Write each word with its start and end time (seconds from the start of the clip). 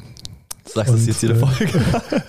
Sagst 0.67 0.93
du 0.93 0.97
das 0.97 1.07
jetzt 1.07 1.23
jede 1.23 1.37
äh, 1.37 1.39
Folge? 1.39 1.71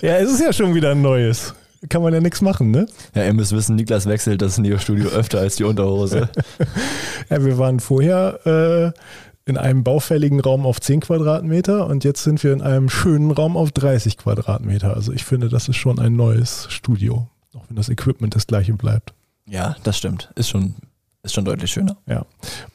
ja, 0.00 0.16
es 0.16 0.32
ist 0.32 0.40
ja 0.40 0.54
schon 0.54 0.74
wieder 0.74 0.92
ein 0.92 1.02
neues. 1.02 1.54
Kann 1.90 2.00
man 2.00 2.14
ja 2.14 2.20
nichts 2.20 2.40
machen, 2.40 2.70
ne? 2.70 2.86
Ja, 3.14 3.24
ihr 3.24 3.34
müsst 3.34 3.52
wissen, 3.52 3.76
Niklas 3.76 4.06
wechselt 4.06 4.40
das 4.40 4.56
Neo-Studio 4.56 5.10
öfter 5.10 5.40
als 5.40 5.56
die 5.56 5.64
Unterhose. 5.64 6.30
ja, 7.28 7.44
wir 7.44 7.58
waren 7.58 7.80
vorher 7.80 8.40
äh, 8.46 8.92
in 9.46 9.56
einem 9.56 9.84
baufälligen 9.84 10.40
Raum 10.40 10.66
auf 10.66 10.80
10 10.80 11.00
Quadratmeter 11.00 11.86
und 11.86 12.02
jetzt 12.02 12.24
sind 12.24 12.42
wir 12.42 12.52
in 12.52 12.60
einem 12.62 12.90
schönen 12.90 13.30
Raum 13.30 13.56
auf 13.56 13.70
30 13.70 14.18
Quadratmeter. 14.18 14.94
Also 14.94 15.12
ich 15.12 15.24
finde, 15.24 15.48
das 15.48 15.68
ist 15.68 15.76
schon 15.76 16.00
ein 16.00 16.16
neues 16.16 16.66
Studio, 16.68 17.28
auch 17.54 17.62
wenn 17.68 17.76
das 17.76 17.88
Equipment 17.88 18.34
das 18.34 18.48
gleiche 18.48 18.74
bleibt. 18.74 19.14
Ja, 19.48 19.76
das 19.84 19.96
stimmt. 19.96 20.32
Ist 20.34 20.48
schon, 20.48 20.74
ist 21.22 21.32
schon 21.32 21.44
deutlich 21.44 21.70
schöner. 21.70 21.96
Ja. 22.06 22.26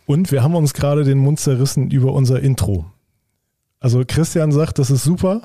Und 0.06 0.32
wir 0.32 0.44
haben 0.44 0.56
uns 0.56 0.74
gerade 0.74 1.04
den 1.04 1.18
Mund 1.18 1.42
zerrissen 1.42 1.92
über 1.92 2.14
unser 2.14 2.40
Intro. 2.40 2.86
Also 3.82 4.04
Christian 4.08 4.54
sagt, 4.54 4.80
das 4.80 4.90
ist 4.90 5.04
super. 5.04 5.42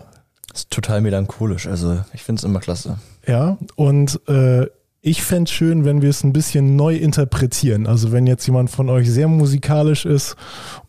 Das 0.52 0.60
ist 0.60 0.70
total 0.70 1.00
melancholisch. 1.00 1.66
Also 1.66 2.04
ich 2.12 2.22
finde 2.22 2.38
es 2.38 2.44
immer 2.44 2.60
klasse. 2.60 2.98
Ja, 3.26 3.58
und 3.74 4.20
äh, 4.28 4.66
ich 5.06 5.22
fände 5.22 5.44
es 5.44 5.52
schön, 5.52 5.84
wenn 5.84 6.02
wir 6.02 6.10
es 6.10 6.24
ein 6.24 6.32
bisschen 6.32 6.74
neu 6.74 6.96
interpretieren. 6.96 7.86
Also 7.86 8.10
wenn 8.10 8.26
jetzt 8.26 8.44
jemand 8.44 8.70
von 8.70 8.88
euch 8.88 9.08
sehr 9.08 9.28
musikalisch 9.28 10.04
ist 10.04 10.34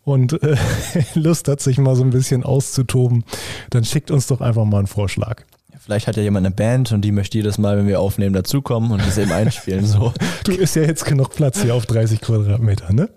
und 0.08 0.42
äh, 0.42 0.56
Lust 1.14 1.48
hat, 1.48 1.60
sich 1.60 1.78
mal 1.78 1.94
so 1.94 2.02
ein 2.02 2.10
bisschen 2.10 2.42
auszutoben, 2.42 3.24
dann 3.70 3.84
schickt 3.84 4.10
uns 4.10 4.26
doch 4.26 4.40
einfach 4.40 4.64
mal 4.64 4.78
einen 4.78 4.86
Vorschlag. 4.86 5.44
Vielleicht 5.78 6.06
hat 6.06 6.16
ja 6.16 6.22
jemand 6.22 6.44
eine 6.46 6.54
Band 6.54 6.92
und 6.92 7.02
die 7.02 7.12
möchte 7.12 7.38
jedes 7.38 7.56
Mal, 7.56 7.78
wenn 7.78 7.86
wir 7.86 8.00
aufnehmen, 8.00 8.34
dazukommen 8.34 8.90
und 8.90 9.06
das 9.06 9.16
eben 9.18 9.32
einspielen. 9.32 9.86
So. 9.86 10.12
Du 10.44 10.52
ist 10.52 10.76
ja 10.76 10.82
jetzt 10.82 11.04
genug 11.04 11.34
Platz 11.34 11.60
hier 11.60 11.74
auf 11.74 11.84
30 11.84 12.20
Quadratmeter, 12.20 12.92
ne? 12.92 13.10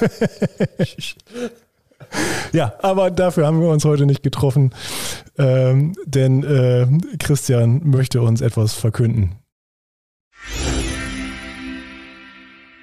ja, 2.52 2.72
aber 2.82 3.10
dafür 3.10 3.46
haben 3.46 3.60
wir 3.60 3.68
uns 3.68 3.84
heute 3.84 4.06
nicht 4.06 4.22
getroffen, 4.22 4.72
ähm, 5.38 5.94
denn 6.04 6.44
äh, 6.44 6.86
Christian 7.18 7.82
möchte 7.84 8.22
uns 8.22 8.40
etwas 8.40 8.74
verkünden. 8.74 9.36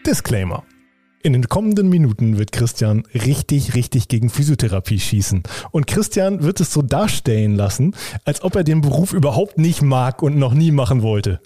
Disclaimer. 0.05 0.63
In 1.21 1.33
den 1.33 1.49
kommenden 1.49 1.89
Minuten 1.89 2.37
wird 2.37 2.53
Christian 2.53 3.03
richtig, 3.13 3.75
richtig 3.75 4.07
gegen 4.07 4.29
Physiotherapie 4.29 4.99
schießen. 4.99 5.43
Und 5.71 5.85
Christian 5.85 6.43
wird 6.43 6.61
es 6.61 6.71
so 6.71 6.81
darstellen 6.81 7.55
lassen, 7.55 7.93
als 8.23 8.41
ob 8.41 8.55
er 8.55 8.63
den 8.63 8.79
Beruf 8.79 9.11
überhaupt 9.11 9.57
nicht 9.57 9.81
mag 9.81 10.23
und 10.23 10.37
noch 10.37 10.53
nie 10.53 10.71
machen 10.71 11.01
wollte. 11.01 11.41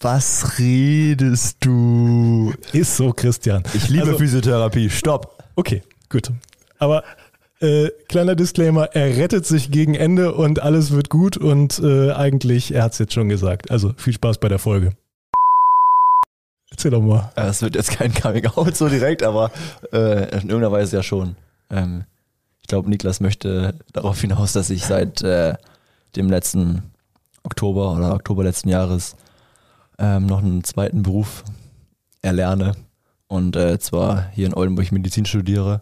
Was 0.00 0.58
redest 0.58 1.58
du? 1.60 2.52
Ist 2.72 2.96
so, 2.96 3.12
Christian. 3.12 3.62
Ich 3.74 3.88
liebe 3.88 4.06
also, 4.06 4.18
Physiotherapie. 4.18 4.90
Stopp. 4.90 5.42
Okay, 5.54 5.82
gut. 6.08 6.32
Aber 6.78 7.04
äh, 7.60 7.90
kleiner 8.08 8.34
Disclaimer, 8.34 8.84
er 8.92 9.16
rettet 9.16 9.46
sich 9.46 9.70
gegen 9.70 9.94
Ende 9.94 10.34
und 10.34 10.62
alles 10.62 10.90
wird 10.92 11.10
gut 11.10 11.36
und 11.36 11.80
äh, 11.80 12.12
eigentlich, 12.12 12.74
er 12.74 12.84
hat 12.84 12.92
es 12.92 12.98
jetzt 12.98 13.12
schon 13.12 13.28
gesagt. 13.28 13.70
Also 13.70 13.92
viel 13.96 14.12
Spaß 14.12 14.38
bei 14.38 14.48
der 14.48 14.58
Folge. 14.58 14.90
Erzähl 16.78 16.92
doch 16.92 17.02
mal. 17.02 17.32
Es 17.34 17.60
wird 17.60 17.74
jetzt 17.74 17.90
kein 17.90 18.14
Coming 18.14 18.46
Out 18.46 18.76
so 18.76 18.88
direkt, 18.88 19.24
aber 19.24 19.50
äh, 19.92 20.30
in 20.30 20.48
irgendeiner 20.48 20.70
Weise 20.70 20.98
ja 20.98 21.02
schon. 21.02 21.34
Ähm, 21.70 22.04
ich 22.60 22.68
glaube, 22.68 22.88
Niklas 22.88 23.18
möchte 23.18 23.74
darauf 23.92 24.20
hinaus, 24.20 24.52
dass 24.52 24.70
ich 24.70 24.86
seit 24.86 25.20
äh, 25.22 25.54
dem 26.14 26.30
letzten 26.30 26.84
Oktober 27.42 27.96
oder 27.96 28.14
Oktober 28.14 28.44
letzten 28.44 28.68
Jahres 28.68 29.16
ähm, 29.98 30.26
noch 30.26 30.38
einen 30.38 30.62
zweiten 30.62 31.02
Beruf 31.02 31.42
erlerne. 32.22 32.76
Und 33.26 33.56
äh, 33.56 33.80
zwar 33.80 34.28
hier 34.28 34.46
in 34.46 34.54
Oldenburg 34.54 34.92
Medizin 34.92 35.26
studiere. 35.26 35.80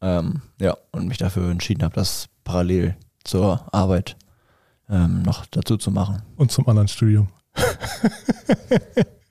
Ähm, 0.00 0.42
ja, 0.60 0.76
und 0.92 1.08
mich 1.08 1.18
dafür 1.18 1.50
entschieden 1.50 1.82
habe, 1.82 1.96
das 1.96 2.28
parallel 2.44 2.94
zur 3.24 3.66
Arbeit 3.74 4.16
ähm, 4.88 5.22
noch 5.22 5.46
dazu 5.46 5.78
zu 5.78 5.90
machen. 5.90 6.22
Und 6.36 6.52
zum 6.52 6.68
anderen 6.68 6.86
Studium. 6.86 7.26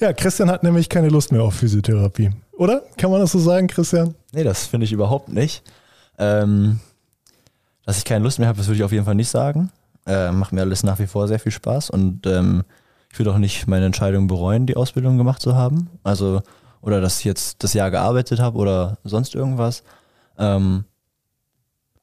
Ja, 0.00 0.12
Christian 0.12 0.50
hat 0.50 0.62
nämlich 0.62 0.88
keine 0.88 1.08
Lust 1.08 1.32
mehr 1.32 1.42
auf 1.42 1.54
Physiotherapie. 1.54 2.30
Oder? 2.52 2.82
Kann 2.98 3.10
man 3.10 3.20
das 3.20 3.32
so 3.32 3.38
sagen, 3.38 3.66
Christian? 3.66 4.14
Nee, 4.32 4.44
das 4.44 4.66
finde 4.66 4.84
ich 4.84 4.92
überhaupt 4.92 5.28
nicht. 5.28 5.62
Ähm, 6.18 6.80
dass 7.84 7.98
ich 7.98 8.04
keine 8.04 8.24
Lust 8.24 8.38
mehr 8.38 8.48
habe, 8.48 8.58
das 8.58 8.66
würde 8.66 8.76
ich 8.76 8.84
auf 8.84 8.92
jeden 8.92 9.04
Fall 9.04 9.14
nicht 9.14 9.28
sagen. 9.28 9.70
Äh, 10.06 10.30
macht 10.32 10.52
mir 10.52 10.60
alles 10.60 10.82
nach 10.82 10.98
wie 10.98 11.06
vor 11.06 11.28
sehr 11.28 11.38
viel 11.38 11.52
Spaß 11.52 11.90
und 11.90 12.26
ähm, 12.26 12.64
ich 13.10 13.18
würde 13.18 13.32
auch 13.32 13.38
nicht 13.38 13.66
meine 13.66 13.86
Entscheidung 13.86 14.26
bereuen, 14.26 14.66
die 14.66 14.76
Ausbildung 14.76 15.16
gemacht 15.16 15.40
zu 15.40 15.54
haben. 15.54 15.88
Also, 16.02 16.42
oder 16.80 17.00
dass 17.00 17.20
ich 17.20 17.24
jetzt 17.24 17.62
das 17.62 17.72
Jahr 17.72 17.90
gearbeitet 17.90 18.40
habe 18.40 18.58
oder 18.58 18.98
sonst 19.04 19.34
irgendwas. 19.34 19.82
Ähm, 20.36 20.84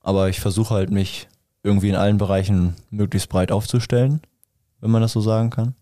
aber 0.01 0.29
ich 0.29 0.39
versuche 0.39 0.73
halt, 0.73 0.89
mich 0.89 1.27
irgendwie 1.63 1.89
in 1.89 1.95
allen 1.95 2.17
Bereichen 2.17 2.75
möglichst 2.89 3.29
breit 3.29 3.51
aufzustellen, 3.51 4.21
wenn 4.79 4.89
man 4.89 5.01
das 5.01 5.11
so 5.11 5.21
sagen 5.21 5.50
kann. 5.51 5.75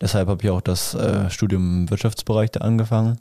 Deshalb 0.00 0.28
habe 0.28 0.42
ich 0.42 0.50
auch 0.50 0.60
das 0.60 0.94
äh, 0.94 1.28
Studium 1.30 1.82
im 1.82 1.90
Wirtschaftsbereich 1.90 2.50
da 2.50 2.60
angefangen, 2.60 3.18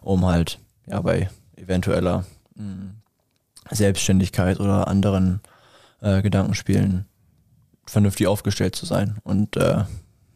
um 0.00 0.26
halt 0.26 0.58
ja 0.86 1.00
bei 1.00 1.30
eventueller 1.56 2.24
mh, 2.54 2.64
hm, 2.64 2.94
Selbstständigkeit 3.70 4.60
oder 4.60 4.88
anderen 4.88 5.40
äh, 6.00 6.22
Gedankenspielen 6.22 7.06
vernünftig 7.86 8.26
aufgestellt 8.26 8.74
zu 8.74 8.86
sein. 8.86 9.18
Und 9.22 9.56
äh, 9.56 9.84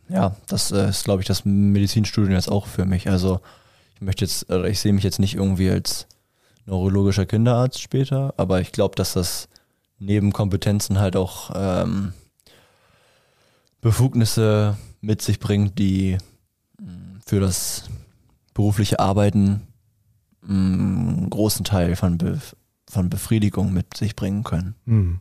ja, 0.09 0.37
das 0.47 0.71
äh, 0.73 0.89
ist, 0.89 1.05
glaube 1.05 1.23
ich, 1.23 1.27
das 1.27 1.45
Medizinstudium 1.45 2.35
jetzt 2.35 2.51
auch 2.51 2.67
für 2.67 2.85
mich. 2.85 3.09
Also 3.09 3.41
ich 3.95 4.01
möchte 4.01 4.25
jetzt, 4.25 4.51
oder 4.51 4.69
ich 4.69 4.81
sehe 4.81 4.93
mich 4.93 5.05
jetzt 5.05 5.19
nicht 5.19 5.35
irgendwie 5.35 5.71
als 5.71 6.07
neurologischer 6.67 7.27
Kinderarzt 7.27 7.81
später, 7.81 8.35
aber 8.37 8.61
ich 8.61 8.73
glaube, 8.73 8.95
dass 8.97 9.15
das 9.15 9.49
neben 9.99 10.33
Kompetenzen 10.33 10.99
halt 10.99 11.17
auch 11.17 11.51
ähm, 11.55 12.13
Befugnisse 13.81 14.77
mit 15.01 15.23
sich 15.23 15.39
bringt, 15.39 15.79
die 15.79 16.19
mm, 16.79 17.19
für 17.25 17.41
das 17.41 17.89
berufliche 18.55 18.99
Arbeiten 19.01 19.63
mm, 20.43 21.09
einen 21.09 21.31
großen 21.31 21.65
Teil 21.65 21.97
von, 21.97 22.19
Be 22.19 22.41
von 22.89 23.11
Befriedigung 23.11 23.73
mit 23.73 23.97
sich 23.97 24.17
bringen 24.17 24.45
können. 24.45 24.75
Hm. 24.87 25.21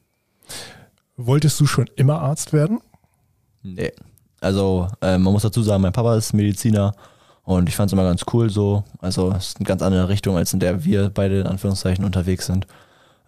Wolltest 1.18 1.60
du 1.60 1.66
schon 1.66 1.90
immer 1.96 2.22
Arzt 2.22 2.54
werden? 2.54 2.80
Nee. 3.62 3.92
Also 4.42 4.88
äh, 5.02 5.18
man 5.18 5.34
muss 5.34 5.44
dazu 5.44 5.62
sagen, 5.62 5.82
mein 5.82 5.92
Papa 5.92 6.16
ist 6.16 6.34
Mediziner 6.34 6.94
und 7.44 7.68
ich 7.68 7.76
fand 7.76 7.90
es 7.90 7.94
immer 7.94 8.04
ganz 8.04 8.24
cool 8.32 8.50
so. 8.50 8.84
Also 9.00 9.32
es 9.32 9.50
ist 9.50 9.58
eine 9.58 9.66
ganz 9.66 9.82
andere 9.82 10.08
Richtung, 10.08 10.38
als 10.38 10.54
in 10.54 10.60
der 10.60 10.86
wir 10.86 11.10
beide 11.10 11.42
in 11.42 11.48
Anführungszeichen 11.48 12.06
unterwegs 12.06 12.46
sind. 12.46 12.68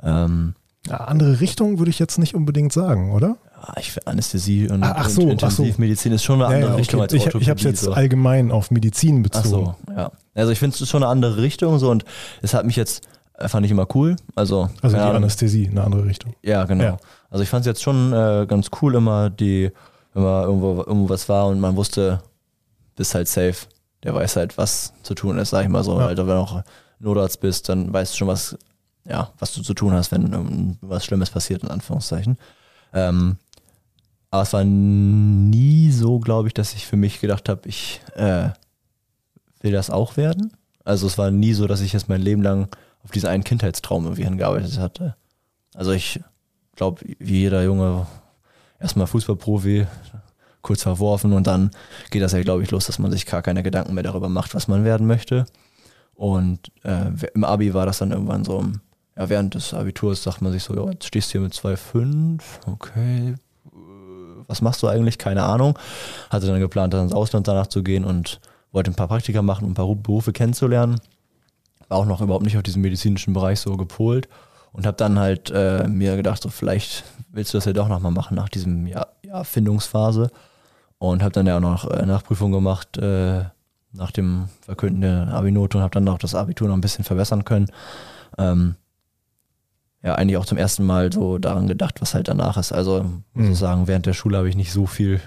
Ähm, 0.01 0.55
ja, 0.87 0.97
andere 0.97 1.39
Richtung 1.39 1.79
würde 1.79 1.91
ich 1.91 1.99
jetzt 1.99 2.17
nicht 2.17 2.33
unbedingt 2.33 2.73
sagen, 2.73 3.11
oder? 3.11 3.37
Ja, 3.61 3.73
ich 3.77 3.91
finde 3.91 4.07
Anästhesie 4.07 4.69
und, 4.69 4.83
ach 4.83 5.09
so, 5.09 5.21
und 5.21 5.31
Intensivmedizin 5.31 6.11
ist 6.13 6.23
schon 6.23 6.41
eine 6.41 6.45
andere 6.45 6.61
ja, 6.61 6.67
okay. 6.69 6.79
Richtung 6.79 7.01
als 7.01 7.13
Ich, 7.13 7.25
ich 7.27 7.49
habe 7.49 7.57
es 7.59 7.63
jetzt 7.63 7.81
so. 7.81 7.93
allgemein 7.93 8.51
auf 8.51 8.71
Medizin 8.71 9.21
bezogen. 9.21 9.75
Ach 9.75 9.87
so, 9.87 9.93
ja. 9.95 10.11
Also 10.33 10.51
ich 10.51 10.59
finde 10.59 10.75
es 10.79 10.89
schon 10.89 11.03
eine 11.03 11.11
andere 11.11 11.41
Richtung 11.41 11.77
so 11.77 11.91
und 11.91 12.03
es 12.41 12.53
hat 12.53 12.65
mich 12.65 12.75
jetzt, 12.75 13.07
fand 13.37 13.65
ich 13.65 13.71
immer 13.71 13.87
cool. 13.93 14.15
Also, 14.35 14.69
also 14.81 14.95
die 14.95 15.01
Anästhesie, 15.01 15.67
eine 15.69 15.83
andere 15.83 16.05
Richtung. 16.05 16.33
Ja, 16.41 16.63
genau. 16.65 16.83
Ja. 16.83 16.97
Also 17.29 17.43
ich 17.43 17.49
fand 17.49 17.61
es 17.61 17.67
jetzt 17.67 17.83
schon 17.83 18.13
äh, 18.13 18.45
ganz 18.47 18.69
cool 18.81 18.95
immer, 18.95 19.29
die, 19.29 19.71
wenn 20.13 20.23
man 20.23 20.43
irgendwo, 20.43 20.77
irgendwo 20.77 21.09
was 21.09 21.29
war 21.29 21.47
und 21.47 21.59
man 21.59 21.75
wusste, 21.75 22.21
bist 22.95 23.13
halt 23.13 23.27
safe. 23.27 23.67
Der 24.03 24.15
weiß 24.15 24.37
halt, 24.37 24.57
was 24.57 24.93
zu 25.03 25.13
tun 25.13 25.37
ist, 25.37 25.51
sag 25.51 25.63
ich 25.63 25.69
mal 25.69 25.83
so. 25.83 25.99
Ja. 25.99 26.07
Also 26.07 26.25
wenn 26.25 26.35
du 26.35 26.41
auch 26.41 26.63
Notarzt 26.99 27.39
bist, 27.39 27.69
dann 27.69 27.93
weißt 27.93 28.13
du 28.13 28.17
schon, 28.17 28.27
was, 28.27 28.57
ja, 29.07 29.29
was 29.37 29.53
du 29.53 29.61
zu 29.61 29.73
tun 29.73 29.93
hast, 29.93 30.11
wenn 30.11 30.33
um, 30.33 30.77
was 30.81 31.05
Schlimmes 31.05 31.29
passiert, 31.29 31.63
in 31.63 31.69
Anführungszeichen. 31.69 32.37
Ähm, 32.93 33.37
aber 34.31 34.43
es 34.43 34.53
war 34.53 34.63
nie 34.63 35.91
so, 35.91 36.19
glaube 36.19 36.47
ich, 36.47 36.53
dass 36.53 36.73
ich 36.73 36.87
für 36.87 36.95
mich 36.95 37.19
gedacht 37.19 37.49
habe, 37.49 37.67
ich 37.67 38.01
äh, 38.15 38.49
will 39.59 39.73
das 39.73 39.89
auch 39.89 40.15
werden. 40.17 40.53
Also 40.85 41.05
es 41.05 41.17
war 41.17 41.31
nie 41.31 41.53
so, 41.53 41.67
dass 41.67 41.81
ich 41.81 41.93
jetzt 41.93 42.09
mein 42.09 42.21
Leben 42.21 42.41
lang 42.41 42.69
auf 43.03 43.11
diesen 43.11 43.29
einen 43.29 43.43
Kindheitstraum 43.43 44.05
irgendwie 44.05 44.23
hingearbeitet 44.23 44.79
hatte. 44.79 45.15
Also 45.75 45.91
ich 45.91 46.21
glaube, 46.75 47.01
wie 47.19 47.39
jeder 47.39 47.63
Junge, 47.63 48.07
erstmal 48.79 49.07
Fußballprofi, 49.07 49.85
kurz 50.61 50.83
verworfen 50.83 51.33
und 51.33 51.47
dann 51.47 51.71
geht 52.09 52.21
das 52.21 52.31
ja, 52.31 52.41
glaube 52.41 52.63
ich, 52.63 52.71
los, 52.71 52.85
dass 52.85 52.99
man 52.99 53.11
sich 53.11 53.25
gar 53.25 53.41
keine 53.41 53.63
Gedanken 53.63 53.93
mehr 53.93 54.03
darüber 54.03 54.29
macht, 54.29 54.55
was 54.55 54.67
man 54.67 54.85
werden 54.85 55.07
möchte. 55.07 55.45
Und 56.15 56.71
äh, 56.83 57.11
im 57.33 57.43
Abi 57.43 57.73
war 57.73 57.85
das 57.85 57.97
dann 57.97 58.11
irgendwann 58.11 58.45
so, 58.45 58.63
ja, 59.17 59.27
während 59.27 59.55
des 59.55 59.73
Abiturs 59.73 60.23
sagt 60.23 60.41
man 60.41 60.51
sich 60.51 60.63
so, 60.63 60.75
ja, 60.75 60.89
jetzt 60.91 61.07
stehst 61.07 61.29
du 61.29 61.31
hier 61.33 61.41
mit 61.41 61.53
2,5, 61.53 62.41
okay, 62.67 63.35
was 64.51 64.61
machst 64.61 64.83
du 64.83 64.87
eigentlich? 64.87 65.17
Keine 65.17 65.43
Ahnung. 65.43 65.79
Hatte 66.29 66.47
dann 66.47 66.59
geplant, 66.59 66.93
dann 66.93 67.05
ins 67.05 67.13
Ausland 67.13 67.47
danach 67.47 67.67
zu 67.67 67.81
gehen 67.81 68.05
und 68.05 68.39
wollte 68.71 68.91
ein 68.91 68.95
paar 68.95 69.07
Praktika 69.07 69.41
machen, 69.41 69.65
um 69.65 69.71
ein 69.71 69.75
paar 69.75 69.95
Berufe 69.95 70.33
kennenzulernen. 70.33 70.99
War 71.87 71.97
auch 71.97 72.05
noch 72.05 72.21
überhaupt 72.21 72.45
nicht 72.45 72.57
auf 72.57 72.63
diesem 72.63 72.81
medizinischen 72.81 73.33
Bereich 73.33 73.59
so 73.59 73.75
gepolt. 73.77 74.27
und 74.73 74.85
habe 74.85 74.97
dann 74.97 75.19
halt 75.19 75.51
äh, 75.51 75.87
mir 75.87 76.15
gedacht, 76.15 76.41
so 76.41 76.49
vielleicht 76.49 77.03
willst 77.31 77.53
du 77.53 77.57
das 77.57 77.65
ja 77.65 77.73
doch 77.73 77.87
nochmal 77.87 78.11
machen 78.11 78.35
nach 78.35 78.49
diesem 78.49 78.87
Jahr, 78.87 79.07
Jahr 79.23 79.43
Findungsphase 79.43 80.31
und 80.97 81.23
habe 81.23 81.31
dann 81.31 81.47
ja 81.47 81.57
auch 81.57 81.61
noch 81.61 81.89
äh, 81.89 82.05
Nachprüfung 82.05 82.51
gemacht 82.51 82.97
äh, 82.97 83.43
nach 83.93 84.11
dem 84.11 84.47
Verkünden 84.61 85.01
der 85.01 85.27
und 85.33 85.75
habe 85.75 85.91
dann 85.91 86.07
auch 86.07 86.19
das 86.19 86.35
Abitur 86.35 86.67
noch 86.67 86.75
ein 86.75 86.81
bisschen 86.81 87.03
verbessern 87.03 87.43
können. 87.43 87.67
Ähm, 88.37 88.75
ja, 90.03 90.15
eigentlich 90.15 90.37
auch 90.37 90.45
zum 90.45 90.57
ersten 90.57 90.85
Mal 90.85 91.13
so 91.13 91.37
daran 91.37 91.67
gedacht, 91.67 92.01
was 92.01 92.13
halt 92.13 92.27
danach 92.27 92.57
ist. 92.57 92.71
Also 92.71 93.03
muss 93.33 93.43
ich 93.45 93.49
mhm. 93.51 93.55
sagen, 93.55 93.87
während 93.87 94.05
der 94.05 94.13
Schule 94.13 94.37
habe 94.37 94.49
ich 94.49 94.55
nicht 94.55 94.71
so 94.71 94.87
viel 94.87 95.21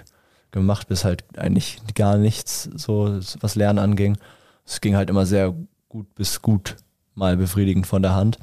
gemacht, 0.51 0.87
bis 0.87 1.05
halt 1.05 1.23
eigentlich 1.37 1.81
gar 1.95 2.17
nichts, 2.17 2.69
so 2.75 3.19
was 3.39 3.55
Lernen 3.55 3.79
anging. 3.79 4.17
Es 4.65 4.81
ging 4.81 4.95
halt 4.95 5.09
immer 5.09 5.25
sehr 5.25 5.53
gut 5.89 6.13
bis 6.15 6.41
gut 6.41 6.75
mal 7.13 7.37
befriedigend 7.37 7.87
von 7.87 8.01
der 8.01 8.15
Hand. 8.15 8.37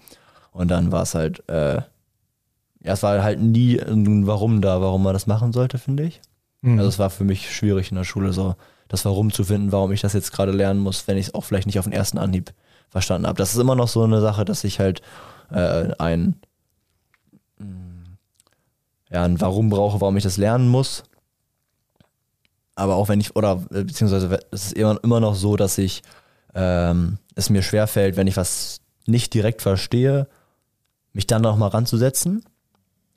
Und 0.53 0.71
dann 0.71 0.93
war 0.93 1.03
es 1.03 1.15
halt, 1.15 1.47
äh, 1.49 1.77
ja, 1.77 2.93
es 2.93 3.03
war 3.03 3.23
halt 3.23 3.41
nie 3.41 3.81
ein 3.81 4.27
Warum 4.27 4.61
da, 4.61 4.81
warum 4.81 5.03
man 5.03 5.13
das 5.13 5.27
machen 5.27 5.53
sollte, 5.53 5.79
finde 5.79 6.05
ich. 6.05 6.21
Mhm. 6.63 6.79
Also 6.79 6.89
es 6.89 6.99
war 6.99 7.11
für 7.11 7.25
mich 7.25 7.55
schwierig 7.55 7.91
in 7.91 7.97
der 7.97 8.05
Schule, 8.05 8.33
so 8.33 8.57
das 8.89 9.05
Warum 9.05 9.33
zu 9.33 9.45
finden, 9.45 9.73
warum 9.73 9.93
ich 9.93 10.01
das 10.01 10.13
jetzt 10.13 10.33
gerade 10.33 10.53
lernen 10.53 10.81
muss, 10.81 11.07
wenn 11.09 11.17
ich 11.17 11.29
es 11.29 11.35
auch 11.35 11.45
vielleicht 11.45 11.67
nicht 11.67 11.79
auf 11.79 11.87
den 11.87 11.93
ersten 11.93 12.19
Anhieb 12.19 12.53
verstanden 12.91 13.27
habe. 13.27 13.39
Das 13.39 13.55
ist 13.55 13.61
immer 13.61 13.75
noch 13.75 13.89
so 13.89 14.03
eine 14.03 14.21
Sache, 14.21 14.45
dass 14.45 14.65
ich 14.65 14.81
halt 14.81 15.01
äh, 15.51 15.93
ein, 15.99 16.37
ja, 19.11 19.25
ein 19.25 19.41
Warum 19.41 19.69
brauche, 19.69 20.01
warum 20.01 20.17
ich 20.17 20.25
das 20.25 20.37
lernen 20.37 20.69
muss. 20.69 21.05
Aber 22.75 22.97
auch 22.97 23.09
wenn 23.09 23.21
ich, 23.21 23.37
oder 23.37 23.57
beziehungsweise 23.57 24.41
es 24.51 24.67
ist 24.67 24.73
immer, 24.73 24.99
immer 25.03 25.21
noch 25.21 25.35
so, 25.35 25.57
dass 25.57 25.77
ich 25.77 26.03
ähm, 26.55 27.19
es 27.35 27.51
mir 27.51 27.63
schwerfällt, 27.63 28.17
wenn 28.17 28.27
ich 28.27 28.37
was 28.37 28.81
nicht 29.07 29.35
direkt 29.35 29.63
verstehe, 29.63 30.27
mich 31.13 31.27
dann 31.27 31.43
noch 31.43 31.57
mal 31.57 31.69
ranzusetzen. 31.69 32.45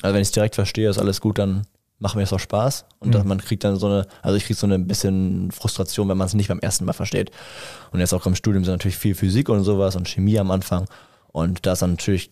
Also 0.01 0.13
wenn 0.13 0.21
ich 0.21 0.27
es 0.27 0.33
direkt 0.33 0.55
verstehe, 0.55 0.89
ist 0.89 0.99
alles 0.99 1.21
gut, 1.21 1.37
dann 1.37 1.65
macht 1.99 2.15
mir 2.15 2.21
das 2.21 2.33
auch 2.33 2.39
Spaß. 2.39 2.85
Und 2.99 3.15
mhm. 3.15 3.27
man 3.27 3.39
kriegt 3.39 3.63
dann 3.63 3.77
so 3.77 3.87
eine, 3.87 4.07
also 4.21 4.35
ich 4.35 4.45
kriege 4.45 4.59
so 4.59 4.67
eine 4.67 4.79
bisschen 4.79 5.51
Frustration, 5.51 6.09
wenn 6.09 6.17
man 6.17 6.27
es 6.27 6.33
nicht 6.33 6.49
beim 6.49 6.59
ersten 6.59 6.85
Mal 6.85 6.93
versteht. 6.93 7.31
Und 7.91 7.99
jetzt 7.99 8.13
auch 8.13 8.25
im 8.25 8.35
Studium 8.35 8.65
sind 8.65 8.73
natürlich 8.73 8.97
viel 8.97 9.15
Physik 9.15 9.49
und 9.49 9.63
sowas 9.63 9.95
und 9.95 10.07
Chemie 10.07 10.37
am 10.37 10.51
Anfang. 10.51 10.85
Und 11.35 11.65
da 11.65 11.73
ist 11.73 11.81
dann 11.81 11.91
natürlich, 11.91 12.31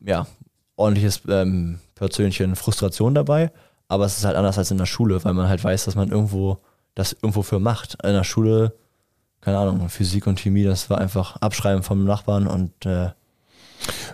ja, 0.00 0.28
ordentliches 0.76 1.22
ähm, 1.28 1.80
Portionchen 1.96 2.54
Frustration 2.54 3.12
dabei. 3.12 3.50
Aber 3.88 4.04
es 4.04 4.16
ist 4.16 4.24
halt 4.24 4.36
anders 4.36 4.58
als 4.58 4.70
in 4.70 4.78
der 4.78 4.86
Schule, 4.86 5.24
weil 5.24 5.34
man 5.34 5.48
halt 5.48 5.64
weiß, 5.64 5.86
dass 5.86 5.96
man 5.96 6.10
irgendwo 6.10 6.58
das 6.94 7.14
irgendwo 7.14 7.42
für 7.42 7.58
macht. 7.58 7.96
In 8.04 8.12
der 8.12 8.22
Schule, 8.22 8.74
keine 9.40 9.58
Ahnung, 9.58 9.88
Physik 9.88 10.28
und 10.28 10.38
Chemie, 10.38 10.62
das 10.62 10.88
war 10.88 10.98
einfach 10.98 11.34
Abschreiben 11.38 11.82
vom 11.82 12.04
Nachbarn 12.04 12.46
und 12.46 12.86
äh, 12.86 13.10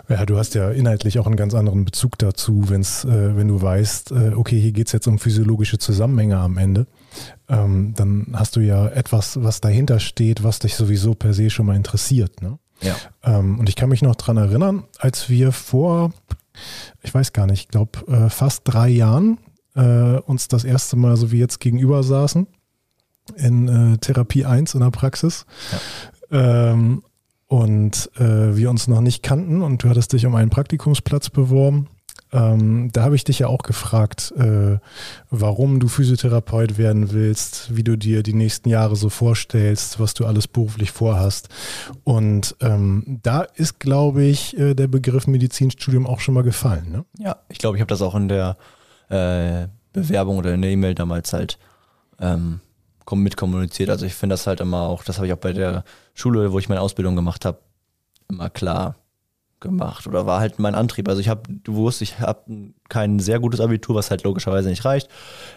ja, 0.09 0.25
du 0.25 0.39
hast 0.39 0.55
ja 0.55 0.71
inhaltlich 0.71 1.19
auch 1.19 1.27
einen 1.27 1.35
ganz 1.35 1.53
anderen 1.53 1.85
Bezug 1.85 2.17
dazu, 2.17 2.63
wenn's, 2.69 3.05
äh, 3.05 3.37
wenn 3.37 3.47
du 3.47 3.61
weißt, 3.61 4.11
äh, 4.11 4.33
okay, 4.33 4.59
hier 4.59 4.71
geht 4.71 4.87
es 4.87 4.93
jetzt 4.93 5.07
um 5.07 5.19
physiologische 5.19 5.77
Zusammenhänge 5.77 6.37
am 6.37 6.57
Ende. 6.57 6.87
Ähm, 7.47 7.93
dann 7.95 8.33
hast 8.33 8.55
du 8.55 8.61
ja 8.61 8.87
etwas, 8.87 9.43
was 9.43 9.61
dahinter 9.61 9.99
steht, 9.99 10.43
was 10.43 10.57
dich 10.57 10.73
sowieso 10.73 11.13
per 11.13 11.35
se 11.35 11.51
schon 11.51 11.67
mal 11.67 11.75
interessiert. 11.75 12.41
Ne? 12.41 12.57
Ja. 12.81 12.95
Ähm, 13.23 13.59
und 13.59 13.69
ich 13.69 13.75
kann 13.75 13.89
mich 13.89 14.01
noch 14.01 14.15
daran 14.15 14.37
erinnern, 14.37 14.83
als 14.99 15.29
wir 15.29 15.51
vor, 15.51 16.13
ich 17.01 17.13
weiß 17.13 17.33
gar 17.33 17.45
nicht, 17.45 17.61
ich 17.61 17.67
glaube 17.69 17.99
äh, 18.07 18.29
fast 18.29 18.61
drei 18.65 18.89
Jahren 18.89 19.37
äh, 19.75 20.17
uns 20.19 20.47
das 20.47 20.63
erste 20.63 20.95
Mal 20.95 21.17
so 21.17 21.31
wie 21.31 21.39
jetzt 21.39 21.59
gegenüber 21.59 22.03
saßen 22.03 22.47
in 23.35 23.67
äh, 23.67 23.97
Therapie 23.97 24.45
1 24.45 24.75
in 24.75 24.81
der 24.81 24.91
Praxis. 24.91 25.45
Ja. 26.31 26.71
Ähm, 26.71 27.03
und 27.47 28.09
äh, 28.15 28.55
wir 28.55 28.69
uns 28.69 28.87
noch 28.87 29.01
nicht 29.01 29.21
kannten 29.21 29.61
und 29.61 29.83
du 29.83 29.89
hattest 29.89 30.13
dich 30.13 30.25
um 30.25 30.35
einen 30.35 30.49
Praktikumsplatz 30.49 31.29
beworben. 31.29 31.87
Ähm, 32.35 32.89
da 32.91 33.03
habe 33.03 33.15
ich 33.15 33.23
dich 33.23 33.39
ja 33.39 33.47
auch 33.47 33.63
gefragt, 33.63 34.33
äh, 34.37 34.77
warum 35.29 35.79
du 35.79 35.87
Physiotherapeut 35.87 36.77
werden 36.77 37.13
willst, 37.13 37.73
wie 37.73 37.83
du 37.83 37.97
dir 37.97 38.23
die 38.23 38.33
nächsten 38.33 38.67
Jahre 38.67 38.97
so 38.97 39.07
vorstellst, 39.07 40.01
was 40.01 40.13
du 40.13 40.25
alles 40.25 40.49
beruflich 40.49 40.91
vorhast. 40.91 41.47
Und 42.03 42.57
ähm, 42.59 43.21
da 43.23 43.41
ist, 43.41 43.79
glaube 43.79 44.23
ich, 44.25 44.57
äh, 44.57 44.73
der 44.73 44.87
Begriff 44.87 45.27
Medizinstudium 45.27 46.05
auch 46.05 46.19
schon 46.19 46.33
mal 46.33 46.43
gefallen. 46.43 46.91
Ne? 46.91 47.05
Ja, 47.19 47.37
ich 47.47 47.57
glaube, 47.57 47.77
ich 47.77 47.81
habe 47.81 47.89
das 47.89 48.01
auch 48.01 48.15
in 48.15 48.27
der 48.27 48.57
äh, 49.07 49.67
Bewerbung 49.93 50.37
oder 50.37 50.53
in 50.53 50.61
der 50.61 50.71
E-Mail 50.71 50.93
damals 50.93 51.31
halt 51.31 51.57
ähm, 52.19 52.59
mitkommuniziert. 53.09 53.89
Also 53.89 54.05
ich 54.05 54.13
finde 54.13 54.33
das 54.33 54.45
halt 54.45 54.59
immer 54.59 54.81
auch, 54.81 55.05
das 55.05 55.17
habe 55.17 55.27
ich 55.27 55.33
auch 55.33 55.37
bei 55.37 55.53
der 55.53 55.85
Schule, 56.13 56.51
wo 56.51 56.59
ich 56.59 56.67
meine 56.67 56.81
Ausbildung 56.81 57.15
gemacht 57.15 57.45
habe, 57.45 57.59
immer 58.27 58.49
klar 58.49 58.95
gemacht 59.65 60.07
oder 60.07 60.25
war 60.25 60.39
halt 60.39 60.59
mein 60.59 60.75
Antrieb. 60.75 61.09
Also 61.09 61.19
ich 61.19 61.29
habe, 61.29 61.41
du 61.47 61.75
wusstest, 61.75 62.13
ich 62.13 62.19
habe 62.19 62.73
kein 62.87 63.19
sehr 63.19 63.39
gutes 63.39 63.59
Abitur, 63.59 63.95
was 63.95 64.11
halt 64.11 64.23
logischerweise 64.23 64.69
nicht 64.69 64.85
reicht. 64.85 65.09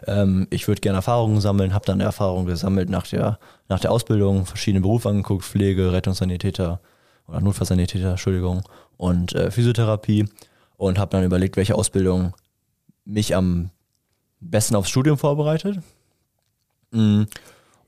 Ähm, 0.07 0.47
ich 0.51 0.67
würde 0.67 0.81
gerne 0.81 0.97
Erfahrungen 0.99 1.41
sammeln, 1.41 1.75
habe 1.75 1.87
dann 1.87 2.01
Erfahrungen 2.01 2.47
gesammelt 2.47 2.91
nach 2.91 3.07
der, 3.07 3.39
nach 3.69 3.81
der 3.81 3.93
Ausbildung, 3.93 4.47
verschiedene 4.47 4.83
Berufe 4.83 5.09
angeguckt, 5.09 5.45
Pflege, 5.45 5.93
Rettungssanitäter 5.93 6.81
oder 7.29 7.41
Notfallsanitäter, 7.41 8.11
Entschuldigung, 8.11 8.63
und 8.97 9.35
äh, 9.35 9.51
Physiotherapie 9.51 10.29
und 10.77 10.99
habe 10.99 11.11
dann 11.11 11.25
überlegt, 11.25 11.57
welche 11.57 11.75
Ausbildung 11.75 12.35
mich 13.05 13.37
am 13.37 13.71
besten 14.41 14.77
aufs 14.77 14.91
Studium 14.91 15.19
vorbereitet. 15.19 15.79
Mm, 16.91 17.25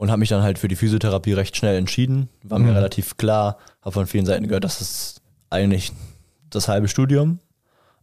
und 0.00 0.11
habe 0.11 0.20
mich 0.20 0.31
dann 0.31 0.43
halt 0.43 0.58
für 0.58 0.69
die 0.69 0.76
Physiotherapie 0.76 1.34
recht 1.34 1.56
schnell 1.56 1.76
entschieden. 1.76 2.31
War 2.43 2.58
mir 2.58 2.70
mhm. 2.70 2.76
relativ 2.76 3.19
klar, 3.19 3.58
habe 3.82 3.93
von 3.93 4.06
vielen 4.06 4.25
Seiten 4.25 4.49
gehört, 4.49 4.64
dass 4.64 4.81
es 4.81 5.20
eigentlich 5.50 5.93
das 6.50 6.69
halbe 6.69 6.88
Studium, 6.88 7.38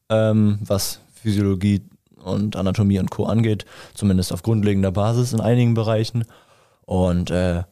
ähm, 0.10 0.60
was 0.62 1.02
Physiologie 1.22 1.82
und 2.24 2.56
Anatomie 2.56 3.00
und 3.00 3.12
Co. 3.12 3.26
angeht, 3.26 3.66
zumindest 3.94 4.34
auf 4.34 4.44
grundlegender 4.44 4.92
Basis 4.92 5.34
in 5.34 5.42
einigen 5.42 5.74
Bereichen. 5.74 6.26
Und 6.86 7.32
äh, 7.32 7.64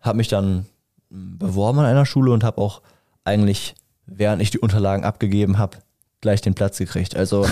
habe 0.00 0.16
mich 0.16 0.28
dann 0.28 0.66
beworben 1.10 1.78
an 1.78 1.86
einer 1.86 2.06
Schule 2.06 2.32
und 2.32 2.44
habe 2.44 2.60
auch 2.60 2.82
eigentlich, 3.24 3.74
während 4.06 4.42
ich 4.42 4.50
die 4.50 4.58
Unterlagen 4.58 5.04
abgegeben 5.04 5.58
habe, 5.58 5.78
gleich 6.20 6.40
den 6.40 6.54
Platz 6.54 6.78
gekriegt. 6.78 7.16
Also 7.16 7.46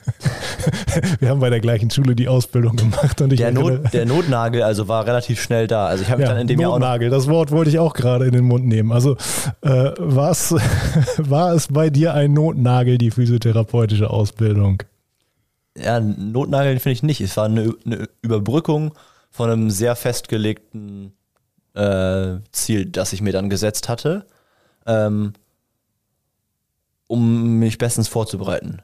wir 1.20 1.28
haben 1.28 1.40
bei 1.40 1.50
der 1.50 1.60
gleichen 1.60 1.90
Schule 1.90 2.14
die 2.14 2.28
Ausbildung 2.28 2.76
gemacht 2.76 3.20
und 3.20 3.32
ich 3.32 3.40
der, 3.40 3.52
Not, 3.52 3.92
der 3.92 4.06
Notnagel 4.06 4.62
also 4.62 4.88
war 4.88 5.06
relativ 5.06 5.40
schnell 5.40 5.66
da. 5.66 5.86
Also 5.86 6.04
ich 6.04 6.10
habe 6.10 6.22
ja, 6.22 6.28
dann 6.28 6.38
in 6.38 6.46
dem 6.46 6.60
Notnagel, 6.60 7.08
Jahr 7.08 7.16
auch 7.16 7.18
das 7.18 7.28
Wort 7.28 7.50
wollte 7.50 7.70
ich 7.70 7.78
auch 7.78 7.94
gerade 7.94 8.26
in 8.26 8.32
den 8.32 8.44
Mund 8.44 8.66
nehmen. 8.66 8.92
Also 8.92 9.16
äh, 9.62 9.92
was 9.98 10.52
war 11.18 11.52
es 11.52 11.68
bei 11.68 11.90
dir 11.90 12.14
ein 12.14 12.32
Notnagel 12.32 12.98
die 12.98 13.10
physiotherapeutische 13.10 14.10
Ausbildung? 14.10 14.82
Ja, 15.76 16.00
Notnagel 16.00 16.78
finde 16.78 16.92
ich 16.92 17.02
nicht. 17.02 17.20
Es 17.20 17.36
war 17.36 17.46
eine, 17.46 17.74
eine, 17.84 18.08
Überbrückung 18.20 18.94
von 19.30 19.50
einem 19.50 19.70
sehr 19.70 19.96
festgelegten 19.96 21.12
äh, 21.74 22.36
Ziel, 22.52 22.86
das 22.86 23.12
ich 23.12 23.22
mir 23.22 23.32
dann 23.32 23.48
gesetzt 23.48 23.88
hatte, 23.88 24.26
ähm, 24.86 25.32
um 27.06 27.58
mich 27.58 27.78
bestens 27.78 28.08
vorzubereiten. 28.08 28.82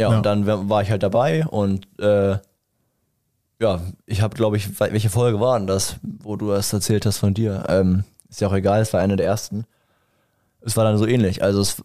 Ja, 0.00 0.10
ja, 0.10 0.16
und 0.16 0.24
dann 0.24 0.46
war 0.46 0.80
ich 0.80 0.90
halt 0.90 1.02
dabei 1.02 1.46
und 1.46 1.86
äh, 2.00 2.38
ja, 3.60 3.80
ich 4.06 4.22
habe, 4.22 4.34
glaube 4.34 4.56
ich, 4.56 4.80
welche 4.80 5.10
Folge 5.10 5.40
war 5.40 5.58
denn 5.58 5.66
das, 5.66 5.96
wo 6.02 6.36
du 6.36 6.48
das 6.48 6.72
erzählt 6.72 7.04
hast 7.04 7.18
von 7.18 7.34
dir? 7.34 7.64
Ähm, 7.68 8.04
ist 8.30 8.40
ja 8.40 8.48
auch 8.48 8.54
egal, 8.54 8.80
es 8.80 8.94
war 8.94 9.00
eine 9.00 9.16
der 9.16 9.26
ersten. 9.26 9.66
Es 10.62 10.74
war 10.78 10.84
dann 10.84 10.96
so 10.96 11.06
ähnlich. 11.06 11.42
Also 11.42 11.60
es, 11.60 11.84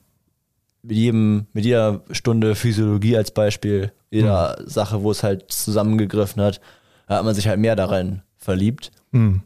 mit 0.82 0.96
jedem, 0.96 1.48
mit 1.52 1.66
jeder 1.66 2.04
Stunde 2.12 2.56
Physiologie 2.56 3.18
als 3.18 3.32
Beispiel, 3.32 3.92
jeder 4.10 4.62
mhm. 4.62 4.70
Sache, 4.70 5.04
wo 5.04 5.12
es 5.12 5.22
halt 5.22 5.52
zusammengegriffen 5.52 6.42
hat, 6.42 6.62
hat 7.08 7.26
man 7.26 7.36
sich 7.36 7.50
halt 7.50 7.60
mehr 7.60 7.76
darin 7.76 8.22
verliebt. 8.38 8.92
Mhm. 9.12 9.42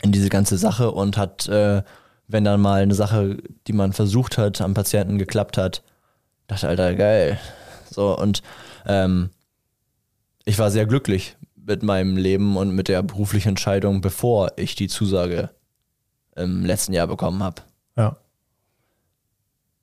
In 0.00 0.12
diese 0.12 0.30
ganze 0.30 0.56
Sache 0.56 0.92
und 0.92 1.18
hat, 1.18 1.46
äh, 1.48 1.82
wenn 2.26 2.44
dann 2.44 2.62
mal 2.62 2.80
eine 2.80 2.94
Sache, 2.94 3.36
die 3.66 3.74
man 3.74 3.92
versucht 3.92 4.38
hat, 4.38 4.62
am 4.62 4.72
Patienten 4.72 5.18
geklappt 5.18 5.58
hat, 5.58 5.82
dachte, 6.46 6.68
Alter, 6.68 6.94
geil, 6.94 7.38
so, 7.94 8.18
und 8.18 8.42
ähm, 8.86 9.30
ich 10.44 10.58
war 10.58 10.70
sehr 10.70 10.86
glücklich 10.86 11.36
mit 11.56 11.82
meinem 11.82 12.16
Leben 12.16 12.56
und 12.56 12.74
mit 12.74 12.88
der 12.88 13.02
beruflichen 13.02 13.50
Entscheidung, 13.50 14.00
bevor 14.00 14.52
ich 14.56 14.74
die 14.74 14.88
Zusage 14.88 15.50
im 16.36 16.64
letzten 16.64 16.92
Jahr 16.92 17.06
bekommen 17.06 17.42
habe. 17.42 17.62
Ja. 17.96 18.16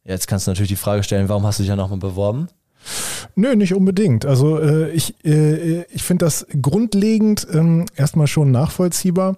Jetzt 0.03 0.27
kannst 0.27 0.47
du 0.47 0.51
natürlich 0.51 0.69
die 0.69 0.75
Frage 0.75 1.03
stellen, 1.03 1.29
warum 1.29 1.45
hast 1.45 1.59
du 1.59 1.63
dich 1.63 1.69
ja 1.69 1.75
nochmal 1.75 1.99
beworben? 1.99 2.49
Nö, 3.35 3.55
nicht 3.55 3.73
unbedingt. 3.73 4.25
Also 4.25 4.59
äh, 4.59 4.89
ich, 4.89 5.13
äh, 5.23 5.83
ich 5.83 6.03
finde 6.03 6.25
das 6.25 6.47
grundlegend 6.61 7.47
ähm, 7.53 7.85
erstmal 7.95 8.27
schon 8.27 8.51
nachvollziehbar. 8.51 9.37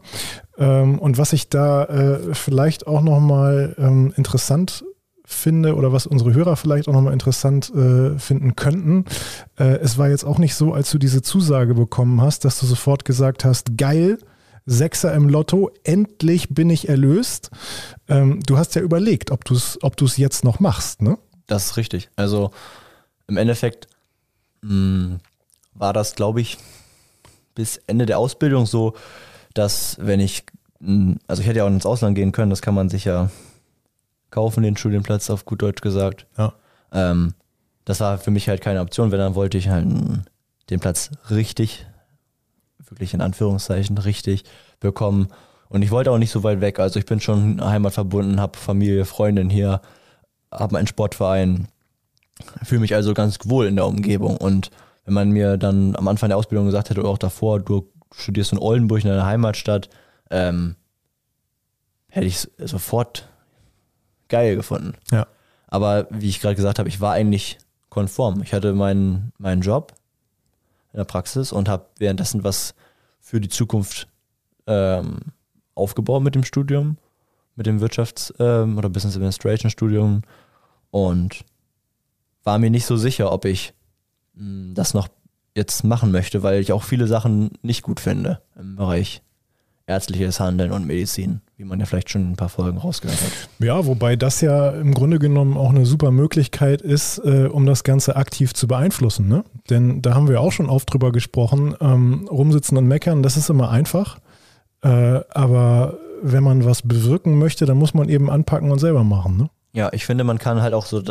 Ähm, 0.57 0.99
und 0.99 1.17
was 1.17 1.33
ich 1.33 1.49
da 1.49 1.83
äh, 1.85 2.33
vielleicht 2.33 2.87
auch 2.87 3.01
nochmal 3.01 3.75
ähm, 3.77 4.13
interessant 4.15 4.83
finde 5.25 5.75
oder 5.75 5.93
was 5.93 6.05
unsere 6.05 6.33
Hörer 6.33 6.55
vielleicht 6.55 6.87
auch 6.87 6.93
nochmal 6.93 7.13
interessant 7.13 7.73
äh, 7.73 8.17
finden 8.19 8.55
könnten. 8.55 9.05
Äh, 9.57 9.77
es 9.77 9.97
war 9.97 10.09
jetzt 10.09 10.25
auch 10.25 10.37
nicht 10.37 10.55
so, 10.55 10.73
als 10.73 10.91
du 10.91 10.97
diese 10.97 11.21
Zusage 11.21 11.73
bekommen 11.73 12.21
hast, 12.21 12.45
dass 12.45 12.59
du 12.59 12.65
sofort 12.65 13.05
gesagt 13.05 13.45
hast, 13.45 13.77
geil, 13.77 14.19
Sechser 14.65 15.13
im 15.13 15.27
Lotto, 15.27 15.71
endlich 15.83 16.49
bin 16.49 16.69
ich 16.69 16.87
erlöst. 16.87 17.51
Ähm, 18.07 18.39
du 18.45 18.57
hast 18.57 18.75
ja 18.75 18.81
überlegt, 18.81 19.31
ob 19.31 19.43
du 19.43 19.55
es 19.55 19.77
ob 19.81 20.01
jetzt 20.01 20.43
noch 20.45 20.59
machst, 20.59 21.01
ne? 21.01 21.17
Das 21.47 21.65
ist 21.65 21.77
richtig. 21.77 22.09
Also 22.15 22.51
im 23.27 23.35
Endeffekt 23.35 23.87
mh, 24.61 25.17
war 25.73 25.93
das, 25.93 26.15
glaube 26.15 26.41
ich, 26.41 26.57
bis 27.55 27.77
Ende 27.87 28.05
der 28.05 28.19
Ausbildung 28.19 28.65
so, 28.65 28.93
dass 29.53 29.97
wenn 29.99 30.19
ich, 30.19 30.45
mh, 30.79 31.17
also 31.27 31.41
ich 31.41 31.47
hätte 31.47 31.59
ja 31.59 31.65
auch 31.65 31.69
ins 31.69 31.85
Ausland 31.85 32.15
gehen 32.15 32.31
können, 32.31 32.49
das 32.49 32.61
kann 32.61 32.73
man 32.73 32.89
sich 32.89 33.05
ja 33.05 33.29
kaufen, 34.33 34.63
den 34.63 34.75
Studienplatz 34.75 35.29
auf 35.29 35.45
gut 35.45 35.61
Deutsch 35.61 35.81
gesagt. 35.81 36.25
Ja. 36.37 36.53
Ähm, 36.91 37.33
das 37.85 37.99
war 37.99 38.17
für 38.17 38.31
mich 38.31 38.49
halt 38.49 38.61
keine 38.61 38.81
Option, 38.81 39.11
wenn 39.11 39.19
dann 39.19 39.35
wollte 39.35 39.57
ich 39.57 39.69
halt 39.69 39.87
den 40.69 40.79
Platz 40.79 41.11
richtig, 41.29 41.85
wirklich 42.89 43.13
in 43.13 43.21
Anführungszeichen 43.21 43.97
richtig 43.97 44.43
bekommen. 44.79 45.27
Und 45.69 45.81
ich 45.81 45.91
wollte 45.91 46.11
auch 46.11 46.17
nicht 46.17 46.31
so 46.31 46.43
weit 46.43 46.61
weg. 46.61 46.79
Also 46.79 46.99
ich 46.99 47.05
bin 47.05 47.19
schon 47.19 47.63
heimatverbunden, 47.63 48.39
habe 48.39 48.57
Familie, 48.57 49.05
Freundin 49.05 49.49
hier, 49.49 49.81
habe 50.51 50.73
meinen 50.73 50.87
Sportverein, 50.87 51.67
fühle 52.63 52.81
mich 52.81 52.95
also 52.95 53.13
ganz 53.13 53.37
wohl 53.45 53.67
in 53.67 53.75
der 53.75 53.85
Umgebung. 53.85 54.37
Und 54.37 54.71
wenn 55.05 55.13
man 55.13 55.31
mir 55.31 55.57
dann 55.57 55.95
am 55.95 56.07
Anfang 56.07 56.29
der 56.29 56.37
Ausbildung 56.37 56.65
gesagt 56.65 56.89
hätte 56.89 57.01
oder 57.01 57.09
auch 57.09 57.17
davor, 57.17 57.59
du 57.59 57.89
studierst 58.15 58.53
in 58.53 58.59
Oldenburg 58.59 59.03
in 59.03 59.09
deiner 59.09 59.25
Heimatstadt, 59.25 59.89
ähm, 60.29 60.75
hätte 62.09 62.27
ich 62.27 62.47
sofort 62.57 63.27
geil 64.33 64.55
gefunden. 64.55 64.95
Ja. 65.11 65.27
Aber 65.67 66.07
wie 66.09 66.27
ich 66.27 66.41
gerade 66.41 66.55
gesagt 66.55 66.79
habe, 66.79 66.89
ich 66.89 66.99
war 66.99 67.13
eigentlich 67.13 67.59
konform. 67.89 68.41
Ich 68.41 68.51
hatte 68.51 68.73
meinen, 68.73 69.31
meinen 69.37 69.61
Job 69.61 69.93
in 70.91 70.97
der 70.97 71.05
Praxis 71.05 71.51
und 71.51 71.69
habe 71.69 71.85
währenddessen 71.99 72.43
was 72.43 72.73
für 73.19 73.39
die 73.39 73.49
Zukunft 73.49 74.07
ähm, 74.65 75.19
aufgebaut 75.75 76.23
mit 76.23 76.33
dem 76.33 76.43
Studium, 76.43 76.97
mit 77.55 77.67
dem 77.67 77.79
Wirtschafts- 77.79 78.33
ähm, 78.39 78.79
oder 78.79 78.89
Business 78.89 79.15
Administration 79.15 79.69
Studium 79.69 80.23
und 80.89 81.45
war 82.43 82.57
mir 82.57 82.71
nicht 82.71 82.87
so 82.87 82.97
sicher, 82.97 83.31
ob 83.31 83.45
ich 83.45 83.75
mh, 84.33 84.41
hm, 84.41 84.73
das 84.73 84.95
noch 84.95 85.09
jetzt 85.53 85.83
machen 85.83 86.11
möchte, 86.11 86.41
weil 86.41 86.59
ich 86.59 86.71
auch 86.71 86.81
viele 86.81 87.05
Sachen 87.05 87.51
nicht 87.61 87.83
gut 87.83 87.99
finde 87.99 88.41
im 88.55 88.77
Bereich 88.77 89.21
ärztliches 89.85 90.39
Handeln 90.39 90.71
und 90.71 90.87
Medizin, 90.87 91.41
wie 91.57 91.65
man 91.65 91.79
ja 91.79 91.85
vielleicht 91.85 92.09
schon 92.09 92.31
ein 92.31 92.35
paar 92.35 92.49
Folgen 92.49 92.77
rausgehört 92.77 93.21
hat. 93.21 93.49
Ja, 93.59 93.85
wobei 93.85 94.15
das 94.15 94.41
ja 94.41 94.71
im 94.71 94.93
Grunde 94.93 95.19
genommen 95.19 95.55
auch 95.55 95.69
eine 95.69 95.85
super 95.85 96.11
Möglichkeit 96.11 96.81
ist, 96.81 97.19
äh, 97.19 97.45
um 97.45 97.65
das 97.65 97.83
Ganze 97.83 98.15
aktiv 98.15 98.53
zu 98.53 98.67
beeinflussen. 98.67 99.27
Ne? 99.27 99.43
Denn 99.69 100.01
da 100.01 100.15
haben 100.15 100.27
wir 100.27 100.41
auch 100.41 100.51
schon 100.51 100.69
oft 100.69 100.91
drüber 100.91 101.11
gesprochen, 101.11 101.75
ähm, 101.79 102.27
rumsitzen 102.29 102.77
und 102.77 102.87
meckern, 102.87 103.21
das 103.21 103.37
ist 103.37 103.49
immer 103.49 103.69
einfach. 103.69 104.17
Äh, 104.81 105.21
aber 105.31 105.97
wenn 106.23 106.43
man 106.43 106.65
was 106.65 106.81
bewirken 106.81 107.37
möchte, 107.37 107.65
dann 107.65 107.77
muss 107.77 107.93
man 107.93 108.09
eben 108.09 108.29
anpacken 108.29 108.71
und 108.71 108.79
selber 108.79 109.03
machen. 109.03 109.37
Ne? 109.37 109.49
Ja, 109.73 109.91
ich 109.93 110.05
finde, 110.05 110.23
man 110.23 110.39
kann 110.39 110.61
halt 110.61 110.73
auch 110.73 110.85
so 110.85 111.03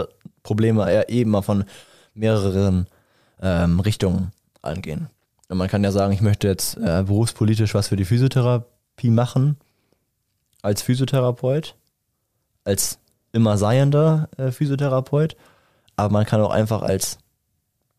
Probleme 0.43 0.91
eher 0.91 1.09
eben 1.09 1.31
mal 1.31 1.43
von 1.43 1.65
mehreren 2.15 2.87
ähm, 3.41 3.81
Richtungen 3.81 4.33
angehen. 4.61 5.09
Und 5.49 5.59
man 5.59 5.69
kann 5.69 5.85
ja 5.85 5.93
sagen, 5.93 6.13
ich 6.13 6.21
möchte 6.21 6.49
jetzt 6.49 6.77
äh, 6.79 7.05
berufspolitisch 7.07 7.75
was 7.75 7.89
für 7.89 7.97
die 7.97 8.05
Physiotherapie 8.05 9.11
machen, 9.11 9.57
als 10.63 10.83
Physiotherapeut, 10.83 11.77
als 12.65 12.99
immer 13.33 13.59
seiender 13.59 14.29
äh, 14.37 14.51
Physiotherapeut, 14.51 15.37
aber 15.97 16.13
man 16.13 16.27
kann 16.27 16.41
auch 16.41 16.51
einfach 16.51 16.83
als, 16.83 17.19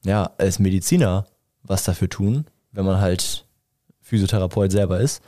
ja, 0.05 0.31
als 0.37 0.59
Mediziner 0.59 1.25
was 1.63 1.83
dafür 1.83 2.09
tun, 2.09 2.45
wenn 2.71 2.85
man 2.85 2.99
halt 2.99 3.45
Physiotherapeut 4.01 4.71
selber 4.71 4.99
ist, 4.99 5.23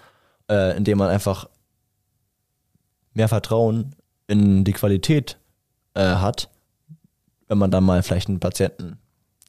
äh, 0.50 0.76
indem 0.76 0.98
man 0.98 1.10
einfach 1.10 1.50
mehr 3.14 3.30
Vertrauen 3.30 3.96
in 4.28 4.64
die 4.64 4.74
Qualität 4.74 5.38
äh, 5.94 6.02
hat, 6.02 6.50
wenn 7.48 7.58
man 7.58 7.72
dann 7.72 7.84
mal 7.84 8.04
vielleicht 8.04 8.28
einen 8.28 8.40
Patienten 8.40 8.98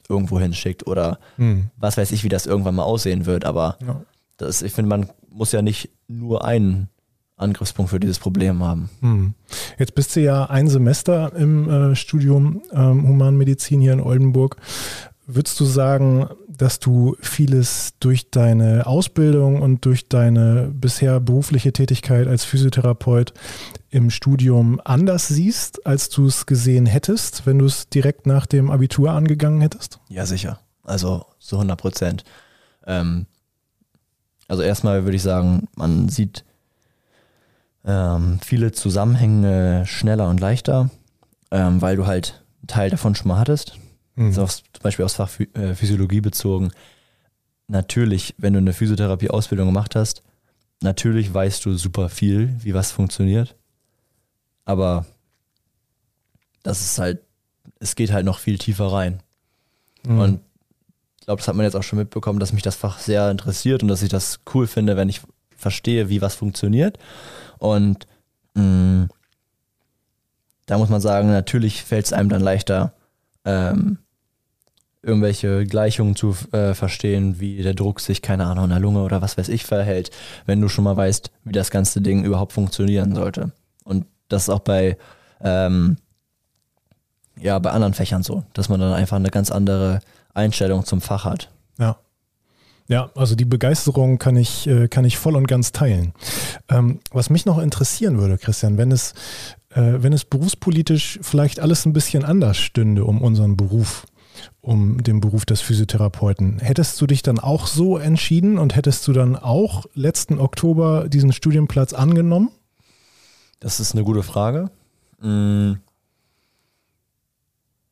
irgendwo 0.08 0.38
hinschickt 0.38 0.86
oder 0.86 1.18
hm. 1.36 1.70
was 1.76 1.96
weiß 1.96 2.12
ich, 2.12 2.22
wie 2.22 2.28
das 2.28 2.46
irgendwann 2.46 2.76
mal 2.76 2.84
aussehen 2.84 3.26
wird. 3.26 3.44
Aber 3.44 3.76
ja. 3.84 4.00
das, 4.36 4.62
ich 4.62 4.72
finde, 4.72 4.88
man 4.88 5.10
muss 5.28 5.52
ja 5.52 5.62
nicht 5.62 5.90
nur 6.06 6.44
einen 6.44 6.88
Angriffspunkt 7.36 7.90
für 7.90 8.00
dieses 8.00 8.18
Problem 8.18 8.62
haben. 8.62 8.88
Hm. 9.00 9.34
Jetzt 9.78 9.94
bist 9.94 10.16
du 10.16 10.20
ja 10.20 10.46
ein 10.46 10.68
Semester 10.68 11.34
im 11.36 11.68
äh, 11.68 11.94
Studium 11.94 12.62
ähm, 12.72 13.06
Humanmedizin 13.06 13.80
hier 13.80 13.92
in 13.92 14.00
Oldenburg. 14.00 14.56
Würdest 15.26 15.60
du 15.60 15.64
sagen, 15.64 16.28
dass 16.48 16.78
du 16.78 17.16
vieles 17.20 17.94
durch 18.00 18.30
deine 18.30 18.86
Ausbildung 18.86 19.60
und 19.60 19.84
durch 19.84 20.08
deine 20.08 20.70
bisher 20.72 21.20
berufliche 21.20 21.72
Tätigkeit 21.72 22.26
als 22.26 22.44
Physiotherapeut 22.44 23.34
im 23.90 24.10
Studium 24.10 24.80
anders 24.84 25.28
siehst, 25.28 25.84
als 25.86 26.08
du 26.08 26.26
es 26.26 26.46
gesehen 26.46 26.86
hättest, 26.86 27.44
wenn 27.44 27.58
du 27.58 27.66
es 27.66 27.88
direkt 27.88 28.26
nach 28.26 28.46
dem 28.46 28.70
Abitur 28.70 29.10
angegangen 29.10 29.60
hättest? 29.60 30.00
Ja, 30.08 30.24
sicher. 30.24 30.60
Also 30.84 31.26
so 31.38 31.56
100 31.56 31.78
Prozent. 31.78 32.24
Ähm, 32.86 33.26
also 34.48 34.62
erstmal 34.62 35.04
würde 35.04 35.16
ich 35.16 35.22
sagen, 35.22 35.68
man 35.76 36.08
sieht 36.08 36.44
ähm, 37.86 38.40
viele 38.44 38.72
Zusammenhänge 38.72 39.86
schneller 39.86 40.28
und 40.28 40.40
leichter, 40.40 40.90
ähm, 41.50 41.80
weil 41.80 41.96
du 41.96 42.06
halt 42.06 42.44
einen 42.60 42.68
Teil 42.68 42.90
davon 42.90 43.14
schon 43.14 43.28
mal 43.28 43.38
hattest 43.38 43.78
mhm. 44.16 44.26
also 44.26 44.42
aufs, 44.42 44.62
zum 44.72 44.82
Beispiel 44.82 45.04
aufs 45.04 45.14
Fach 45.14 45.30
äh, 45.54 45.74
Physiologie 45.74 46.20
bezogen, 46.20 46.72
natürlich, 47.68 48.34
wenn 48.38 48.54
du 48.54 48.58
eine 48.58 48.72
Physiotherapie-Ausbildung 48.72 49.68
gemacht 49.68 49.94
hast, 49.94 50.22
natürlich 50.82 51.32
weißt 51.32 51.64
du 51.64 51.76
super 51.76 52.08
viel, 52.08 52.56
wie 52.60 52.74
was 52.74 52.90
funktioniert. 52.90 53.54
Aber 54.64 55.06
das 56.62 56.80
ist 56.80 56.98
halt, 56.98 57.20
es 57.78 57.94
geht 57.94 58.12
halt 58.12 58.26
noch 58.26 58.38
viel 58.38 58.58
tiefer 58.58 58.86
rein. 58.86 59.22
Mhm. 60.04 60.18
Und 60.18 60.40
ich 61.20 61.26
glaube, 61.26 61.40
das 61.40 61.48
hat 61.48 61.56
man 61.56 61.64
jetzt 61.64 61.76
auch 61.76 61.82
schon 61.82 61.98
mitbekommen, 61.98 62.38
dass 62.40 62.52
mich 62.52 62.62
das 62.62 62.76
Fach 62.76 62.98
sehr 62.98 63.30
interessiert 63.30 63.82
und 63.82 63.88
dass 63.88 64.02
ich 64.02 64.08
das 64.08 64.40
cool 64.54 64.66
finde, 64.66 64.96
wenn 64.96 65.08
ich 65.08 65.22
verstehe, 65.56 66.08
wie 66.08 66.22
was 66.22 66.34
funktioniert. 66.34 66.98
Und 67.58 68.06
mh, 68.54 68.62
mm, 68.62 69.08
da 70.66 70.78
muss 70.78 70.88
man 70.88 71.00
sagen, 71.00 71.28
natürlich 71.28 71.82
fällt 71.84 72.06
es 72.06 72.12
einem 72.12 72.28
dann 72.28 72.42
leichter, 72.42 72.92
ähm, 73.44 73.98
irgendwelche 75.02 75.64
Gleichungen 75.64 76.16
zu 76.16 76.36
äh, 76.50 76.74
verstehen, 76.74 77.38
wie 77.38 77.62
der 77.62 77.74
Druck 77.74 78.00
sich, 78.00 78.20
keine 78.20 78.46
Ahnung, 78.46 78.64
in 78.64 78.70
der 78.70 78.80
Lunge 78.80 79.02
oder 79.02 79.22
was 79.22 79.38
weiß 79.38 79.48
ich 79.48 79.64
verhält, 79.64 80.10
wenn 80.46 80.60
du 80.60 80.68
schon 80.68 80.82
mal 80.82 80.96
weißt, 80.96 81.30
wie 81.44 81.52
das 81.52 81.70
ganze 81.70 82.00
Ding 82.00 82.24
überhaupt 82.24 82.52
funktionieren 82.52 83.14
sollte. 83.14 83.52
Und 83.84 84.06
das 84.28 84.42
ist 84.42 84.48
auch 84.48 84.60
bei, 84.60 84.98
ähm, 85.40 85.96
ja, 87.38 87.58
bei 87.60 87.70
anderen 87.70 87.94
Fächern 87.94 88.24
so, 88.24 88.42
dass 88.52 88.68
man 88.68 88.80
dann 88.80 88.92
einfach 88.92 89.16
eine 89.16 89.30
ganz 89.30 89.52
andere 89.52 90.00
Einstellung 90.34 90.84
zum 90.84 91.00
Fach 91.00 91.24
hat. 91.24 91.50
Ja. 91.78 91.96
Ja, 92.88 93.10
also 93.16 93.34
die 93.34 93.44
Begeisterung 93.44 94.18
kann 94.18 94.36
ich, 94.36 94.66
äh, 94.66 94.88
kann 94.88 95.04
ich 95.04 95.18
voll 95.18 95.36
und 95.36 95.48
ganz 95.48 95.72
teilen. 95.72 96.12
Ähm, 96.68 97.00
was 97.10 97.30
mich 97.30 97.44
noch 97.44 97.58
interessieren 97.58 98.18
würde, 98.18 98.38
Christian, 98.38 98.78
wenn 98.78 98.92
es, 98.92 99.12
äh, 99.70 99.94
wenn 99.98 100.12
es 100.12 100.24
berufspolitisch 100.24 101.18
vielleicht 101.22 101.58
alles 101.58 101.84
ein 101.84 101.92
bisschen 101.92 102.24
anders 102.24 102.58
stünde 102.58 103.04
um 103.04 103.22
unseren 103.22 103.56
Beruf, 103.56 104.06
um 104.60 105.02
den 105.02 105.20
Beruf 105.20 105.44
des 105.44 105.60
Physiotherapeuten. 105.60 106.60
Hättest 106.60 107.00
du 107.00 107.06
dich 107.06 107.22
dann 107.22 107.40
auch 107.40 107.66
so 107.66 107.98
entschieden 107.98 108.58
und 108.58 108.76
hättest 108.76 109.06
du 109.08 109.12
dann 109.12 109.34
auch 109.34 109.86
letzten 109.94 110.38
Oktober 110.38 111.08
diesen 111.08 111.32
Studienplatz 111.32 111.92
angenommen? 111.92 112.50
Das 113.58 113.80
ist 113.80 113.94
eine 113.94 114.04
gute 114.04 114.22
Frage. 114.22 114.70
Hm. 115.20 115.78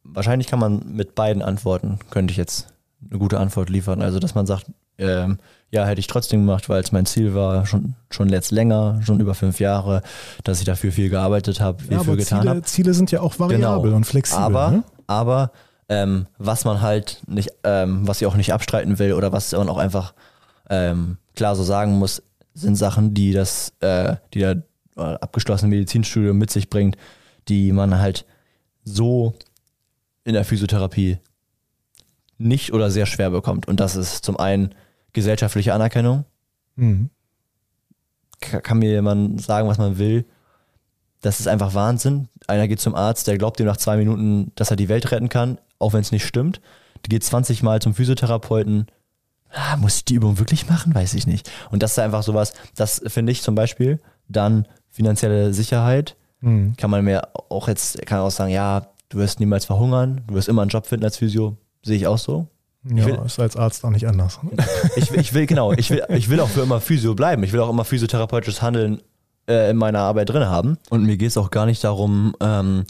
Wahrscheinlich 0.05 0.47
kann 0.47 0.59
man 0.59 0.93
mit 0.93 1.15
beiden 1.15 1.43
Antworten, 1.43 1.99
könnte 2.11 2.31
ich 2.31 2.37
jetzt 2.37 2.69
eine 3.11 3.19
gute 3.19 3.41
Antwort 3.41 3.71
liefern. 3.71 4.03
Also, 4.03 4.19
dass 4.19 4.35
man 4.35 4.47
sagt, 4.47 4.67
ähm, 5.05 5.39
ja, 5.71 5.85
hätte 5.87 5.99
ich 5.99 6.07
trotzdem 6.07 6.47
gemacht, 6.47 6.69
weil 6.69 6.81
es 6.83 6.93
mein 6.93 7.05
Ziel 7.05 7.35
war, 7.35 7.67
schon, 7.67 7.95
schon 8.09 8.29
letzt 8.29 8.53
länger, 8.53 9.01
schon 9.05 9.19
über 9.19 9.35
fünf 9.35 9.59
Jahre, 9.59 10.03
dass 10.45 10.61
ich 10.61 10.65
dafür 10.65 10.93
viel 10.93 11.11
gearbeitet 11.11 11.61
habe, 11.61 11.83
viel 11.83 11.93
ja, 11.93 12.05
für 12.05 12.17
getan 12.17 12.49
habe. 12.49 12.63
Ziele 12.63 12.95
sind 12.95 13.11
ja 13.11 13.21
auch 13.21 13.39
variabel 13.39 13.83
genau. 13.83 13.97
und 13.97 14.05
flexibel. 14.05 14.45
Aber, 14.45 14.71
ne? 14.71 14.85
aber 15.09 15.51
ähm, 15.89 16.27
was 16.39 16.65
man 16.65 16.81
halt 16.81 17.23
nicht, 17.27 17.51
ähm, 17.65 18.07
was 18.07 18.21
ich 18.21 18.27
auch 18.27 18.37
nicht 18.37 18.53
abstreiten 18.53 19.01
will 19.01 19.15
oder 19.15 19.33
was 19.33 19.53
man 19.53 19.69
auch 19.69 19.79
einfach 19.79 20.15
ähm, 20.71 21.19
klar 21.35 21.57
so 21.57 21.65
sagen 21.65 21.99
muss, 21.99 22.23
sind 22.55 22.77
Sachen, 22.77 23.13
die 23.15 23.33
das, 23.33 23.73
äh, 23.81 24.15
die 24.33 24.39
der 24.39 24.63
äh, 24.97 25.01
abgeschlossene 25.01 25.69
Medizinstudium 25.69 26.39
mit 26.39 26.51
sich 26.51 26.71
bringt, 26.71 26.97
die 27.49 27.73
man 27.73 27.99
halt 27.99 28.25
so 28.85 29.35
in 30.23 30.35
der 30.35 30.45
Physiotherapie 30.45 31.19
nicht 32.39 32.73
oder 32.73 32.91
sehr 32.91 33.07
schwer 33.07 33.31
bekommt. 33.31 33.67
Und 33.67 33.81
das 33.81 33.97
ist 33.97 34.25
zum 34.25 34.37
einen 34.37 34.75
gesellschaftliche 35.15 35.73
Anerkennung. 35.73 36.27
Mhm. 36.77 37.09
Kann 38.41 38.79
mir 38.79 38.91
jemand 38.91 39.41
sagen, 39.41 39.69
was 39.69 39.79
man 39.79 39.97
will. 39.97 40.27
Das 41.23 41.41
ist 41.41 41.49
einfach 41.49 41.73
Wahnsinn. 41.73 42.29
Einer 42.47 42.69
geht 42.69 42.81
zum 42.81 42.95
Arzt, 42.95 43.27
der 43.27 43.39
glaubt 43.39 43.59
ihm 43.59 43.65
nach 43.65 43.79
zwei 43.79 43.97
Minuten, 43.97 44.53
dass 44.57 44.71
er 44.71 44.77
die 44.77 44.91
Welt 44.91 45.11
retten 45.11 45.31
kann 45.31 45.59
auch 45.85 45.93
wenn 45.93 46.01
es 46.01 46.13
nicht 46.13 46.27
stimmt. 46.27 46.61
Die 47.05 47.11
geht 47.11 47.23
20 47.23 47.63
Mal 47.63 47.81
zum 47.81 47.95
Physiotherapeuten. 47.95 48.87
Ah, 49.51 49.77
muss 49.77 49.99
ich 49.99 50.05
die 50.05 50.15
Übung 50.15 50.39
wirklich 50.39 50.69
machen? 50.69 50.95
Weiß 50.95 51.15
ich 51.15 51.27
nicht. 51.27 51.51
Und 51.71 51.83
das 51.83 51.93
ist 51.93 51.99
einfach 51.99 52.23
sowas, 52.23 52.55
das 52.75 53.03
finde 53.07 53.33
ich 53.33 53.43
zum 53.43 53.55
Beispiel. 53.55 54.01
Dann 54.29 54.67
finanzielle 54.89 55.53
Sicherheit. 55.53 56.17
Mhm. 56.41 56.75
Kann 56.77 56.91
man 56.91 57.05
mir 57.05 57.29
auch 57.51 57.69
jetzt, 57.69 58.05
kann 58.07 58.21
auch 58.21 58.31
sagen, 58.31 58.53
ja, 58.53 58.89
du 59.11 59.19
wirst 59.19 59.41
niemals 59.41 59.67
verhungern, 59.67 60.23
du 60.27 60.35
wirst 60.35 60.49
immer 60.49 60.63
einen 60.63 60.71
Job 60.71 60.87
finden 60.87 61.05
als 61.05 61.19
Physio, 61.19 61.57
sehe 61.83 61.97
ich 61.97 62.07
auch 62.07 62.19
so. 62.19 62.49
Ja, 62.85 63.07
will- 63.07 63.19
ist 63.25 63.39
als 63.41 63.57
Arzt 63.57 63.85
auch 63.85 63.91
nicht 63.91 64.07
anders. 64.07 64.39
Ich, 64.97 65.11
will- 65.11 65.21
ich 65.21 65.33
will, 65.35 65.47
genau, 65.47 65.73
ich 65.73 65.91
will, 65.91 66.03
ich 66.11 66.29
will 66.29 66.41
auch 66.41 66.49
für 66.49 66.61
immer 66.63 66.81
Physio 66.81 67.15
bleiben. 67.15 67.43
Ich 67.43 67.53
will 67.53 67.61
auch 67.61 67.71
immer 67.71 67.85
physiotherapeutisches 67.85 68.61
Handeln 68.63 69.01
äh, 69.49 69.71
in 69.71 69.77
meiner 69.77 70.01
Arbeit 70.01 70.29
drin 70.31 70.47
haben. 70.47 70.77
Und 70.91 71.05
mir 71.05 71.17
geht 71.17 71.29
es 71.29 71.37
auch 71.37 71.51
gar 71.51 71.67
nicht 71.67 71.83
darum, 71.85 72.35
ähm, 72.41 72.85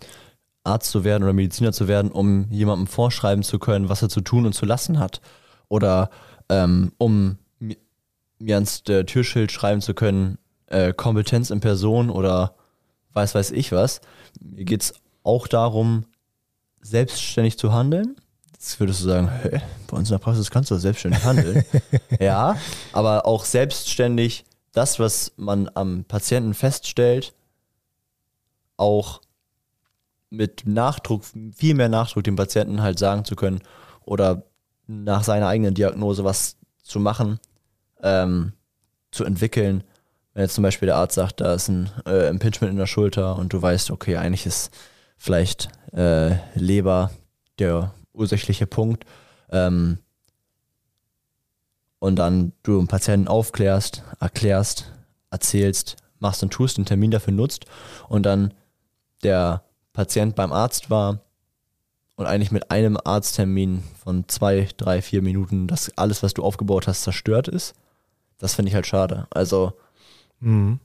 Arzt 0.65 0.91
zu 0.91 1.05
werden 1.05 1.23
oder 1.23 1.33
Mediziner 1.33 1.73
zu 1.73 1.89
werden, 1.89 2.11
um 2.11 2.47
jemandem 2.51 2.87
vorschreiben 2.87 3.43
zu 3.45 3.59
können, 3.59 3.89
was 3.89 4.03
er 4.03 4.09
zu 4.09 4.21
tun 4.23 4.47
und 4.47 4.55
zu 4.55 4.65
lassen 4.67 4.99
hat. 4.99 5.21
Oder 5.69 6.11
ähm, 6.49 6.93
um 6.99 7.39
mi- 7.61 7.79
mir 8.39 8.57
ans 8.57 8.83
äh, 8.89 9.05
Türschild 9.05 9.53
schreiben 9.53 9.81
zu 9.81 9.95
können, 9.95 10.39
äh, 10.67 10.93
Kompetenz 10.93 11.51
in 11.51 11.61
Person 11.61 12.11
oder 12.11 12.55
weiß 13.13 13.35
weiß 13.35 13.51
ich 13.53 13.71
was. 13.73 14.01
Mir 14.41 14.65
geht 14.65 14.83
es 14.83 14.95
auch 15.23 15.47
darum, 15.49 16.05
selbstständig 16.81 17.59
zu 17.59 17.73
handeln. 17.73 18.17
Jetzt 18.65 18.81
würdest 18.81 19.03
du 19.03 19.09
sagen, 19.09 19.31
hä, 19.43 19.61
bei 19.89 19.99
uns 19.99 20.09
in 20.09 20.15
der 20.15 20.25
Praxis 20.25 20.51
kannst 20.51 20.71
du 20.71 20.77
selbstständig 20.77 21.23
handeln. 21.23 21.67
ja, 22.19 22.57
aber 22.95 23.27
auch 23.27 23.45
selbstständig 23.45 24.47
das, 24.73 24.99
was 24.99 25.33
man 25.37 25.71
am 25.75 26.05
Patienten 26.05 26.55
feststellt, 26.55 27.35
auch 28.79 29.21
mit 30.31 30.63
Nachdruck, 30.65 31.25
viel 31.55 31.75
mehr 31.75 31.91
Nachdruck 31.91 32.25
dem 32.25 32.37
Patienten 32.37 32.81
halt 32.81 32.99
sagen 32.99 33.27
zu 33.27 33.37
können 33.37 33.61
oder 34.07 34.45
nach 34.87 35.25
seiner 35.25 35.49
eigenen 35.49 35.75
Diagnose 35.75 36.25
was 36.25 36.57
zu 36.83 36.99
machen, 37.01 37.41
ähm, 38.03 38.55
zu 39.11 39.25
entwickeln. 39.25 39.85
Wenn 40.33 40.45
jetzt 40.45 40.55
zum 40.55 40.63
Beispiel 40.63 40.87
der 40.87 40.97
Arzt 40.97 41.17
sagt, 41.17 41.43
da 41.43 41.53
ist 41.53 41.69
ein 41.69 41.91
äh, 42.07 42.31
Impingement 42.31 42.73
in 42.73 42.79
der 42.79 42.87
Schulter 42.87 43.37
und 43.37 43.53
du 43.53 43.61
weißt, 43.61 43.91
okay, 43.91 44.17
eigentlich 44.17 44.47
ist 44.47 44.75
vielleicht 45.19 45.69
äh, 45.93 46.37
Leber 46.55 47.11
der 47.59 47.93
ursächliche 48.15 48.67
Punkt. 48.67 49.05
Ähm, 49.51 49.99
und 51.99 52.17
dann 52.17 52.53
du 52.63 52.79
einen 52.79 52.89
Patienten 52.89 53.29
aufklärst, 53.29 54.03
erklärst, 54.21 54.93
erzählst, 55.31 55.97
machst 56.19 56.43
und 56.43 56.53
tust, 56.53 56.77
einen 56.77 56.87
Termin 56.87 57.11
dafür 57.11 57.33
nutzt 57.33 57.67
und 58.09 58.25
dann 58.25 58.53
der 59.23 59.65
Patient 59.93 60.35
beim 60.35 60.53
Arzt 60.53 60.91
war 60.91 61.21
und 62.17 62.27
eigentlich 62.27 62.51
mit 62.51 62.71
einem 62.71 62.99
Arzttermin 63.03 63.83
von 64.03 64.29
zwei, 64.29 64.69
drei, 64.77 65.03
vier 65.03 65.23
Minuten 65.23 65.67
das 65.67 65.97
alles, 65.97 66.23
was 66.23 66.35
du 66.35 66.43
aufgebaut 66.43 66.87
hast, 66.87 67.03
zerstört 67.03 67.49
ist. 67.49 67.75
Das 68.39 68.55
finde 68.55 68.69
ich 68.69 68.75
halt 68.75 68.87
schade. 68.87 69.27
Also 69.31 69.73
Mhm. 70.45 70.79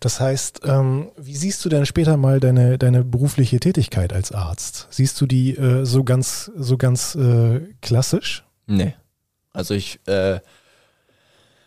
Das 0.00 0.20
heißt, 0.20 0.60
ähm, 0.64 1.10
wie 1.16 1.36
siehst 1.36 1.64
du 1.64 1.68
denn 1.68 1.86
später 1.86 2.16
mal 2.16 2.40
deine, 2.40 2.78
deine 2.78 3.04
berufliche 3.04 3.58
Tätigkeit 3.60 4.12
als 4.12 4.32
Arzt? 4.32 4.86
Siehst 4.90 5.20
du 5.20 5.26
die 5.26 5.56
äh, 5.56 5.84
so 5.84 6.04
ganz, 6.04 6.50
so 6.56 6.76
ganz 6.76 7.14
äh, 7.14 7.60
klassisch? 7.80 8.44
Nee. 8.66 8.94
Also 9.52 9.74
ich 9.74 10.00
äh, 10.06 10.40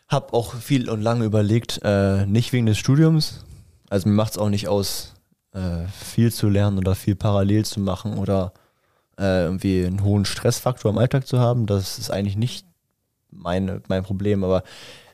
habe 0.08 0.34
auch 0.34 0.56
viel 0.56 0.90
und 0.90 1.02
lange 1.02 1.26
überlegt, 1.26 1.82
äh, 1.84 2.26
nicht 2.26 2.54
wegen 2.54 2.66
des 2.66 2.78
Studiums. 2.78 3.46
Also 3.90 4.08
mir 4.08 4.16
macht 4.16 4.34
es 4.34 4.38
auch 4.38 4.50
nicht 4.50 4.68
aus, 4.68 5.16
äh, 5.54 5.88
viel 5.88 6.32
zu 6.32 6.50
lernen 6.50 6.78
oder 6.78 6.96
viel 6.96 7.16
parallel 7.16 7.66
zu 7.66 7.80
machen 7.80 8.18
oder 8.18 8.54
äh, 9.18 9.44
irgendwie 9.44 9.86
einen 9.86 10.04
hohen 10.04 10.26
Stressfaktor 10.26 10.92
im 10.92 10.98
Alltag 10.98 11.28
zu 11.28 11.40
haben. 11.40 11.66
Das 11.66 11.98
ist 11.98 12.12
eigentlich 12.12 12.38
nicht 12.38 12.66
meine, 13.32 13.82
mein 13.88 14.04
Problem, 14.04 14.44
aber 14.44 14.64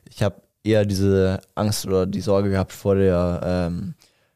ich 0.10 0.24
habe 0.24 0.42
eher 0.66 0.86
diese 0.86 1.40
Angst 1.54 1.86
oder 1.86 2.06
die 2.06 2.22
Sorge 2.22 2.50
gehabt 2.50 2.74
vor 2.74 2.96
der, 2.96 3.42
ähm, 3.44 3.94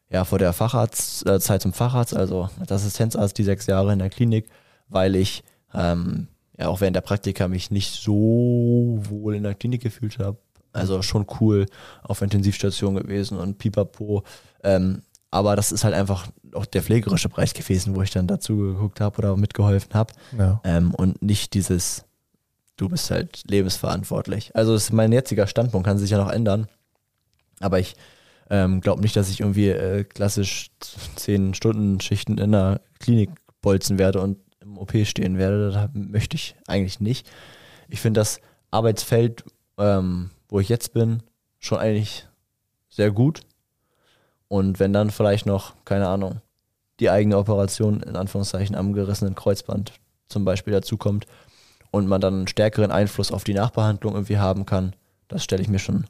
ja, 0.09 0.23
vor 0.25 0.39
der 0.39 0.53
Facharzt, 0.53 1.27
äh, 1.27 1.39
Zeit 1.39 1.61
zum 1.61 1.73
Facharzt, 1.73 2.15
also 2.15 2.49
als 2.59 2.71
Assistenzarzt 2.71 3.37
die 3.37 3.43
sechs 3.43 3.67
Jahre 3.67 3.93
in 3.93 3.99
der 3.99 4.09
Klinik, 4.09 4.47
weil 4.87 5.15
ich 5.15 5.43
ähm, 5.73 6.27
ja 6.57 6.67
auch 6.67 6.81
während 6.81 6.95
der 6.95 7.01
Praktika 7.01 7.47
mich 7.47 7.71
nicht 7.71 7.93
so 7.93 8.99
wohl 9.09 9.35
in 9.35 9.43
der 9.43 9.55
Klinik 9.55 9.81
gefühlt 9.81 10.19
habe. 10.19 10.37
Also 10.71 11.01
schon 11.01 11.25
cool 11.39 11.65
auf 12.03 12.21
Intensivstation 12.21 12.95
gewesen 12.95 13.37
und 13.37 13.57
pipapo. 13.57 14.23
Ähm, 14.63 15.01
aber 15.31 15.55
das 15.55 15.71
ist 15.71 15.83
halt 15.83 15.93
einfach 15.93 16.27
auch 16.53 16.65
der 16.65 16.81
pflegerische 16.81 17.29
Bereich 17.29 17.53
gewesen, 17.53 17.95
wo 17.95 18.01
ich 18.01 18.11
dann 18.11 18.27
dazu 18.27 18.57
geguckt 18.57 19.01
habe 19.01 19.17
oder 19.19 19.37
mitgeholfen 19.37 19.93
habe. 19.93 20.13
Ja. 20.37 20.61
Ähm, 20.63 20.93
und 20.93 21.21
nicht 21.21 21.53
dieses, 21.53 22.05
du 22.79 22.87
bist 22.87 23.11
halt 23.11 23.43
lebensverantwortlich. 23.49 24.55
Also 24.55 24.73
das 24.73 24.83
ist 24.83 24.93
mein 24.93 25.11
jetziger 25.11 25.47
Standpunkt, 25.47 25.85
kann 25.85 25.97
sich 25.97 26.11
ja 26.11 26.17
noch 26.17 26.31
ändern. 26.31 26.67
Aber 27.59 27.79
ich 27.79 27.95
ähm, 28.49 28.81
glaube 28.81 29.01
nicht, 29.01 29.15
dass 29.15 29.29
ich 29.29 29.41
irgendwie 29.41 29.69
äh, 29.69 30.03
klassisch 30.05 30.71
10 31.17 31.53
Stunden 31.53 31.99
Schichten 31.99 32.37
in 32.37 32.53
der 32.53 32.81
Klinik 32.99 33.31
bolzen 33.61 33.99
werde 33.99 34.21
und 34.21 34.37
im 34.61 34.77
OP 34.77 34.93
stehen 35.03 35.37
werde. 35.37 35.71
Das 35.71 35.89
möchte 35.93 36.35
ich 36.35 36.55
eigentlich 36.67 36.99
nicht. 36.99 37.29
Ich 37.89 37.99
finde 37.99 38.21
das 38.21 38.39
Arbeitsfeld, 38.71 39.43
ähm, 39.77 40.31
wo 40.47 40.59
ich 40.59 40.69
jetzt 40.69 40.93
bin, 40.93 41.21
schon 41.59 41.79
eigentlich 41.79 42.27
sehr 42.89 43.11
gut. 43.11 43.41
Und 44.47 44.79
wenn 44.79 44.93
dann 44.93 45.11
vielleicht 45.11 45.45
noch, 45.45 45.73
keine 45.83 46.07
Ahnung, 46.07 46.41
die 46.99 47.09
eigene 47.09 47.37
Operation 47.37 48.01
in 48.01 48.15
Anführungszeichen 48.15 48.75
am 48.75 48.93
gerissenen 48.93 49.35
Kreuzband 49.35 49.93
zum 50.27 50.45
Beispiel 50.45 50.73
dazukommt 50.73 51.25
und 51.91 52.07
man 52.07 52.21
dann 52.21 52.33
einen 52.35 52.47
stärkeren 52.47 52.91
Einfluss 52.91 53.31
auf 53.31 53.43
die 53.43 53.53
Nachbehandlung 53.53 54.13
irgendwie 54.13 54.37
haben 54.37 54.65
kann, 54.65 54.95
das 55.27 55.43
stelle 55.43 55.61
ich 55.61 55.67
mir 55.69 55.79
schon 55.79 56.05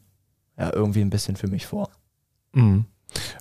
ja, 0.58 0.72
irgendwie 0.74 1.02
ein 1.02 1.10
bisschen 1.10 1.36
für 1.36 1.48
mich 1.48 1.66
vor. 1.68 1.90
Mhm. 2.54 2.86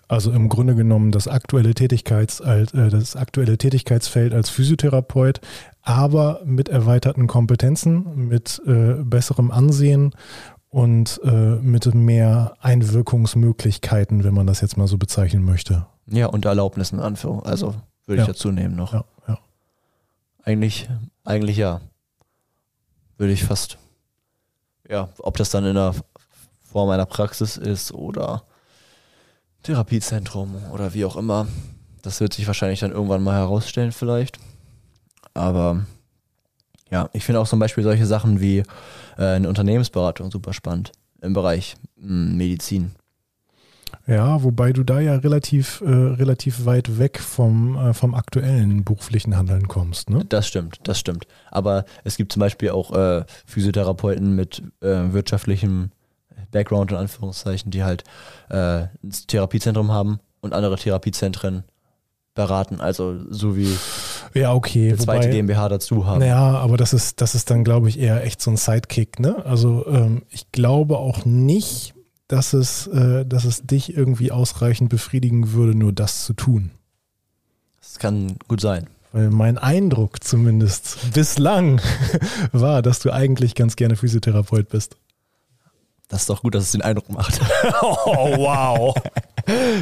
Also 0.06 0.32
im 0.32 0.48
Grunde 0.48 0.74
genommen 0.74 1.12
das 1.12 1.28
aktuelle, 1.28 1.74
Tätigkeits, 1.74 2.40
äh, 2.40 2.64
das 2.72 3.16
aktuelle 3.16 3.58
Tätigkeitsfeld 3.58 4.32
als 4.32 4.48
Physiotherapeut, 4.48 5.40
aber 5.82 6.40
mit 6.44 6.68
erweiterten 6.70 7.26
Kompetenzen, 7.26 8.28
mit 8.28 8.62
äh, 8.66 8.94
besserem 8.94 9.50
Ansehen 9.50 10.14
und 10.70 11.20
äh, 11.24 11.56
mit 11.56 11.94
mehr 11.94 12.54
Einwirkungsmöglichkeiten, 12.60 14.24
wenn 14.24 14.34
man 14.34 14.46
das 14.46 14.60
jetzt 14.60 14.76
mal 14.76 14.86
so 14.86 14.96
bezeichnen 14.98 15.44
möchte. 15.44 15.86
Ja, 16.06 16.26
und 16.26 16.44
Erlaubnissen 16.46 16.98
in 16.98 17.04
Anführung, 17.04 17.42
also 17.44 17.74
würde 18.06 18.22
Ja. 18.22 18.24
ich 18.24 18.28
dazu 18.28 18.50
nehmen 18.50 18.76
noch. 18.76 18.94
Ja, 18.94 19.04
ja. 19.26 19.38
Eigentlich, 20.44 20.88
eigentlich 21.24 21.58
ja. 21.58 21.80
Würde 23.18 23.32
ich 23.32 23.44
fast, 23.44 23.76
ja, 24.88 25.10
ob 25.18 25.36
das 25.36 25.50
dann 25.50 25.66
in 25.66 25.74
der 25.74 25.94
Form 26.64 26.88
einer 26.90 27.06
Praxis 27.06 27.56
ist 27.56 27.92
oder 27.92 28.44
Therapiezentrum 29.62 30.54
oder 30.72 30.94
wie 30.94 31.04
auch 31.04 31.16
immer, 31.16 31.46
das 32.02 32.20
wird 32.20 32.32
sich 32.32 32.46
wahrscheinlich 32.46 32.80
dann 32.80 32.92
irgendwann 32.92 33.22
mal 33.22 33.34
herausstellen 33.34 33.92
vielleicht. 33.92 34.38
Aber 35.34 35.84
ja, 36.90 37.10
ich 37.12 37.24
finde 37.24 37.40
auch 37.40 37.48
zum 37.48 37.58
Beispiel 37.58 37.84
solche 37.84 38.06
Sachen 38.06 38.40
wie 38.40 38.58
äh, 39.18 39.24
eine 39.24 39.48
Unternehmensberatung 39.48 40.30
super 40.30 40.52
spannend 40.52 40.92
im 41.20 41.32
Bereich 41.32 41.76
mh, 41.96 42.36
Medizin. 42.36 42.92
Ja, 44.08 44.42
wobei 44.42 44.72
du 44.72 44.84
da 44.84 45.00
ja 45.00 45.16
relativ, 45.16 45.82
äh, 45.84 45.90
relativ 45.90 46.64
weit 46.64 46.98
weg 46.98 47.20
vom, 47.20 47.76
äh, 47.76 47.92
vom 47.92 48.14
aktuellen 48.14 48.82
beruflichen 48.82 49.36
Handeln 49.36 49.68
kommst. 49.68 50.08
Ne? 50.08 50.24
Das 50.28 50.48
stimmt, 50.48 50.80
das 50.84 50.98
stimmt. 50.98 51.26
Aber 51.50 51.84
es 52.04 52.16
gibt 52.16 52.32
zum 52.32 52.40
Beispiel 52.40 52.70
auch 52.70 52.90
äh, 52.96 53.24
Physiotherapeuten 53.46 54.34
mit 54.34 54.62
äh, 54.80 55.12
wirtschaftlichem 55.12 55.90
Background, 56.50 56.90
in 56.92 56.96
Anführungszeichen, 56.96 57.70
die 57.70 57.84
halt 57.84 58.04
äh, 58.48 58.56
ein 58.84 58.90
Therapiezentrum 59.26 59.92
haben 59.92 60.20
und 60.40 60.54
andere 60.54 60.76
Therapiezentren 60.76 61.64
beraten, 62.34 62.80
also 62.80 63.16
so 63.30 63.56
wie 63.56 63.76
Ja, 64.32 64.54
okay. 64.54 64.88
eine 64.88 64.96
zweite 64.96 65.26
wobei- 65.26 65.32
GmbH 65.32 65.68
dazu 65.68 66.06
haben. 66.06 66.20
Naja, 66.20 66.38
aber 66.56 66.76
das 66.78 66.92
ist, 66.94 67.20
das 67.20 67.34
ist 67.34 67.50
dann, 67.50 67.64
glaube 67.64 67.88
ich, 67.88 67.98
eher 67.98 68.24
echt 68.24 68.40
so 68.40 68.50
ein 68.50 68.56
Sidekick, 68.56 69.18
ne? 69.20 69.44
Also 69.44 69.84
ähm, 69.88 70.22
ich 70.30 70.50
glaube 70.52 70.96
auch 70.98 71.24
nicht, 71.26 71.94
dass 72.28 72.52
es, 72.52 72.86
äh, 72.88 73.24
dass 73.24 73.44
es 73.44 73.62
dich 73.62 73.96
irgendwie 73.96 74.30
ausreichend 74.30 74.90
befriedigen 74.90 75.52
würde, 75.52 75.76
nur 75.76 75.92
das 75.92 76.24
zu 76.24 76.34
tun. 76.34 76.70
Das 77.80 77.98
kann 77.98 78.36
gut 78.46 78.60
sein. 78.60 78.86
Weil 79.12 79.30
mein 79.30 79.56
Eindruck 79.56 80.22
zumindest 80.22 81.14
bislang 81.14 81.80
war, 82.52 82.82
dass 82.82 83.00
du 83.00 83.10
eigentlich 83.10 83.54
ganz 83.54 83.76
gerne 83.76 83.96
Physiotherapeut 83.96 84.68
bist. 84.68 84.96
Das 86.08 86.20
ist 86.20 86.30
doch 86.30 86.42
gut, 86.42 86.54
dass 86.54 86.64
es 86.64 86.72
den 86.72 86.82
Eindruck 86.82 87.08
macht. 87.10 87.40
oh, 87.82 88.36
wow. 88.36 88.94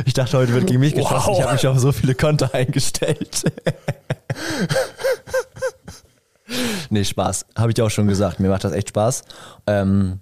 Ich 0.04 0.14
dachte, 0.14 0.38
heute 0.38 0.52
wird 0.52 0.66
gegen 0.66 0.80
mich 0.80 0.94
geschossen. 0.94 1.28
Wow. 1.28 1.38
Ich 1.38 1.42
habe 1.42 1.52
mich 1.54 1.66
auf 1.66 1.78
so 1.78 1.92
viele 1.92 2.14
Konter 2.14 2.54
eingestellt. 2.54 3.44
nee, 6.90 7.04
Spaß. 7.04 7.46
Habe 7.56 7.72
ich 7.72 7.82
auch 7.82 7.90
schon 7.90 8.06
gesagt. 8.08 8.40
Mir 8.40 8.48
macht 8.48 8.64
das 8.64 8.72
echt 8.72 8.88
Spaß. 8.90 9.22
Ähm, 9.66 10.20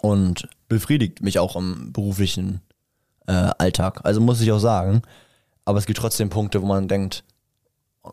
und 0.00 0.48
befriedigt 0.68 1.22
mich 1.22 1.38
auch 1.38 1.56
im 1.56 1.92
beruflichen 1.92 2.60
äh, 3.26 3.32
Alltag. 3.32 4.00
Also 4.04 4.20
muss 4.20 4.40
ich 4.40 4.50
auch 4.52 4.58
sagen. 4.58 5.02
Aber 5.64 5.78
es 5.78 5.86
gibt 5.86 5.98
trotzdem 5.98 6.30
Punkte, 6.30 6.62
wo 6.62 6.66
man 6.66 6.86
denkt, 6.88 7.24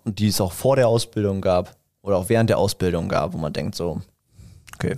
die 0.05 0.27
es 0.27 0.41
auch 0.41 0.51
vor 0.53 0.75
der 0.75 0.87
Ausbildung 0.87 1.39
gab 1.41 1.75
oder 2.01 2.17
auch 2.17 2.29
während 2.29 2.49
der 2.49 2.57
Ausbildung 2.57 3.07
gab, 3.09 3.33
wo 3.33 3.37
man 3.37 3.53
denkt 3.53 3.75
so, 3.75 4.01
okay, 4.75 4.97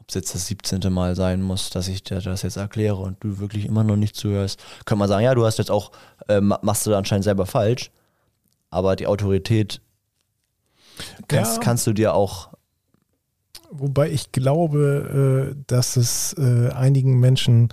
ob 0.00 0.08
es 0.08 0.14
jetzt 0.14 0.34
das 0.34 0.46
17. 0.48 0.92
Mal 0.92 1.14
sein 1.14 1.42
muss, 1.42 1.70
dass 1.70 1.86
ich 1.88 2.02
dir 2.02 2.20
das 2.20 2.42
jetzt 2.42 2.56
erkläre 2.56 2.96
und 2.96 3.22
du 3.22 3.38
wirklich 3.38 3.66
immer 3.66 3.84
noch 3.84 3.96
nicht 3.96 4.16
zuhörst, 4.16 4.58
könnte 4.84 4.98
man 4.98 5.08
sagen, 5.08 5.24
ja, 5.24 5.34
du 5.34 5.44
hast 5.46 5.58
jetzt 5.58 5.70
auch, 5.70 5.92
äh, 6.28 6.40
ma- 6.40 6.58
machst 6.62 6.86
du 6.86 6.94
anscheinend 6.94 7.24
selber 7.24 7.46
falsch. 7.46 7.90
aber 8.70 8.96
die 8.96 9.06
Autorität 9.06 9.80
kannst, 11.26 11.56
Ja. 11.56 11.62
kannst 11.62 11.86
du 11.86 11.94
dir 11.94 12.12
auch 12.14 12.50
Wobei 13.70 14.10
ich 14.10 14.32
glaube, 14.32 15.50
äh, 15.52 15.62
dass 15.66 15.96
es 15.96 16.34
äh, 16.38 16.70
einigen 16.70 17.20
Menschen, 17.20 17.68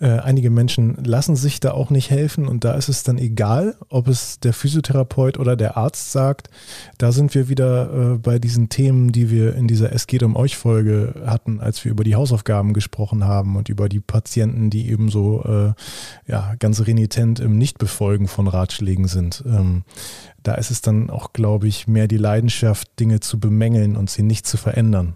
äh, 0.00 0.06
einige 0.06 0.48
Menschen 0.48 0.96
lassen 1.04 1.36
sich 1.36 1.60
da 1.60 1.72
auch 1.72 1.90
nicht 1.90 2.08
helfen 2.08 2.48
und 2.48 2.64
da 2.64 2.72
ist 2.72 2.88
es 2.88 3.02
dann 3.02 3.18
egal, 3.18 3.76
ob 3.90 4.08
es 4.08 4.40
der 4.40 4.54
Physiotherapeut 4.54 5.38
oder 5.38 5.54
der 5.54 5.76
Arzt 5.76 6.12
sagt. 6.12 6.48
Da 6.96 7.12
sind 7.12 7.34
wir 7.34 7.48
wieder 7.48 8.18
bei 8.22 8.38
diesen 8.38 8.68
Themen, 8.68 9.12
die 9.12 9.30
wir 9.30 9.54
in 9.54 9.68
dieser 9.68 9.92
Es 9.92 10.06
geht 10.06 10.22
um 10.22 10.36
euch 10.36 10.56
Folge 10.56 11.22
hatten, 11.26 11.60
als 11.60 11.84
wir 11.84 11.92
über 11.92 12.04
die 12.04 12.14
Hausaufgaben 12.14 12.72
gesprochen 12.72 13.24
haben 13.24 13.56
und 13.56 13.68
über 13.68 13.88
die 13.88 14.00
Patienten, 14.00 14.70
die 14.70 14.90
eben 14.90 15.10
so 15.10 15.74
ja, 16.26 16.54
ganz 16.58 16.86
renitent 16.86 17.40
im 17.40 17.58
Nichtbefolgen 17.58 18.28
von 18.28 18.48
Ratschlägen 18.48 19.06
sind. 19.06 19.44
Ähm, 19.46 19.84
da 20.42 20.54
ist 20.54 20.70
es 20.70 20.80
dann 20.80 21.10
auch, 21.10 21.32
glaube 21.32 21.66
ich, 21.66 21.86
mehr 21.86 22.06
die 22.06 22.18
Leidenschaft, 22.18 22.88
Dinge 23.00 23.20
zu 23.20 23.40
bemängeln 23.40 23.96
und 23.96 24.10
sie 24.10 24.22
nicht 24.22 24.46
zu 24.46 24.56
verändern. 24.56 25.14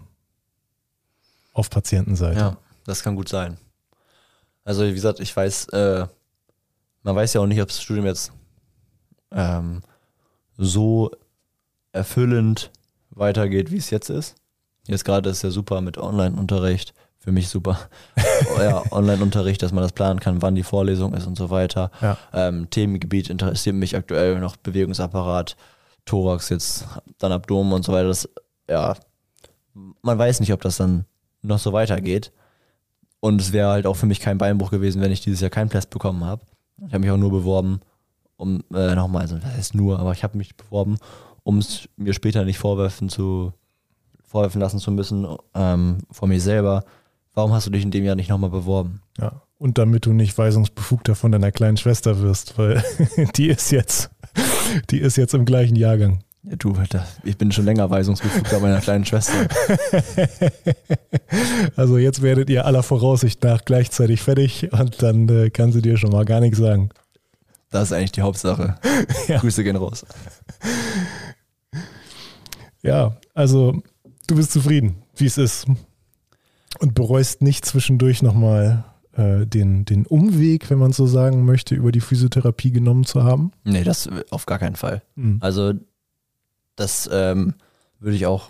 Auf 1.59 1.69
Patientenseite. 1.69 2.39
Ja, 2.39 2.57
das 2.85 3.03
kann 3.03 3.17
gut 3.17 3.27
sein. 3.27 3.57
Also 4.63 4.85
wie 4.85 4.93
gesagt, 4.93 5.19
ich 5.19 5.35
weiß, 5.35 5.67
äh, 5.73 6.07
man 7.03 7.15
weiß 7.17 7.33
ja 7.33 7.41
auch 7.41 7.47
nicht, 7.47 7.61
ob 7.61 7.67
das 7.67 7.81
Studium 7.81 8.05
jetzt 8.05 8.31
ähm, 9.31 9.81
so 10.57 11.11
erfüllend 11.91 12.71
weitergeht, 13.09 13.71
wie 13.71 13.75
es 13.75 13.89
jetzt 13.89 14.09
ist. 14.09 14.35
Jetzt 14.87 15.03
gerade 15.03 15.29
ist 15.29 15.41
ja 15.41 15.51
super 15.51 15.81
mit 15.81 15.97
Online-Unterricht. 15.97 16.93
Für 17.17 17.33
mich 17.33 17.49
super. 17.49 17.77
ja, 18.57 18.81
Online-Unterricht, 18.93 19.61
dass 19.61 19.73
man 19.73 19.83
das 19.83 19.91
planen 19.91 20.21
kann, 20.21 20.41
wann 20.41 20.55
die 20.55 20.63
Vorlesung 20.63 21.13
ist 21.13 21.27
und 21.27 21.37
so 21.37 21.49
weiter. 21.49 21.91
Ja. 21.99 22.17
Ähm, 22.31 22.69
Themengebiet 22.69 23.29
interessiert 23.29 23.75
mich 23.75 23.97
aktuell 23.97 24.39
noch 24.39 24.55
Bewegungsapparat, 24.55 25.57
Thorax, 26.05 26.47
jetzt 26.47 26.85
dann 27.17 27.33
Abdomen 27.33 27.73
und 27.73 27.83
so 27.83 27.91
weiter. 27.91 28.07
Das, 28.07 28.29
ja, 28.69 28.95
man 29.73 30.17
weiß 30.17 30.39
nicht, 30.39 30.53
ob 30.53 30.61
das 30.61 30.77
dann 30.77 31.03
noch 31.41 31.59
so 31.59 31.73
weitergeht. 31.73 32.31
Und 33.19 33.41
es 33.41 33.51
wäre 33.51 33.69
halt 33.69 33.85
auch 33.85 33.95
für 33.95 34.05
mich 34.05 34.19
kein 34.19 34.37
Beinbruch 34.37 34.71
gewesen, 34.71 35.01
wenn 35.01 35.11
ich 35.11 35.21
dieses 35.21 35.41
Jahr 35.41 35.49
keinen 35.49 35.69
Platz 35.69 35.85
bekommen 35.85 36.23
habe. 36.23 36.41
Ich 36.87 36.93
habe 36.93 36.99
mich 36.99 37.11
auch 37.11 37.17
nur 37.17 37.31
beworben, 37.31 37.81
um 38.37 38.63
äh, 38.73 38.95
nochmal, 38.95 39.23
also 39.23 39.37
das 39.37 39.45
heißt 39.45 39.75
nur, 39.75 39.99
aber 39.99 40.13
ich 40.13 40.23
habe 40.23 40.37
mich 40.37 40.55
beworben, 40.55 40.97
um 41.43 41.57
es 41.57 41.89
mir 41.97 42.13
später 42.13 42.45
nicht 42.45 42.57
vorwerfen 42.57 43.09
zu 43.09 43.53
vorwerfen 44.25 44.61
lassen 44.61 44.79
zu 44.79 44.91
müssen 44.91 45.27
ähm, 45.55 45.97
vor 46.11 46.27
mir 46.27 46.39
selber. 46.39 46.85
Warum 47.33 47.51
hast 47.51 47.65
du 47.67 47.71
dich 47.71 47.83
in 47.83 47.91
dem 47.91 48.05
Jahr 48.05 48.15
nicht 48.15 48.29
nochmal 48.29 48.51
beworben? 48.51 49.01
Ja. 49.19 49.41
Und 49.57 49.77
damit 49.77 50.05
du 50.05 50.13
nicht 50.13 50.37
weisungsbefugter 50.37 51.15
von 51.15 51.31
deiner 51.31 51.51
kleinen 51.51 51.77
Schwester 51.77 52.21
wirst, 52.21 52.57
weil 52.57 52.83
die 53.35 53.47
ist 53.47 53.71
jetzt, 53.71 54.11
die 54.91 54.99
ist 54.99 55.17
jetzt 55.17 55.33
im 55.33 55.45
gleichen 55.45 55.75
Jahrgang. 55.75 56.23
Du, 56.43 56.73
ich 57.25 57.37
bin 57.37 57.51
schon 57.51 57.65
länger 57.65 57.89
weisungsbefugt 57.89 58.49
bei 58.49 58.59
meiner 58.59 58.79
kleinen 58.79 59.05
Schwester. 59.05 59.47
Also 61.75 61.97
jetzt 61.97 62.21
werdet 62.21 62.49
ihr 62.49 62.65
aller 62.65 62.81
Voraussicht 62.83 63.43
nach 63.43 63.63
gleichzeitig 63.63 64.21
fertig 64.21 64.71
und 64.73 65.01
dann 65.01 65.29
äh, 65.29 65.49
kann 65.49 65.71
sie 65.71 65.81
dir 65.81 65.97
schon 65.97 66.11
mal 66.11 66.25
gar 66.25 66.39
nichts 66.39 66.57
sagen. 66.57 66.89
Das 67.69 67.83
ist 67.83 67.93
eigentlich 67.93 68.13
die 68.13 68.21
Hauptsache. 68.21 68.75
Ja. 69.27 69.39
Grüße 69.39 69.63
gehen 69.63 69.75
raus. 69.75 70.05
Ja, 72.81 73.17
also 73.33 73.81
du 74.27 74.35
bist 74.35 74.51
zufrieden, 74.51 74.95
wie 75.15 75.25
es 75.25 75.37
ist. 75.37 75.67
Und 76.79 76.95
bereust 76.95 77.41
nicht 77.41 77.65
zwischendurch 77.65 78.21
nochmal 78.21 78.85
äh, 79.13 79.45
den, 79.45 79.85
den 79.85 80.05
Umweg, 80.05 80.69
wenn 80.69 80.79
man 80.79 80.93
so 80.93 81.05
sagen 81.05 81.45
möchte, 81.45 81.75
über 81.75 81.91
die 81.91 82.01
Physiotherapie 82.01 82.71
genommen 82.71 83.05
zu 83.05 83.23
haben. 83.23 83.51
Nee, 83.63 83.83
das 83.83 84.09
auf 84.31 84.45
gar 84.45 84.59
keinen 84.59 84.75
Fall. 84.75 85.01
Mhm. 85.15 85.37
Also, 85.41 85.73
das 86.79 87.09
ähm, 87.11 87.55
würde 87.99 88.15
ich 88.15 88.25
auch 88.25 88.49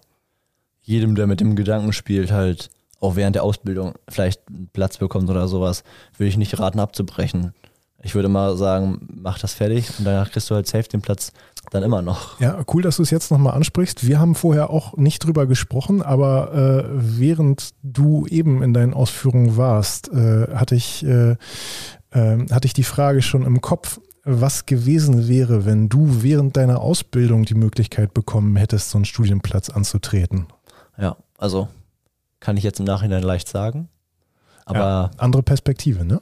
jedem, 0.81 1.15
der 1.15 1.27
mit 1.27 1.39
dem 1.39 1.55
Gedanken 1.55 1.93
spielt, 1.93 2.31
halt 2.31 2.69
auch 2.99 3.15
während 3.15 3.35
der 3.35 3.43
Ausbildung 3.43 3.93
vielleicht 4.09 4.41
einen 4.47 4.69
Platz 4.73 4.97
bekommt 4.97 5.29
oder 5.29 5.47
sowas, 5.47 5.83
würde 6.17 6.29
ich 6.29 6.37
nicht 6.37 6.59
raten 6.59 6.79
abzubrechen. 6.79 7.53
Ich 8.01 8.15
würde 8.15 8.29
mal 8.29 8.55
sagen, 8.55 9.07
mach 9.21 9.39
das 9.39 9.53
fertig 9.53 9.89
und 9.99 10.05
danach 10.05 10.31
kriegst 10.31 10.49
du 10.49 10.55
halt 10.55 10.67
safe 10.67 10.87
den 10.87 11.01
Platz 11.01 11.33
dann 11.71 11.83
immer 11.83 12.01
noch. 12.01 12.39
Ja, 12.39 12.63
cool, 12.73 12.81
dass 12.81 12.97
du 12.97 13.03
es 13.03 13.09
jetzt 13.09 13.29
nochmal 13.29 13.53
ansprichst. 13.53 14.07
Wir 14.07 14.19
haben 14.19 14.35
vorher 14.35 14.69
auch 14.69 14.95
nicht 14.95 15.19
drüber 15.19 15.45
gesprochen, 15.47 16.01
aber 16.01 16.53
äh, 16.53 16.89
während 16.91 17.71
du 17.83 18.25
eben 18.27 18.63
in 18.63 18.73
deinen 18.73 18.93
Ausführungen 18.93 19.57
warst, 19.57 20.09
äh, 20.09 20.47
hatte, 20.55 20.75
ich, 20.75 21.05
äh, 21.05 21.35
äh, 22.11 22.47
hatte 22.49 22.65
ich 22.65 22.73
die 22.73 22.83
Frage 22.83 23.21
schon 23.21 23.45
im 23.45 23.61
Kopf, 23.61 23.99
was 24.29 24.65
gewesen 24.65 25.27
wäre, 25.27 25.65
wenn 25.65 25.89
du 25.89 26.21
während 26.21 26.57
deiner 26.57 26.81
Ausbildung 26.81 27.45
die 27.45 27.55
Möglichkeit 27.55 28.13
bekommen 28.13 28.55
hättest, 28.55 28.91
so 28.91 28.97
einen 28.97 29.05
Studienplatz 29.05 29.69
anzutreten. 29.69 30.47
Ja, 30.97 31.17
also 31.37 31.67
kann 32.39 32.57
ich 32.57 32.63
jetzt 32.63 32.79
im 32.79 32.85
Nachhinein 32.85 33.23
leicht 33.23 33.47
sagen. 33.47 33.89
Aber 34.65 34.79
ja, 34.79 35.11
andere 35.17 35.43
Perspektive, 35.43 36.05
ne? 36.05 36.21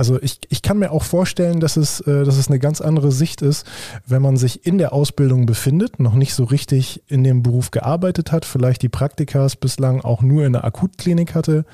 Also 0.00 0.18
ich, 0.22 0.40
ich 0.48 0.62
kann 0.62 0.78
mir 0.78 0.92
auch 0.92 1.02
vorstellen, 1.02 1.60
dass 1.60 1.76
es, 1.76 2.00
äh, 2.00 2.24
dass 2.24 2.38
es 2.38 2.48
eine 2.48 2.58
ganz 2.58 2.80
andere 2.80 3.12
Sicht 3.12 3.42
ist, 3.42 3.66
wenn 4.06 4.22
man 4.22 4.38
sich 4.38 4.64
in 4.64 4.78
der 4.78 4.94
Ausbildung 4.94 5.44
befindet, 5.44 6.00
noch 6.00 6.14
nicht 6.14 6.32
so 6.32 6.44
richtig 6.44 7.02
in 7.08 7.22
dem 7.22 7.42
Beruf 7.42 7.70
gearbeitet 7.70 8.32
hat, 8.32 8.46
vielleicht 8.46 8.80
die 8.80 8.88
Praktikas 8.88 9.56
bislang 9.56 10.00
auch 10.00 10.22
nur 10.22 10.46
in 10.46 10.54
der 10.54 10.64
Akutklinik 10.64 11.34
hatte. 11.34 11.66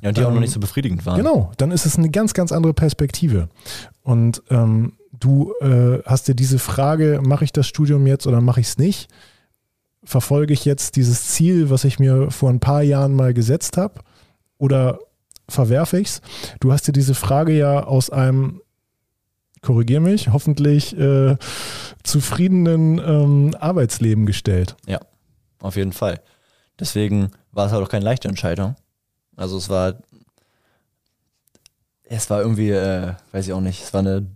ja, 0.00 0.10
und 0.10 0.16
die 0.16 0.22
auch 0.22 0.28
ähm, 0.28 0.34
noch 0.34 0.40
nicht 0.42 0.52
so 0.52 0.60
befriedigend 0.60 1.04
waren. 1.06 1.16
Genau, 1.16 1.50
dann 1.56 1.72
ist 1.72 1.84
es 1.84 1.98
eine 1.98 2.08
ganz, 2.08 2.34
ganz 2.34 2.52
andere 2.52 2.72
Perspektive. 2.72 3.48
Und 4.02 4.42
ähm, 4.50 4.94
du 5.12 5.52
äh, 5.60 6.02
hast 6.04 6.28
dir 6.28 6.34
diese 6.34 6.58
Frage, 6.58 7.20
mache 7.22 7.44
ich 7.44 7.52
das 7.52 7.66
Studium 7.66 8.06
jetzt 8.06 8.26
oder 8.26 8.40
mache 8.40 8.60
ich 8.60 8.68
es 8.68 8.78
nicht? 8.78 9.10
Verfolge 10.04 10.52
ich 10.52 10.64
jetzt 10.64 10.96
dieses 10.96 11.28
Ziel, 11.28 11.70
was 11.70 11.84
ich 11.84 11.98
mir 11.98 12.30
vor 12.30 12.50
ein 12.50 12.60
paar 12.60 12.82
Jahren 12.82 13.14
mal 13.14 13.32
gesetzt 13.34 13.76
habe? 13.76 14.00
Oder 14.58 14.98
verwerfe 15.48 15.98
ich 15.98 16.08
es? 16.08 16.20
Du 16.60 16.72
hast 16.72 16.88
dir 16.88 16.92
diese 16.92 17.14
Frage 17.14 17.56
ja 17.56 17.84
aus 17.84 18.10
einem, 18.10 18.60
korrigier 19.60 20.00
mich, 20.00 20.32
hoffentlich 20.32 20.98
äh, 20.98 21.36
zufriedenen 22.02 22.98
ähm, 22.98 23.54
Arbeitsleben 23.60 24.26
gestellt. 24.26 24.76
Auf 25.60 25.76
jeden 25.76 25.92
Fall. 25.92 26.20
Deswegen 26.80 27.30
war 27.52 27.66
es 27.66 27.72
halt 27.72 27.84
auch 27.84 27.88
keine 27.88 28.04
leichte 28.04 28.26
Entscheidung. 28.26 28.74
Also 29.36 29.56
es 29.56 29.68
war, 29.68 29.94
es 32.16 32.30
war 32.30 32.40
irgendwie, 32.40 32.70
äh, 32.70 33.14
weiß 33.32 33.46
ich 33.46 33.52
auch 33.52 33.60
nicht, 33.60 33.82
es 33.82 33.92
war 33.94 34.00
eine 34.00 34.26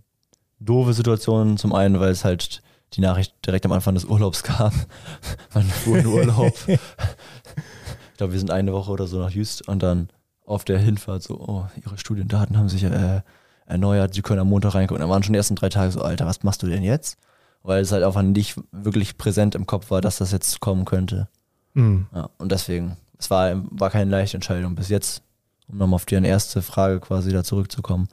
doofe 0.59 0.93
Situation 0.93 1.57
zum 1.57 1.73
einen, 1.73 1.99
weil 1.99 2.11
es 2.11 2.25
halt 2.25 2.61
die 2.93 3.01
Nachricht 3.01 3.33
direkt 3.45 3.65
am 3.65 3.71
Anfang 3.71 3.93
des 3.93 4.05
Urlaubs 4.05 4.43
kam. 4.43 4.71
Man 5.53 5.63
fuhr 5.63 5.99
in 5.99 6.07
Urlaub. 6.07 6.53
ich 6.67 8.17
glaube, 8.17 8.33
wir 8.33 8.39
sind 8.39 8.51
eine 8.51 8.73
Woche 8.73 8.91
oder 8.91 9.07
so 9.07 9.19
nach 9.19 9.31
Houston 9.31 9.69
und 9.69 9.83
dann 9.83 10.09
auf 10.45 10.63
der 10.63 10.79
Hinfahrt 10.79 11.23
so, 11.23 11.39
oh, 11.39 11.65
ihre 11.83 11.97
Studiendaten 11.97 12.57
haben 12.57 12.69
sich 12.69 12.83
äh, 12.83 13.21
erneuert, 13.65 14.13
sie 14.13 14.21
können 14.21 14.39
am 14.39 14.49
Montag 14.49 14.75
reingucken. 14.75 15.01
Da 15.01 15.09
waren 15.09 15.21
schon 15.21 15.33
die 15.33 15.37
ersten 15.37 15.55
drei 15.55 15.69
Tage 15.69 15.91
so, 15.91 16.01
Alter, 16.01 16.25
was 16.25 16.43
machst 16.43 16.63
du 16.63 16.67
denn 16.67 16.83
jetzt? 16.83 17.17
Weil 17.63 17.81
es 17.81 17.91
halt 17.91 18.03
einfach 18.03 18.21
nicht 18.21 18.55
wirklich 18.71 19.17
präsent 19.17 19.55
im 19.55 19.65
Kopf 19.67 19.91
war, 19.91 19.99
dass 19.99 20.17
das 20.17 20.31
jetzt 20.31 20.61
kommen 20.61 20.85
könnte. 20.85 21.27
Mhm. 21.73 22.07
Ja, 22.15 22.29
und 22.37 22.51
deswegen, 22.51 22.95
es 23.19 23.29
war, 23.29 23.61
war 23.71 23.89
keine 23.89 24.09
leichte 24.09 24.37
Entscheidung 24.37 24.75
bis 24.75 24.87
jetzt, 24.87 25.21
um 25.67 25.77
nochmal 25.77 25.95
auf 25.95 26.05
die 26.05 26.15
erste 26.15 26.61
Frage 26.61 26.99
quasi 26.99 27.31
da 27.31 27.43
zurückzukommen, 27.43 28.07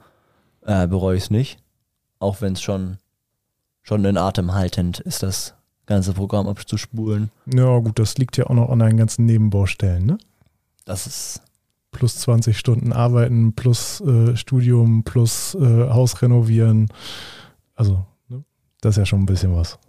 äh, 0.65 0.87
bereue 0.87 1.17
ich 1.17 1.23
es 1.23 1.31
nicht. 1.31 1.59
Auch 2.19 2.41
wenn 2.41 2.53
es 2.53 2.61
schon, 2.61 2.97
schon 3.83 4.03
in 4.05 4.17
Atem 4.17 4.53
haltend 4.53 4.99
ist, 4.99 5.23
das 5.23 5.53
ganze 5.85 6.13
Programm 6.13 6.47
abzuspulen. 6.47 7.31
Ja, 7.45 7.79
gut, 7.79 7.99
das 7.99 8.17
liegt 8.17 8.37
ja 8.37 8.47
auch 8.47 8.55
noch 8.55 8.69
an 8.69 8.79
deinen 8.79 8.97
ganzen 8.97 9.25
Nebenbaustellen, 9.25 10.05
ne? 10.05 10.17
Das 10.85 11.07
ist, 11.07 11.41
plus 11.91 12.17
20 12.17 12.57
Stunden 12.57 12.91
arbeiten, 12.91 13.53
plus 13.53 14.01
äh, 14.01 14.35
Studium, 14.35 15.03
plus 15.03 15.55
äh, 15.55 15.89
Haus 15.89 16.21
renovieren. 16.21 16.89
Also, 17.73 18.05
ne? 18.27 18.43
das 18.81 18.91
ist 18.91 18.97
ja 18.97 19.05
schon 19.05 19.21
ein 19.21 19.25
bisschen 19.25 19.55
was. 19.55 19.79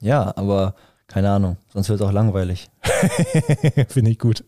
ja, 0.00 0.32
aber 0.36 0.74
keine 1.08 1.30
Ahnung, 1.30 1.56
sonst 1.72 1.88
wird 1.88 2.00
es 2.00 2.06
auch 2.06 2.12
langweilig. 2.12 2.70
Finde 3.88 4.10
ich 4.10 4.18
gut. 4.18 4.44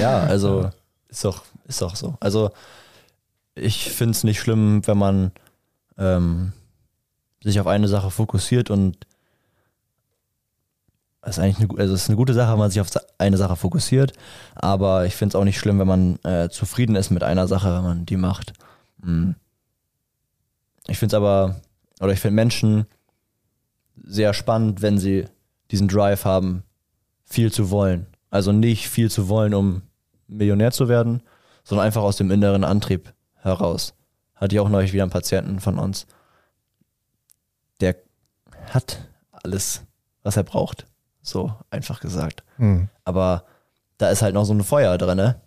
Ja, 0.00 0.20
also 0.20 0.70
ist 1.12 1.24
doch, 1.24 1.44
ist 1.68 1.82
doch 1.82 1.94
so. 1.94 2.16
Also 2.20 2.50
ich 3.54 3.90
finde 3.92 4.12
es 4.12 4.24
nicht 4.24 4.40
schlimm, 4.40 4.86
wenn 4.86 4.98
man 4.98 5.30
ähm, 5.98 6.52
sich 7.42 7.60
auf 7.60 7.66
eine 7.66 7.86
Sache 7.86 8.10
fokussiert 8.10 8.70
und 8.70 8.96
das 11.20 11.36
ist 11.36 11.44
eigentlich 11.44 11.70
eine, 11.70 11.78
also 11.78 11.94
es 11.94 12.02
ist 12.02 12.08
eine 12.08 12.16
gute 12.16 12.34
Sache, 12.34 12.52
wenn 12.52 12.58
man 12.58 12.70
sich 12.70 12.80
auf 12.80 12.88
eine 13.18 13.36
Sache 13.36 13.56
fokussiert, 13.56 14.14
aber 14.54 15.06
ich 15.06 15.14
finde 15.14 15.36
es 15.36 15.40
auch 15.40 15.44
nicht 15.44 15.58
schlimm, 15.58 15.78
wenn 15.78 15.86
man 15.86 16.18
äh, 16.24 16.48
zufrieden 16.48 16.96
ist 16.96 17.10
mit 17.10 17.22
einer 17.22 17.46
Sache, 17.46 17.72
wenn 17.76 17.84
man 17.84 18.06
die 18.06 18.16
macht. 18.16 18.54
Mm. 19.02 19.32
Ich 20.88 20.98
finde 20.98 21.14
es 21.14 21.16
aber, 21.16 21.60
oder 22.00 22.12
ich 22.12 22.18
finde 22.18 22.34
Menschen 22.34 22.86
sehr 24.02 24.34
spannend, 24.34 24.82
wenn 24.82 24.98
sie 24.98 25.26
diesen 25.70 25.86
Drive 25.86 26.24
haben, 26.24 26.64
viel 27.24 27.52
zu 27.52 27.70
wollen. 27.70 28.06
Also 28.30 28.50
nicht 28.50 28.88
viel 28.88 29.10
zu 29.10 29.28
wollen, 29.28 29.54
um 29.54 29.82
Millionär 30.26 30.72
zu 30.72 30.88
werden, 30.88 31.22
sondern 31.64 31.86
einfach 31.86 32.02
aus 32.02 32.16
dem 32.16 32.30
inneren 32.30 32.64
Antrieb 32.64 33.12
heraus. 33.36 33.94
Hatte 34.34 34.54
ich 34.54 34.60
auch 34.60 34.68
neulich 34.68 34.92
wieder 34.92 35.04
einen 35.04 35.12
Patienten 35.12 35.60
von 35.60 35.78
uns, 35.78 36.06
der 37.80 37.96
hat 38.70 39.08
alles, 39.30 39.84
was 40.22 40.36
er 40.36 40.44
braucht. 40.44 40.86
So 41.22 41.54
einfach 41.70 42.00
gesagt. 42.00 42.42
Mhm. 42.58 42.88
Aber 43.04 43.44
da 43.98 44.10
ist 44.10 44.22
halt 44.22 44.34
noch 44.34 44.44
so 44.44 44.54
ein 44.54 44.64
Feuer 44.64 44.98
drin, 44.98 45.16
ne? 45.16 45.40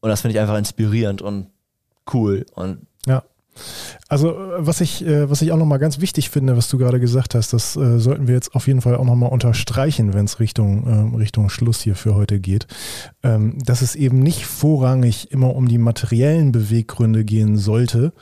Und 0.00 0.10
das 0.10 0.20
finde 0.20 0.34
ich 0.34 0.40
einfach 0.40 0.56
inspirierend 0.56 1.22
und 1.22 1.50
cool. 2.12 2.46
Und 2.54 2.86
Ja. 3.06 3.24
Also 4.08 4.30
äh, 4.30 4.66
was 4.66 4.80
ich, 4.80 5.04
äh, 5.04 5.28
was 5.28 5.42
ich 5.42 5.52
auch 5.52 5.56
nochmal 5.56 5.78
ganz 5.78 6.00
wichtig 6.00 6.30
finde, 6.30 6.56
was 6.56 6.68
du 6.68 6.78
gerade 6.78 7.00
gesagt 7.00 7.34
hast, 7.34 7.52
das 7.52 7.76
äh, 7.76 7.98
sollten 7.98 8.28
wir 8.28 8.34
jetzt 8.34 8.54
auf 8.54 8.66
jeden 8.66 8.80
Fall 8.80 8.96
auch 8.96 9.04
nochmal 9.04 9.30
unterstreichen, 9.30 10.14
wenn 10.14 10.24
es 10.24 10.40
Richtung, 10.40 10.86
ähm, 10.86 11.14
Richtung 11.14 11.48
Schluss 11.48 11.80
hier 11.80 11.96
für 11.96 12.14
heute 12.14 12.40
geht, 12.40 12.66
ähm, 13.22 13.58
dass 13.64 13.82
es 13.82 13.94
eben 13.94 14.20
nicht 14.20 14.46
vorrangig 14.46 15.30
immer 15.32 15.54
um 15.54 15.68
die 15.68 15.78
materiellen 15.78 16.52
Beweggründe 16.52 17.24
gehen 17.24 17.56
sollte, 17.56 18.12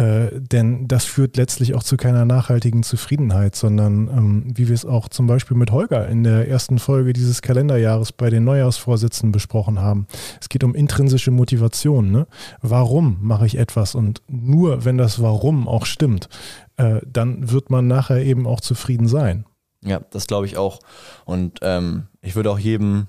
äh, 0.00 0.40
denn 0.40 0.88
das 0.88 1.04
führt 1.04 1.36
letztlich 1.36 1.74
auch 1.74 1.82
zu 1.82 1.98
keiner 1.98 2.24
nachhaltigen 2.24 2.82
Zufriedenheit, 2.82 3.54
sondern 3.54 4.08
ähm, 4.08 4.44
wie 4.46 4.68
wir 4.68 4.74
es 4.74 4.86
auch 4.86 5.10
zum 5.10 5.26
Beispiel 5.26 5.58
mit 5.58 5.72
Holger 5.72 6.08
in 6.08 6.24
der 6.24 6.48
ersten 6.48 6.78
Folge 6.78 7.12
dieses 7.12 7.42
Kalenderjahres 7.42 8.12
bei 8.12 8.30
den 8.30 8.44
Neujahrsvorsitzen 8.44 9.30
besprochen 9.30 9.78
haben. 9.80 10.06
Es 10.40 10.48
geht 10.48 10.64
um 10.64 10.74
intrinsische 10.74 11.30
Motivation. 11.30 12.10
Ne? 12.10 12.26
Warum 12.62 13.18
mache 13.20 13.44
ich 13.44 13.58
etwas? 13.58 13.94
Und 13.94 14.22
nur 14.26 14.86
wenn 14.86 14.96
das 14.96 15.20
Warum 15.20 15.68
auch 15.68 15.84
stimmt, 15.84 16.30
äh, 16.78 17.02
dann 17.06 17.50
wird 17.50 17.68
man 17.68 17.86
nachher 17.86 18.22
eben 18.24 18.46
auch 18.46 18.62
zufrieden 18.62 19.06
sein. 19.06 19.44
ja, 19.82 20.00
das 20.12 20.26
glaube 20.26 20.46
ich 20.46 20.56
auch. 20.56 20.78
Und 21.26 21.58
ähm, 21.60 22.06
ich 22.22 22.36
würde 22.36 22.50
auch 22.50 22.58
jedem 22.58 23.08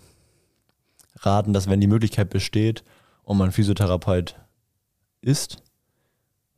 raten, 1.21 1.53
dass 1.53 1.69
wenn 1.69 1.79
die 1.79 1.87
Möglichkeit 1.87 2.29
besteht 2.29 2.83
und 3.23 3.37
man 3.37 3.53
Physiotherapeut 3.53 4.35
ist, 5.21 5.63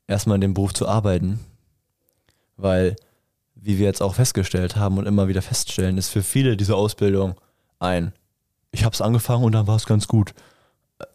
erstmal 0.07 0.35
in 0.35 0.41
dem 0.41 0.53
Beruf 0.53 0.73
zu 0.73 0.87
arbeiten. 0.87 1.39
Weil, 2.57 2.95
wie 3.55 3.77
wir 3.77 3.85
jetzt 3.85 4.01
auch 4.01 4.15
festgestellt 4.15 4.75
haben 4.75 4.97
und 4.97 5.05
immer 5.05 5.27
wieder 5.27 5.41
feststellen, 5.41 5.97
ist 5.97 6.09
für 6.09 6.23
viele 6.23 6.57
diese 6.57 6.75
Ausbildung 6.75 7.35
ein, 7.79 8.13
ich 8.71 8.83
habe 8.83 8.93
es 8.93 9.01
angefangen 9.01 9.43
und 9.43 9.53
dann 9.53 9.67
war 9.67 9.75
es 9.75 9.85
ganz 9.85 10.07
gut. 10.07 10.33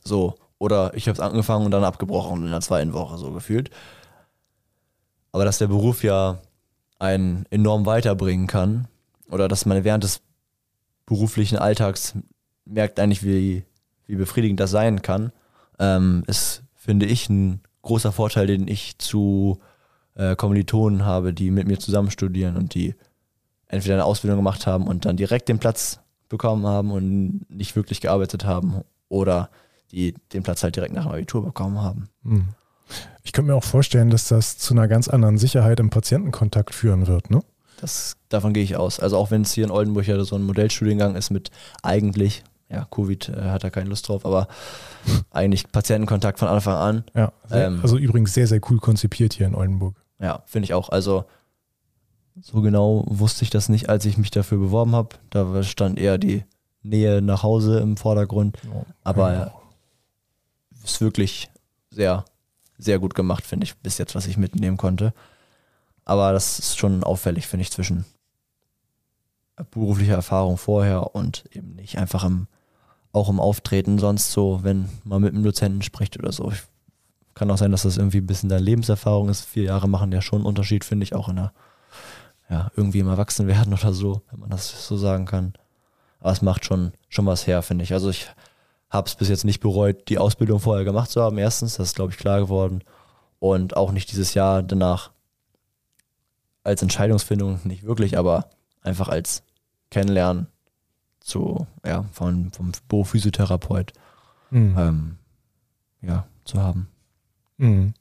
So. 0.05 0.35
Oder 0.59 0.93
ich 0.95 1.07
habe 1.07 1.15
es 1.15 1.21
angefangen 1.21 1.65
und 1.65 1.71
dann 1.71 1.85
abgebrochen 1.85 2.45
in 2.45 2.51
der 2.51 2.61
zweiten 2.61 2.93
Woche, 2.93 3.17
so 3.17 3.31
gefühlt. 3.31 3.71
Aber 5.31 5.45
dass 5.45 5.59
der 5.59 5.69
Beruf 5.69 6.03
ja 6.03 6.39
einen 6.99 7.47
enorm 7.51 7.87
weiterbringen 7.87 8.49
kann 8.49 8.89
oder 9.31 9.47
dass 9.47 9.67
man 9.67 9.85
während 9.85 10.03
des 10.03 10.21
beruflichen 11.07 11.59
Alltags 11.59 12.15
merkt 12.65 12.99
eigentlich, 12.99 13.23
wie, 13.23 13.65
wie 14.07 14.17
befriedigend 14.17 14.59
das 14.59 14.71
sein 14.71 15.01
kann, 15.01 15.33
ähm, 15.79 16.25
ist, 16.27 16.63
finde 16.75 17.07
ich, 17.07 17.29
ein 17.29 17.61
großer 17.83 18.13
Vorteil, 18.13 18.47
den 18.47 18.69
ich 18.69 18.99
zu 18.99 19.59
äh, 20.15 20.37
Kommilitonen 20.37 21.05
habe, 21.05 21.33
die 21.33 21.51
mit 21.51 21.67
mir 21.67 21.79
zusammen 21.79 22.11
studieren 22.11 22.57
und 22.57 22.75
die 22.75 22.95
entweder 23.69 23.95
eine 23.95 24.05
Ausbildung 24.05 24.39
gemacht 24.39 24.67
haben 24.67 24.87
und 24.87 25.05
dann 25.05 25.17
direkt 25.17 25.49
den 25.49 25.59
Platz 25.59 26.01
bekommen 26.29 26.67
haben 26.67 26.91
und 26.91 27.47
nicht 27.51 27.77
wirklich 27.77 28.01
gearbeitet 28.01 28.45
haben 28.45 28.83
oder 29.09 29.51
die 29.91 30.15
den 30.33 30.43
Platz 30.43 30.63
halt 30.63 30.77
direkt 30.77 30.95
nach 30.95 31.05
dem 31.05 31.13
Abitur 31.13 31.45
bekommen 31.45 31.81
haben. 31.81 32.09
Hm. 32.25 32.49
Ich 33.23 33.33
könnte 33.33 33.51
mir 33.51 33.57
auch 33.57 33.65
vorstellen, 33.65 34.11
dass 34.11 34.29
das 34.29 34.59
zu 34.59 34.75
einer 34.75 34.89
ganz 34.89 35.09
anderen 35.09 35.39
Sicherheit 35.39 35.81
im 35.81 35.91
Patientenkontakt 35.91 36.75
führen 36.75 37.07
wird. 37.07 37.31
Ne? 37.31 37.43
Das, 37.81 38.17
davon 38.29 38.53
gehe 38.53 38.65
ich 38.65 38.77
aus. 38.77 39.01
Also 39.01 39.17
auch 39.17 39.31
wenn 39.31 39.43
es 39.43 39.53
hier 39.53 39.65
in 39.65 39.71
Oldenburg 39.71 40.07
ja 40.07 40.23
so 40.25 40.37
ein 40.37 40.43
Modellstudiengang 40.43 41.15
ist 41.15 41.31
mit 41.31 41.51
eigentlich, 41.83 42.43
ja, 42.71 42.87
Covid 42.91 43.29
äh, 43.31 43.51
hat 43.51 43.65
da 43.65 43.71
keine 43.71 43.89
Lust 43.89 44.09
drauf, 44.09 44.27
aber 44.27 44.49
eigentlich 45.31 45.71
Patientenkontakt 45.73 46.39
von 46.39 46.49
Anfang 46.49 46.75
an. 46.75 47.05
Ja, 47.15 47.33
sehr, 47.47 47.69
Ähm. 47.69 47.81
also 47.83 47.97
übrigens 47.97 48.35
sehr, 48.35 48.47
sehr 48.47 48.61
cool 48.71 48.79
konzipiert 48.79 49.33
hier 49.35 49.47
in 49.47 49.55
Oldenburg. 49.55 49.97
Ja, 50.19 50.43
finde 50.47 50.65
ich 50.65 50.75
auch. 50.75 50.89
Also 50.91 51.25
so 52.41 52.61
genau 52.61 53.05
wusste 53.09 53.43
ich 53.45 53.51
das 53.51 53.69
nicht, 53.69 53.89
als 53.89 54.05
ich 54.05 54.19
mich 54.19 54.31
dafür 54.31 54.59
beworben 54.59 54.95
habe. 54.95 55.17
Da 55.31 55.63
stand 55.63 55.99
eher 55.99 56.19
die 56.19 56.45
Nähe 56.83 57.21
nach 57.23 57.43
Hause 57.43 57.81
im 57.81 57.97
Vordergrund. 57.97 58.59
Aber 59.03 59.33
Ja. 59.33 59.53
ist 60.85 61.01
wirklich 61.01 61.51
sehr, 61.91 62.25
sehr 62.79 62.99
gut 62.99 63.15
gemacht, 63.15 63.45
finde 63.45 63.65
ich, 63.65 63.77
bis 63.79 63.99
jetzt, 63.99 64.15
was 64.15 64.27
ich 64.27 64.37
mitnehmen 64.37 64.77
konnte. 64.77 65.13
Aber 66.05 66.33
das 66.33 66.59
ist 66.59 66.79
schon 66.79 67.03
auffällig, 67.03 67.47
finde 67.47 67.63
ich, 67.63 67.71
zwischen 67.73 68.05
beruflicher 69.73 70.15
Erfahrung 70.15 70.57
vorher 70.57 71.15
und 71.17 71.45
eben 71.53 71.75
nicht 71.75 71.99
einfach 71.99 72.25
im, 72.25 72.47
auch 73.13 73.29
im 73.29 73.41
Auftreten 73.41 73.99
sonst 73.99 74.33
so, 74.33 74.61
wenn 74.63 74.89
man 75.05 75.23
mit 75.23 75.35
einem 75.35 75.43
Dozenten 75.43 75.83
spricht 75.83 76.19
oder 76.19 76.33
so. 76.33 76.51
Ich, 76.53 76.63
kann 77.39 77.51
auch 77.53 77.57
sein, 77.57 77.71
dass 77.71 77.83
das 77.83 77.97
irgendwie 77.97 78.19
ein 78.19 78.27
bisschen 78.27 78.49
der 78.49 78.61
Lebenserfahrung 78.61 79.29
ist. 79.29 79.45
Vier 79.45 79.63
Jahre 79.63 79.89
machen 79.89 80.11
ja 80.11 80.21
schon 80.21 80.41
einen 80.41 80.47
Unterschied, 80.47 80.85
finde 80.85 81.05
ich, 81.05 81.15
auch 81.15 81.29
in 81.29 81.37
der, 81.37 81.53
ja, 82.51 82.71
irgendwie 82.75 82.99
im 82.99 83.09
Erwachsenwerden 83.09 83.73
oder 83.81 83.93
so, 83.93 84.23
wenn 84.31 84.41
man 84.41 84.51
das 84.51 84.87
so 84.87 84.97
sagen 84.97 85.25
kann. 85.25 85.55
Aber 86.21 86.33
es 86.33 86.43
macht 86.43 86.65
schon, 86.65 86.93
schon 87.09 87.27
was 87.27 87.47
her, 87.47 87.63
finde 87.63 87.85
ich. 87.85 87.93
Also 87.93 88.11
ich 88.11 88.27
habe 88.91 89.07
es 89.07 89.15
bis 89.15 89.29
jetzt 89.29 89.45
nicht 89.45 89.61
bereut, 89.61 90.09
die 90.09 90.19
Ausbildung 90.19 90.59
vorher 90.59 90.85
gemacht 90.85 91.11
zu 91.11 91.23
haben. 91.23 91.39
Erstens, 91.39 91.77
das 91.77 91.91
ist, 91.91 91.95
glaube 91.95 92.13
ich, 92.13 92.19
klar 92.19 92.41
geworden. 92.41 92.83
Und 93.39 93.77
auch 93.77 93.93
nicht 93.93 94.11
dieses 94.11 94.35
Jahr 94.35 94.65
danach 94.65 95.13
als 96.65 96.83
Entscheidungsfindung, 96.83 97.61
nicht 97.63 97.85
wirklich, 97.85 98.19
aber 98.19 98.51
einfach 98.83 99.09
als 99.09 99.45
Kennenlernen 99.91 100.49
zu, 101.29 101.67
ja, 101.85 102.05
von, 102.13 102.51
vom 102.53 102.73
Beruf 102.89 103.11
Physiotherapeut 103.11 103.93
Hm. 104.51 104.75
ähm, 104.79 105.17
ja, 106.01 106.27
zu 106.45 106.61
haben. 106.61 106.89
Mhm. 107.59 107.93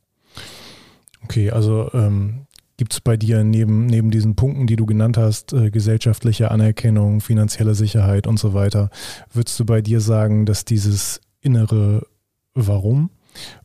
Okay, 1.24 1.52
also 1.52 1.90
ähm, 1.94 2.46
gibt 2.78 2.94
es 2.94 3.02
bei 3.02 3.18
dir 3.18 3.44
neben, 3.44 3.88
neben 3.88 4.12
diesen 4.12 4.36
Punkten, 4.36 4.68
die 4.68 4.76
du 4.76 4.86
genannt 4.86 5.18
hast, 5.18 5.52
äh, 5.54 5.72
gesellschaftliche 5.72 6.52
Anerkennung, 6.52 7.22
finanzielle 7.22 7.76
Sicherheit 7.76 8.28
und 8.28 8.40
so 8.40 8.54
weiter, 8.54 8.90
würdest 9.34 9.60
du 9.60 9.66
bei 9.66 9.82
dir 9.82 10.00
sagen, 10.00 10.46
dass 10.46 10.64
dieses 10.64 11.22
innere 11.42 12.06
Warum 12.54 13.10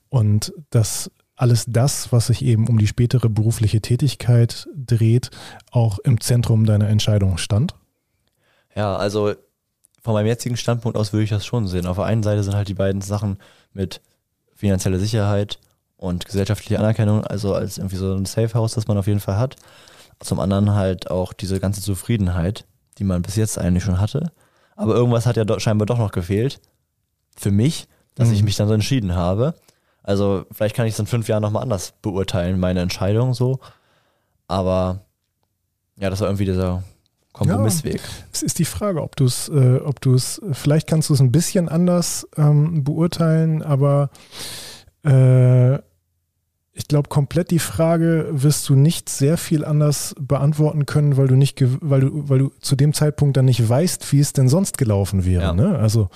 und 0.09 0.53
dass 0.71 1.11
alles 1.37 1.65
das, 1.67 2.13
was 2.13 2.27
sich 2.29 2.45
eben 2.45 2.69
um 2.69 2.79
die 2.79 2.87
spätere 2.87 3.29
berufliche 3.29 3.81
Tätigkeit 3.81 4.69
dreht, 4.75 5.31
auch 5.71 5.99
im 6.01 6.21
Zentrum 6.21 6.65
deiner 6.67 6.89
Entscheidung 6.89 7.39
stand? 7.39 7.75
Ja, 8.75 8.97
also 8.97 9.35
von 10.03 10.15
meinem 10.15 10.27
jetzigen 10.27 10.57
Standpunkt 10.57 10.99
aus 10.99 11.13
würde 11.13 11.25
ich 11.25 11.31
das 11.31 11.47
schon 11.47 11.67
sehen. 11.69 11.87
Auf 11.87 11.97
der 11.97 12.07
einen 12.07 12.23
Seite 12.23 12.43
sind 12.43 12.55
halt 12.55 12.69
die 12.69 12.75
beiden 12.75 13.01
Sachen 13.01 13.39
mit 13.73 14.01
finanzieller 14.55 14.99
Sicherheit 14.99 15.59
und 15.97 16.27
gesellschaftliche 16.27 16.79
Anerkennung, 16.79 17.25
also 17.25 17.55
als 17.55 17.79
irgendwie 17.79 17.97
so 17.97 18.13
ein 18.15 18.25
Safe 18.27 18.53
House, 18.55 18.75
das 18.75 18.89
man 18.89 18.99
auf 18.99 19.07
jeden 19.07 19.21
Fall 19.21 19.39
hat. 19.39 19.57
Zum 20.21 20.41
anderen 20.41 20.75
halt 20.75 21.11
auch 21.11 21.33
diese 21.33 21.61
ganze 21.61 21.81
Zufriedenheit, 21.81 22.65
die 22.99 23.05
man 23.05 23.23
bis 23.23 23.37
jetzt 23.37 23.59
eigentlich 23.59 23.85
schon 23.85 24.01
hatte. 24.01 24.33
Aber 24.77 24.95
irgendwas 24.95 25.27
hat 25.27 25.37
ja 25.37 25.45
do 25.45 25.59
scheinbar 25.59 25.87
doch 25.87 25.99
noch 25.99 26.13
gefehlt. 26.13 26.61
Für 27.37 27.51
mich, 27.51 27.87
dass 28.15 28.29
Mhm. 28.29 28.35
ich 28.35 28.43
mich 28.43 28.57
dann 28.57 28.69
so 28.69 28.75
entschieden 28.75 29.15
habe. 29.15 29.55
Also 30.03 30.45
vielleicht 30.51 30.75
kann 30.75 30.87
ich 30.87 30.95
es 30.95 30.99
in 30.99 31.07
fünf 31.07 31.29
Jahren 31.29 31.43
nochmal 31.43 31.63
anders 31.63 31.95
beurteilen, 32.03 32.59
meine 32.59 32.81
Entscheidung 32.81 33.35
so. 33.35 33.61
Aber 34.49 35.01
ja, 35.97 36.11
das 36.11 36.21
war 36.21 36.29
irgendwie 36.29 36.45
dieser 36.45 36.83
Kompromissweg. 37.33 38.01
Es 38.33 38.43
ist 38.43 38.59
die 38.59 38.65
Frage, 38.65 39.03
ob 39.03 39.17
du 39.17 39.25
es, 39.25 39.49
äh, 39.49 39.79
ob 39.79 40.01
du 40.01 40.15
es, 40.15 40.41
vielleicht 40.53 40.87
kannst 40.87 41.09
du 41.09 41.15
es 41.15 41.21
ein 41.21 41.33
bisschen 41.33 41.69
anders 41.69 42.29
ähm, 42.37 42.85
beurteilen, 42.85 43.63
aber 43.63 44.11
äh, 45.05 45.79
ich 46.75 46.89
glaube, 46.89 47.11
komplett 47.11 47.51
die 47.51 47.59
Frage 47.59 48.29
wirst 48.31 48.67
du 48.69 48.75
nicht 48.75 49.11
sehr 49.11 49.37
viel 49.37 49.63
anders 49.63 50.15
beantworten 50.19 50.87
können, 50.87 51.19
weil 51.19 51.29
du 51.29 51.37
nicht, 51.37 51.63
weil 51.83 52.01
du, 52.01 52.29
weil 52.31 52.39
du 52.39 52.53
zu 52.61 52.77
dem 52.77 52.95
Zeitpunkt 52.95 53.37
dann 53.37 53.45
nicht 53.45 53.69
weißt, 53.69 54.11
wie 54.11 54.21
es 54.21 54.33
denn 54.33 54.49
sonst 54.49 54.79
gelaufen 54.79 55.27
wäre. 55.27 55.43
Ja. 55.43 55.53
Ne? 55.53 55.79
Also 55.79 56.09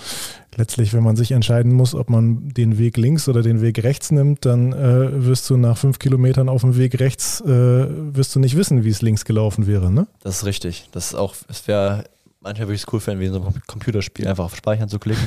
letztlich, 0.57 0.95
wenn 0.95 1.03
man 1.03 1.15
sich 1.15 1.33
entscheiden 1.33 1.75
muss, 1.75 1.95
ob 1.95 2.09
man 2.09 2.49
den 2.49 2.79
Weg 2.79 2.97
links 2.97 3.29
oder 3.29 3.43
den 3.43 3.61
Weg 3.61 3.83
rechts 3.83 4.11
nimmt, 4.11 4.47
dann 4.47 4.73
äh, 4.73 5.27
wirst 5.27 5.51
du 5.51 5.59
nach 5.59 5.77
fünf 5.77 5.99
Kilometern 5.99 6.49
auf 6.49 6.63
dem 6.63 6.79
Weg 6.79 6.99
rechts, 7.01 7.43
äh, 7.43 7.47
wirst 7.47 8.35
du 8.35 8.41
nicht 8.41 8.57
wissen, 8.57 8.83
wie 8.83 8.91
es 8.91 9.03
links 9.03 9.27
gelaufen 9.27 9.67
wäre. 9.67 9.93
Ne? 9.93 10.07
Das 10.23 10.39
ist 10.39 10.45
richtig. 10.47 10.89
Das 10.93 11.09
ist 11.09 11.15
auch, 11.17 11.35
es 11.49 11.69
wäre, 11.69 12.05
manchmal 12.41 12.69
würde 12.69 12.77
ich 12.77 12.83
es 12.83 12.93
cool 12.95 13.01
finden, 13.01 13.21
wie 13.21 13.27
in 13.27 13.35
so 13.35 13.43
einem 13.43 13.61
Computerspiel 13.67 14.27
einfach 14.27 14.47
auf 14.47 14.57
Speichern 14.57 14.89
zu 14.89 14.99
klicken. 14.99 15.27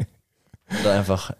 Oder 0.80 0.94
einfach, 0.94 1.32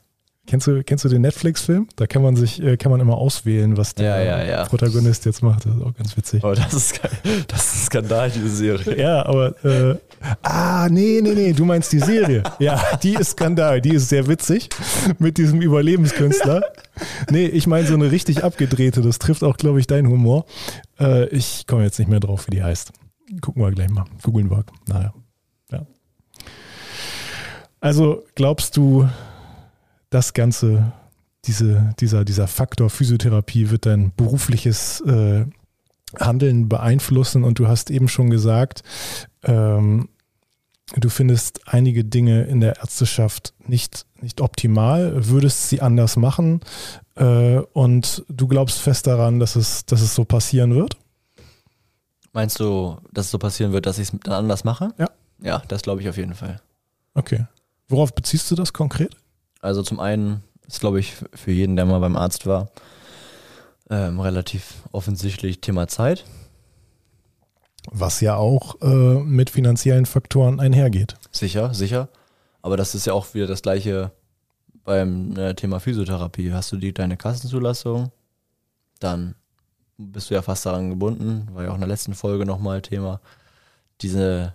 Kennst 0.47 0.67
du, 0.69 0.85
kennst 0.85 1.05
du 1.05 1.09
den 1.09 1.23
Netflix-Film? 1.23 1.89
Da 1.97 2.07
kann 2.07 2.23
man 2.23 2.37
sich, 2.37 2.63
äh, 2.63 2.77
kann 2.77 2.93
man 2.93 3.01
immer 3.01 3.17
auswählen, 3.17 3.77
was 3.77 3.95
der 3.95 4.07
Ja, 4.07 4.23
ja, 4.39 4.45
ja. 4.45 4.65
Protagonist 4.65 5.25
jetzt 5.27 5.43
macht. 5.43 5.67
Das 5.67 5.75
ist 5.75 5.83
auch 5.83 5.95
ganz 5.95 6.17
witzig. 6.17 6.45
oh, 6.45 6.53
das 6.55 6.73
ist, 6.73 7.01
das 7.49 7.65
ist 7.65 7.75
ein 7.75 7.87
Skandal, 7.87 8.31
diese 8.31 8.49
Serie. 8.49 8.97
Ja, 9.01 9.27
aber 9.27 9.65
äh, 9.65 9.97
ah, 10.43 10.89
nee, 10.89 11.21
nee, 11.21 11.35
nee, 11.35 11.53
du 11.53 11.65
meinst 11.65 11.93
die 11.93 11.99
Serie. 11.99 12.45
Ja, 12.61 12.81
die 13.03 13.15
ist 13.15 13.31
Skandal, 13.33 13.81
die 13.81 13.95
ist 13.95 14.09
sehr 14.09 14.29
witzig 14.29 14.69
mit 15.19 15.37
diesem 15.37 15.61
Überlebenskünstler. 15.61 16.63
Nee, 17.31 17.47
ich 17.47 17.67
meine 17.67 17.87
so 17.87 17.95
eine 17.95 18.11
richtig 18.13 18.45
abgedrehte, 18.45 19.03
das 19.03 19.19
trifft 19.19 19.43
auch, 19.43 19.57
glaube 19.57 19.81
ich, 19.81 19.87
deinen 19.87 20.09
Humor. 20.09 20.47
Äh, 21.01 21.27
ich 21.29 21.67
komme 21.67 21.83
jetzt 21.83 21.99
nicht 21.99 22.09
mehr 22.09 22.21
drauf, 22.21 22.47
wie 22.47 22.53
die 22.53 22.63
heißt. 22.63 22.93
Gucken 23.41 23.63
wir 23.63 23.71
gleich 23.73 23.91
mal. 23.91 24.05
Googeln 24.23 24.49
wir. 24.51 24.65
Naja. 24.89 25.13
Ja. 25.73 25.87
Also 27.81 28.23
glaubst 28.37 28.77
du, 28.77 29.09
das 30.17 30.33
Ganze, 30.33 30.95
diese, 31.45 31.95
dieser, 32.01 32.25
dieser 32.25 32.49
Faktor 32.49 32.89
Physiotherapie 32.89 33.69
wird 33.69 33.85
dein 33.85 34.13
berufliches 34.17 35.03
äh, 35.03 35.45
Handeln 36.19 36.71
beeinflussen 36.71 37.45
und 37.45 37.59
du 37.59 37.69
hast 37.69 37.91
eben 37.91 38.09
schon 38.09 38.31
gesagt, 38.31 38.83
ähm, 39.43 40.09
du 40.97 41.11
findest 41.11 41.69
einige 41.69 42.03
Dinge 42.03 42.45
in 42.45 42.61
der 42.63 42.79
Ärzteschaft 42.79 43.53
nicht, 43.67 44.07
nicht 44.23 44.41
optimal, 44.41 45.29
würdest 45.29 45.69
sie 45.69 45.83
anders 45.83 46.17
machen 46.17 46.61
äh, 47.17 47.59
und 47.75 48.25
du 48.31 48.47
glaubst 48.49 48.81
fest 48.81 49.07
daran, 49.07 49.39
dass 49.39 49.55
es, 49.55 49.85
dass 49.85 50.01
es 50.01 50.15
so 50.15 50.25
passieren 50.25 50.75
wird? 50.75 50.97
Meinst 52.33 52.59
du, 52.59 52.97
dass 53.13 53.27
es 53.27 53.33
so 53.33 53.39
passieren 53.39 53.73
wird, 53.73 53.85
dass 53.85 53.99
ich 53.99 54.11
es 54.11 54.19
dann 54.23 54.33
anders 54.33 54.65
mache? 54.65 54.95
Ja. 54.97 55.11
Ja, 55.43 55.63
das 55.69 55.83
glaube 55.83 56.01
ich 56.01 56.09
auf 56.09 56.17
jeden 56.17 56.33
Fall. 56.33 56.63
Okay. 57.13 57.45
Worauf 57.89 58.15
beziehst 58.15 58.51
du 58.51 58.55
das 58.55 58.73
konkret? 58.73 59.15
Also 59.67 59.83
zum 59.83 59.99
einen 59.99 60.45
ist, 60.69 60.79
glaube 60.79 61.01
ich, 61.01 61.15
für 61.35 61.51
jeden, 61.51 61.75
der 61.75 61.87
mal 61.87 61.99
beim 61.99 62.17
Arzt 62.17 62.47
war, 62.47 62.71
ähm, 63.91 64.21
relativ 64.21 64.85
offensichtlich 64.93 65.61
Thema 65.61 65.89
Zeit. 65.89 66.25
Was 67.91 68.21
ja 68.21 68.37
auch 68.37 68.81
äh, 68.81 68.87
mit 68.87 69.51
finanziellen 69.51 70.07
Faktoren 70.07 70.61
einhergeht. 70.61 71.17
Sicher, 71.33 71.75
sicher. 71.75 72.09
Aber 72.63 72.77
das 72.77 72.95
ist 72.95 73.07
ja 73.07 73.13
auch 73.13 73.35
wieder 73.35 73.49
das 73.49 73.63
gleiche 73.63 74.13
beim 74.85 75.37
äh, 75.37 75.55
Thema 75.55 75.81
Physiotherapie. 75.81 76.53
Hast 76.53 76.71
du 76.71 76.77
die 76.77 76.95
deine 76.95 77.17
Kassenzulassung, 77.17 78.13
dann 79.01 79.35
bist 79.99 80.31
du 80.31 80.35
ja 80.35 80.43
fast 80.43 80.65
daran 80.65 80.91
gebunden, 80.91 81.49
war 81.55 81.65
ja 81.65 81.71
auch 81.71 81.75
in 81.75 81.81
der 81.81 81.89
letzten 81.89 82.15
Folge 82.15 82.47
nochmal 82.47 82.83
Thema, 82.83 83.21
diese 84.01 84.55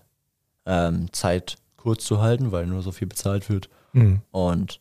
ähm, 0.66 1.12
Zeit 1.12 1.58
kurz 1.76 2.06
zu 2.06 2.22
halten, 2.22 2.54
weil 2.54 2.66
nur 2.66 2.82
so 2.82 2.94
viel 2.94 3.08
bezahlt 3.10 3.50
wird. 3.50 3.70
Mhm. 3.92 4.22
Und 4.32 4.80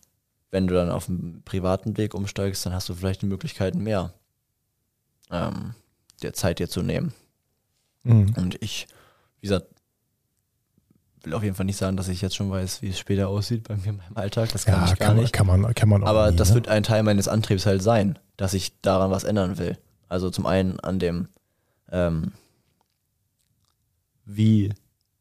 wenn 0.50 0.66
du 0.66 0.74
dann 0.74 0.90
auf 0.90 1.06
dem 1.06 1.42
privaten 1.44 1.96
Weg 1.96 2.14
umsteigst, 2.14 2.64
dann 2.66 2.72
hast 2.72 2.88
du 2.88 2.94
vielleicht 2.94 3.22
die 3.22 3.26
Möglichkeit, 3.26 3.74
mehr 3.74 4.12
ähm, 5.30 5.74
der 6.22 6.32
Zeit 6.32 6.58
dir 6.58 6.68
zu 6.68 6.82
nehmen. 6.82 7.12
Mhm. 8.02 8.34
Und 8.36 8.62
ich, 8.62 8.86
wie 9.40 9.46
gesagt, 9.46 9.66
will 11.22 11.34
auf 11.34 11.42
jeden 11.42 11.54
Fall 11.54 11.66
nicht 11.66 11.76
sagen, 11.76 11.96
dass 11.96 12.08
ich 12.08 12.22
jetzt 12.22 12.34
schon 12.34 12.50
weiß, 12.50 12.82
wie 12.82 12.88
es 12.88 12.98
später 12.98 13.28
aussieht 13.28 13.68
bei 13.68 13.76
mir 13.76 13.88
in 13.88 13.96
meinem 13.98 14.16
Alltag. 14.16 14.50
Das 14.52 14.64
kann 14.64 14.86
Ja, 14.86 14.92
ich 14.92 14.98
gar 14.98 15.08
kann 15.08 15.16
nicht. 15.18 15.32
kann 15.32 15.46
man, 15.46 15.74
kann 15.74 15.88
man 15.88 16.02
auch 16.02 16.08
Aber 16.08 16.30
nie, 16.30 16.36
das 16.36 16.50
ne? 16.50 16.54
wird 16.56 16.68
ein 16.68 16.82
Teil 16.82 17.02
meines 17.02 17.28
Antriebs 17.28 17.66
halt 17.66 17.82
sein, 17.82 18.18
dass 18.36 18.54
ich 18.54 18.80
daran 18.80 19.10
was 19.10 19.24
ändern 19.24 19.58
will. 19.58 19.78
Also 20.08 20.30
zum 20.30 20.46
einen 20.46 20.80
an 20.80 20.98
dem, 20.98 21.28
ähm, 21.92 22.32
wie 24.24 24.72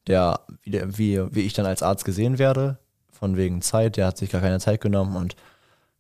der, 0.08 0.40
wie 0.64 0.72
der, 0.72 0.98
wie, 0.98 1.20
wie 1.36 1.42
ich 1.42 1.54
dann 1.54 1.66
als 1.66 1.84
Arzt 1.84 2.06
gesehen 2.06 2.40
werde, 2.40 2.80
von 3.20 3.36
wegen 3.36 3.62
Zeit, 3.62 3.98
der 3.98 4.08
hat 4.08 4.18
sich 4.18 4.30
gar 4.30 4.42
keine 4.42 4.60
Zeit 4.60 4.80
genommen 4.80 5.16
und 5.18 5.36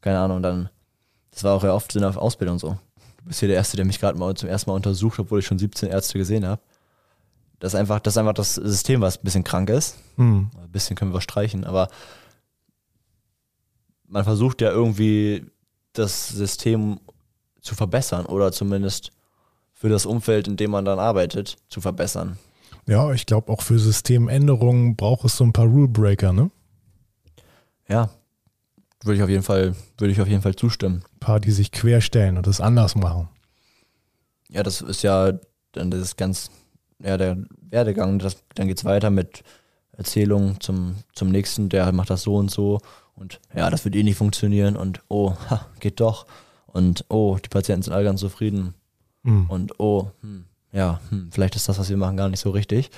keine 0.01 0.19
Ahnung, 0.19 0.41
dann, 0.41 0.69
das 1.32 1.43
war 1.43 1.53
auch 1.53 1.63
ja 1.63 1.73
oft 1.73 1.93
in 1.95 2.01
der 2.01 2.19
Ausbildung 2.19 2.58
so. 2.58 2.77
Du 3.17 3.25
bist 3.25 3.41
hier 3.41 3.49
der 3.49 3.58
Erste, 3.58 3.75
der 3.75 3.86
mich 3.86 3.99
gerade 3.99 4.17
mal 4.17 4.34
zum 4.36 4.47
ersten 4.47 4.69
Mal 4.69 4.75
untersucht, 4.77 5.19
obwohl 5.19 5.39
ich 5.39 5.45
schon 5.45 5.60
17 5.60 5.89
Ärzte 5.89 6.17
gesehen 6.17 6.45
habe. 6.45 6.62
Das 7.60 7.73
ist 7.73 7.79
einfach, 7.79 7.99
das 7.99 8.13
ist 8.13 8.17
einfach 8.17 8.34
das 8.34 8.55
System, 8.55 9.01
was 9.01 9.17
ein 9.17 9.23
bisschen 9.23 9.43
krank 9.43 9.69
ist. 9.69 9.97
Mhm. 10.15 10.49
Ein 10.58 10.71
bisschen 10.71 10.95
können 10.95 11.13
wir 11.13 11.19
streichen, 11.19 11.65
aber 11.65 11.89
man 14.08 14.23
versucht 14.23 14.62
ja 14.62 14.71
irgendwie 14.71 15.45
das 15.91 16.29
System 16.29 17.01
zu 17.60 17.75
verbessern 17.75 18.25
oder 18.25 18.53
zumindest 18.53 19.12
für 19.73 19.89
das 19.89 20.05
Umfeld, 20.05 20.47
in 20.47 20.55
dem 20.55 20.71
man 20.71 20.86
dann 20.86 20.99
arbeitet, 20.99 21.58
zu 21.67 21.82
verbessern. 21.82 22.38
Ja, 22.86 23.12
ich 23.12 23.25
glaube 23.25 23.51
auch 23.51 23.62
für 23.62 23.77
Systemänderungen 23.77 24.95
braucht 24.95 25.25
es 25.25 25.36
so 25.36 25.43
ein 25.43 25.53
paar 25.53 25.67
Rulebreaker, 25.67 26.32
ne? 26.32 26.49
Ja, 27.89 28.10
würde 29.04 29.17
ich 29.17 29.23
auf 29.23 29.30
jeden 29.30 29.43
Fall, 29.43 29.75
würde 29.97 30.12
ich 30.12 30.21
auf 30.21 30.28
jeden 30.28 30.41
Fall 30.41 30.56
zustimmen. 30.56 31.04
Ein 31.15 31.19
paar, 31.19 31.39
die 31.39 31.52
sich 31.52 31.71
querstellen 31.71 32.38
und 32.38 32.47
das 32.47 32.62
anders 32.62 32.95
machen. 32.95 33.30
Ja, 34.49 34.63
das 34.63 34.82
ist 34.82 35.04
ja 35.04 35.34
dann 35.71 35.91
das 35.91 36.02
ist 36.02 36.17
ganz, 36.17 36.49
ja, 36.99 37.17
der 37.17 37.38
Werdegang. 37.62 38.19
Das, 38.19 38.38
dann 38.56 38.67
geht's 38.67 38.86
weiter 38.86 39.10
mit 39.10 39.43
Erzählungen 39.93 40.60
zum, 40.60 40.95
zum 41.13 41.30
nächsten, 41.30 41.69
der 41.69 41.91
macht 41.91 42.10
das 42.10 42.23
so 42.23 42.36
und 42.36 42.49
so 42.49 42.80
und 43.15 43.39
ja, 43.54 43.69
das 43.69 43.84
wird 43.84 43.95
eh 43.95 44.04
nicht 44.04 44.17
funktionieren 44.17 44.78
und 44.78 45.02
oh, 45.10 45.36
ha, 45.49 45.67
geht 45.80 45.99
doch. 45.99 46.25
Und 46.67 47.04
oh, 47.10 47.38
die 47.43 47.49
Patienten 47.49 47.84
sind 47.84 47.93
alle 47.93 48.06
ganz 48.06 48.21
zufrieden. 48.21 48.73
Mhm. 49.23 49.49
Und 49.49 49.80
oh, 49.80 50.12
hm, 50.21 50.45
ja, 50.71 51.02
hm, 51.10 51.30
vielleicht 51.32 51.56
ist 51.56 51.67
das, 51.67 51.78
was 51.80 51.89
wir 51.89 51.97
machen, 51.97 52.15
gar 52.15 52.30
nicht 52.30 52.39
so 52.39 52.52
richtig. 52.52 52.89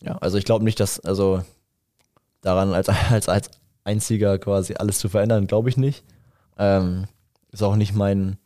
Ja, 0.00 0.16
also 0.18 0.38
ich 0.38 0.44
glaube 0.44 0.64
nicht, 0.64 0.78
dass, 0.78 1.00
also 1.00 1.42
daran 2.40 2.72
als, 2.72 2.88
als, 3.10 3.28
als 3.28 3.50
einziger 3.84 4.38
quasi 4.38 4.74
alles 4.74 4.98
zu 4.98 5.08
verändern, 5.08 5.46
glaube 5.46 5.68
ich 5.68 5.76
nicht. 5.76 6.04
Ähm, 6.58 7.06
ist 7.52 7.62
auch 7.62 7.76
nicht 7.76 7.94
mein, 7.94 8.36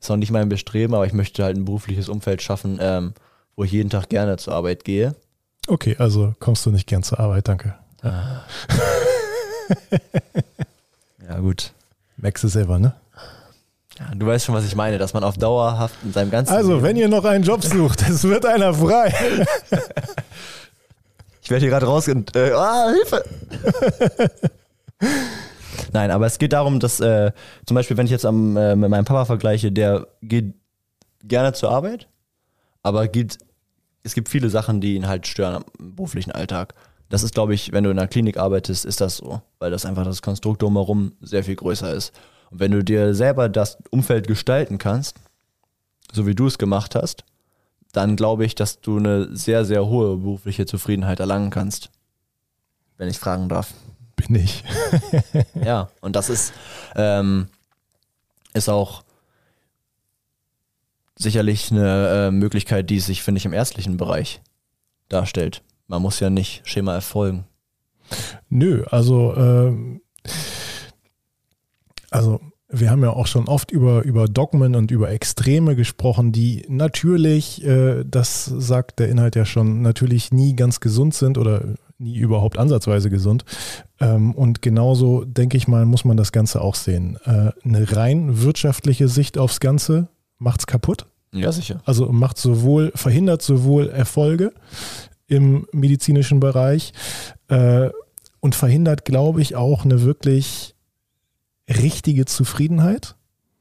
ist 0.00 0.10
auch 0.10 0.16
nicht 0.16 0.30
mein 0.30 0.48
Bestreben, 0.48 0.94
aber 0.94 1.06
ich 1.06 1.12
möchte 1.12 1.44
halt 1.44 1.56
ein 1.56 1.64
berufliches 1.64 2.08
Umfeld 2.08 2.42
schaffen, 2.42 2.78
ähm, 2.80 3.12
wo 3.56 3.64
ich 3.64 3.72
jeden 3.72 3.90
Tag 3.90 4.08
gerne 4.08 4.36
zur 4.36 4.54
Arbeit 4.54 4.84
gehe. 4.84 5.14
Okay, 5.68 5.96
also 5.98 6.34
kommst 6.40 6.64
du 6.66 6.70
nicht 6.70 6.86
gern 6.86 7.02
zur 7.02 7.20
Arbeit, 7.20 7.48
danke. 7.48 7.74
Ja, 11.28 11.38
gut. 11.40 11.72
Merkst 12.16 12.42
du 12.44 12.48
selber, 12.48 12.78
ne? 12.78 12.94
Ja, 13.98 14.14
du 14.14 14.26
weißt 14.26 14.46
schon, 14.46 14.54
was 14.54 14.64
ich 14.64 14.74
meine, 14.74 14.96
dass 14.98 15.12
man 15.12 15.24
auf 15.24 15.36
dauerhaft 15.36 15.94
in 16.04 16.12
seinem 16.12 16.30
ganzen 16.30 16.52
Also, 16.54 16.70
Leben- 16.74 16.82
wenn 16.84 16.96
ihr 16.96 17.08
noch 17.08 17.24
einen 17.24 17.44
Job 17.44 17.62
sucht, 17.64 18.02
es 18.08 18.24
wird 18.24 18.46
einer 18.46 18.72
frei. 18.74 19.12
Ich 21.42 21.50
werde 21.50 21.62
hier 21.62 21.70
gerade 21.70 21.86
raus 21.86 22.06
und 22.08 22.36
äh, 22.36 22.50
ah, 22.52 22.90
Hilfe! 22.92 23.24
Nein, 25.92 26.10
aber 26.10 26.26
es 26.26 26.38
geht 26.38 26.52
darum, 26.52 26.80
dass 26.80 27.00
äh, 27.00 27.32
zum 27.66 27.74
Beispiel, 27.74 27.96
wenn 27.96 28.06
ich 28.06 28.12
jetzt 28.12 28.26
am, 28.26 28.56
äh, 28.56 28.76
mit 28.76 28.90
meinem 28.90 29.04
Papa 29.04 29.24
vergleiche, 29.24 29.72
der 29.72 30.08
geht 30.22 30.54
gerne 31.22 31.52
zur 31.52 31.70
Arbeit, 31.70 32.08
aber 32.82 33.08
geht, 33.08 33.38
es 34.02 34.14
gibt 34.14 34.28
viele 34.28 34.50
Sachen, 34.50 34.80
die 34.80 34.94
ihn 34.94 35.08
halt 35.08 35.26
stören 35.26 35.56
am 35.56 35.64
beruflichen 35.96 36.32
Alltag. 36.32 36.74
Das 37.08 37.22
ist, 37.22 37.34
glaube 37.34 37.54
ich, 37.54 37.72
wenn 37.72 37.84
du 37.84 37.90
in 37.90 37.98
einer 37.98 38.08
Klinik 38.08 38.36
arbeitest, 38.36 38.84
ist 38.84 39.00
das 39.00 39.16
so, 39.16 39.40
weil 39.58 39.70
das 39.70 39.86
einfach 39.86 40.04
das 40.04 40.22
Konstrukt 40.22 40.62
drumherum 40.62 41.12
sehr 41.20 41.44
viel 41.44 41.56
größer 41.56 41.92
ist. 41.92 42.12
Und 42.50 42.60
wenn 42.60 42.72
du 42.72 42.84
dir 42.84 43.14
selber 43.14 43.48
das 43.48 43.78
Umfeld 43.90 44.26
gestalten 44.26 44.78
kannst, 44.78 45.16
so 46.12 46.26
wie 46.26 46.34
du 46.34 46.46
es 46.46 46.58
gemacht 46.58 46.94
hast, 46.94 47.24
dann 47.92 48.16
glaube 48.16 48.44
ich, 48.44 48.54
dass 48.54 48.80
du 48.80 48.98
eine 48.98 49.34
sehr, 49.34 49.64
sehr 49.64 49.86
hohe 49.86 50.16
berufliche 50.16 50.66
Zufriedenheit 50.66 51.20
erlangen 51.20 51.50
kannst. 51.50 51.90
Wenn 52.96 53.08
ich 53.08 53.18
fragen 53.18 53.48
darf. 53.48 53.72
Bin 54.18 54.34
ich. 54.36 54.64
Ja, 55.64 55.90
und 56.00 56.16
das 56.16 56.28
ist, 56.28 56.52
ähm, 56.96 57.48
ist 58.54 58.68
auch 58.68 59.02
sicherlich 61.16 61.70
eine 61.70 62.08
äh, 62.08 62.30
Möglichkeit, 62.30 62.90
die 62.90 63.00
sich, 63.00 63.22
finde 63.22 63.38
ich, 63.38 63.44
im 63.44 63.52
ärztlichen 63.52 63.96
Bereich 63.96 64.40
darstellt. 65.08 65.62
Man 65.86 66.02
muss 66.02 66.20
ja 66.20 66.30
nicht 66.30 66.62
Schema 66.64 66.94
erfolgen. 66.94 67.44
Nö, 68.48 68.84
also, 68.90 69.34
ähm, 69.36 70.00
also 72.10 72.40
wir 72.68 72.90
haben 72.90 73.02
ja 73.02 73.10
auch 73.10 73.26
schon 73.26 73.48
oft 73.48 73.70
über, 73.70 74.02
über 74.02 74.26
Dogmen 74.26 74.74
und 74.76 74.90
über 74.90 75.10
Extreme 75.10 75.74
gesprochen, 75.74 76.32
die 76.32 76.64
natürlich, 76.68 77.64
äh, 77.64 78.04
das 78.04 78.44
sagt 78.44 78.98
der 78.98 79.08
Inhalt 79.08 79.36
ja 79.36 79.44
schon, 79.44 79.82
natürlich 79.82 80.32
nie 80.32 80.54
ganz 80.54 80.80
gesund 80.80 81.14
sind 81.14 81.38
oder 81.38 81.74
nie 81.98 82.16
überhaupt 82.16 82.58
ansatzweise 82.58 83.10
gesund. 83.10 83.44
Ähm, 84.00 84.34
und 84.34 84.62
genauso, 84.62 85.24
denke 85.24 85.56
ich 85.56 85.68
mal, 85.68 85.84
muss 85.84 86.04
man 86.04 86.16
das 86.16 86.32
Ganze 86.32 86.60
auch 86.60 86.74
sehen. 86.74 87.18
Äh, 87.24 87.50
eine 87.64 87.96
rein 87.96 88.42
wirtschaftliche 88.42 89.08
Sicht 89.08 89.36
aufs 89.38 89.60
Ganze 89.60 90.08
macht's 90.38 90.66
kaputt. 90.66 91.06
Ja, 91.32 91.52
sicher. 91.52 91.82
Also 91.84 92.10
macht 92.10 92.38
sowohl, 92.38 92.92
verhindert 92.94 93.42
sowohl 93.42 93.88
Erfolge 93.88 94.52
im 95.26 95.66
medizinischen 95.72 96.40
Bereich 96.40 96.92
äh, 97.48 97.90
und 98.40 98.54
verhindert, 98.54 99.04
glaube 99.04 99.42
ich, 99.42 99.56
auch 99.56 99.84
eine 99.84 100.02
wirklich 100.02 100.74
richtige 101.68 102.24
Zufriedenheit 102.24 103.14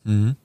Mhm. 0.06 0.38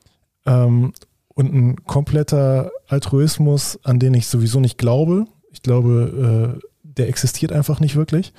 ähm, 0.45 0.93
und 1.29 1.55
ein 1.55 1.85
kompletter 1.85 2.73
Altruismus, 2.89 3.79
an 3.85 4.01
den 4.01 4.13
ich 4.15 4.27
sowieso 4.27 4.59
nicht 4.59 4.77
glaube. 4.77 5.27
Ich 5.53 5.63
glaube, 5.63 6.59
äh, 6.61 6.67
der 6.97 7.09
existiert 7.09 7.53
einfach 7.53 7.81
nicht 7.81 7.97
wirklich. 7.97 8.33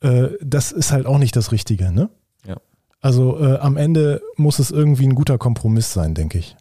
Äh, 0.00 0.28
das 0.40 0.72
ist 0.72 0.92
halt 0.92 1.06
auch 1.06 1.18
nicht 1.18 1.36
das 1.36 1.52
Richtige, 1.52 1.92
ne? 1.92 2.10
Ja. 2.46 2.56
Also 3.00 3.38
äh, 3.40 3.58
am 3.58 3.76
Ende 3.76 4.22
muss 4.36 4.58
es 4.58 4.70
irgendwie 4.70 5.06
ein 5.06 5.14
guter 5.14 5.38
Kompromiss 5.38 5.92
sein, 5.92 6.14
denke 6.14 6.38
ich. 6.38 6.56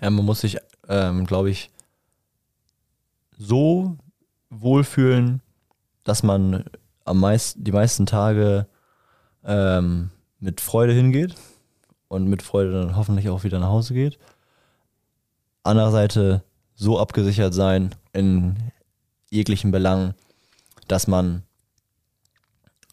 Ja, 0.00 0.10
man 0.10 0.24
muss 0.24 0.40
sich, 0.40 0.58
ähm, 0.88 1.26
glaube 1.26 1.50
ich, 1.50 1.70
so 3.36 3.96
wohlfühlen, 4.50 5.40
dass 6.04 6.22
man 6.22 6.64
am 7.04 7.20
meisten, 7.20 7.62
die 7.64 7.72
meisten 7.72 8.06
Tage 8.06 8.66
ähm, 9.44 10.10
mit 10.40 10.60
Freude 10.60 10.92
hingeht 10.92 11.34
und 12.08 12.28
mit 12.28 12.42
Freude 12.42 12.72
dann 12.72 12.96
hoffentlich 12.96 13.28
auch 13.28 13.44
wieder 13.44 13.58
nach 13.58 13.68
Hause 13.68 13.94
geht. 13.94 14.18
Andererseits 15.62 16.18
so 16.74 16.98
abgesichert 16.98 17.54
sein 17.54 17.94
in 18.12 18.56
jeglichen 19.30 19.70
Belangen, 19.70 20.14
dass 20.88 21.06
man 21.06 21.42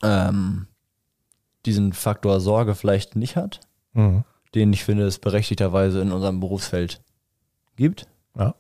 ähm, 0.04 0.68
diesen 1.66 1.94
Faktor 1.94 2.40
Sorge 2.40 2.76
vielleicht 2.76 3.16
nicht 3.16 3.36
hat, 3.36 3.62
Mhm. 3.94 4.24
den 4.54 4.74
ich 4.74 4.84
finde, 4.84 5.06
es 5.06 5.20
berechtigterweise 5.20 6.02
in 6.02 6.12
unserem 6.12 6.40
Berufsfeld 6.40 7.02
gibt. 7.76 8.08
Ja. 8.38 8.56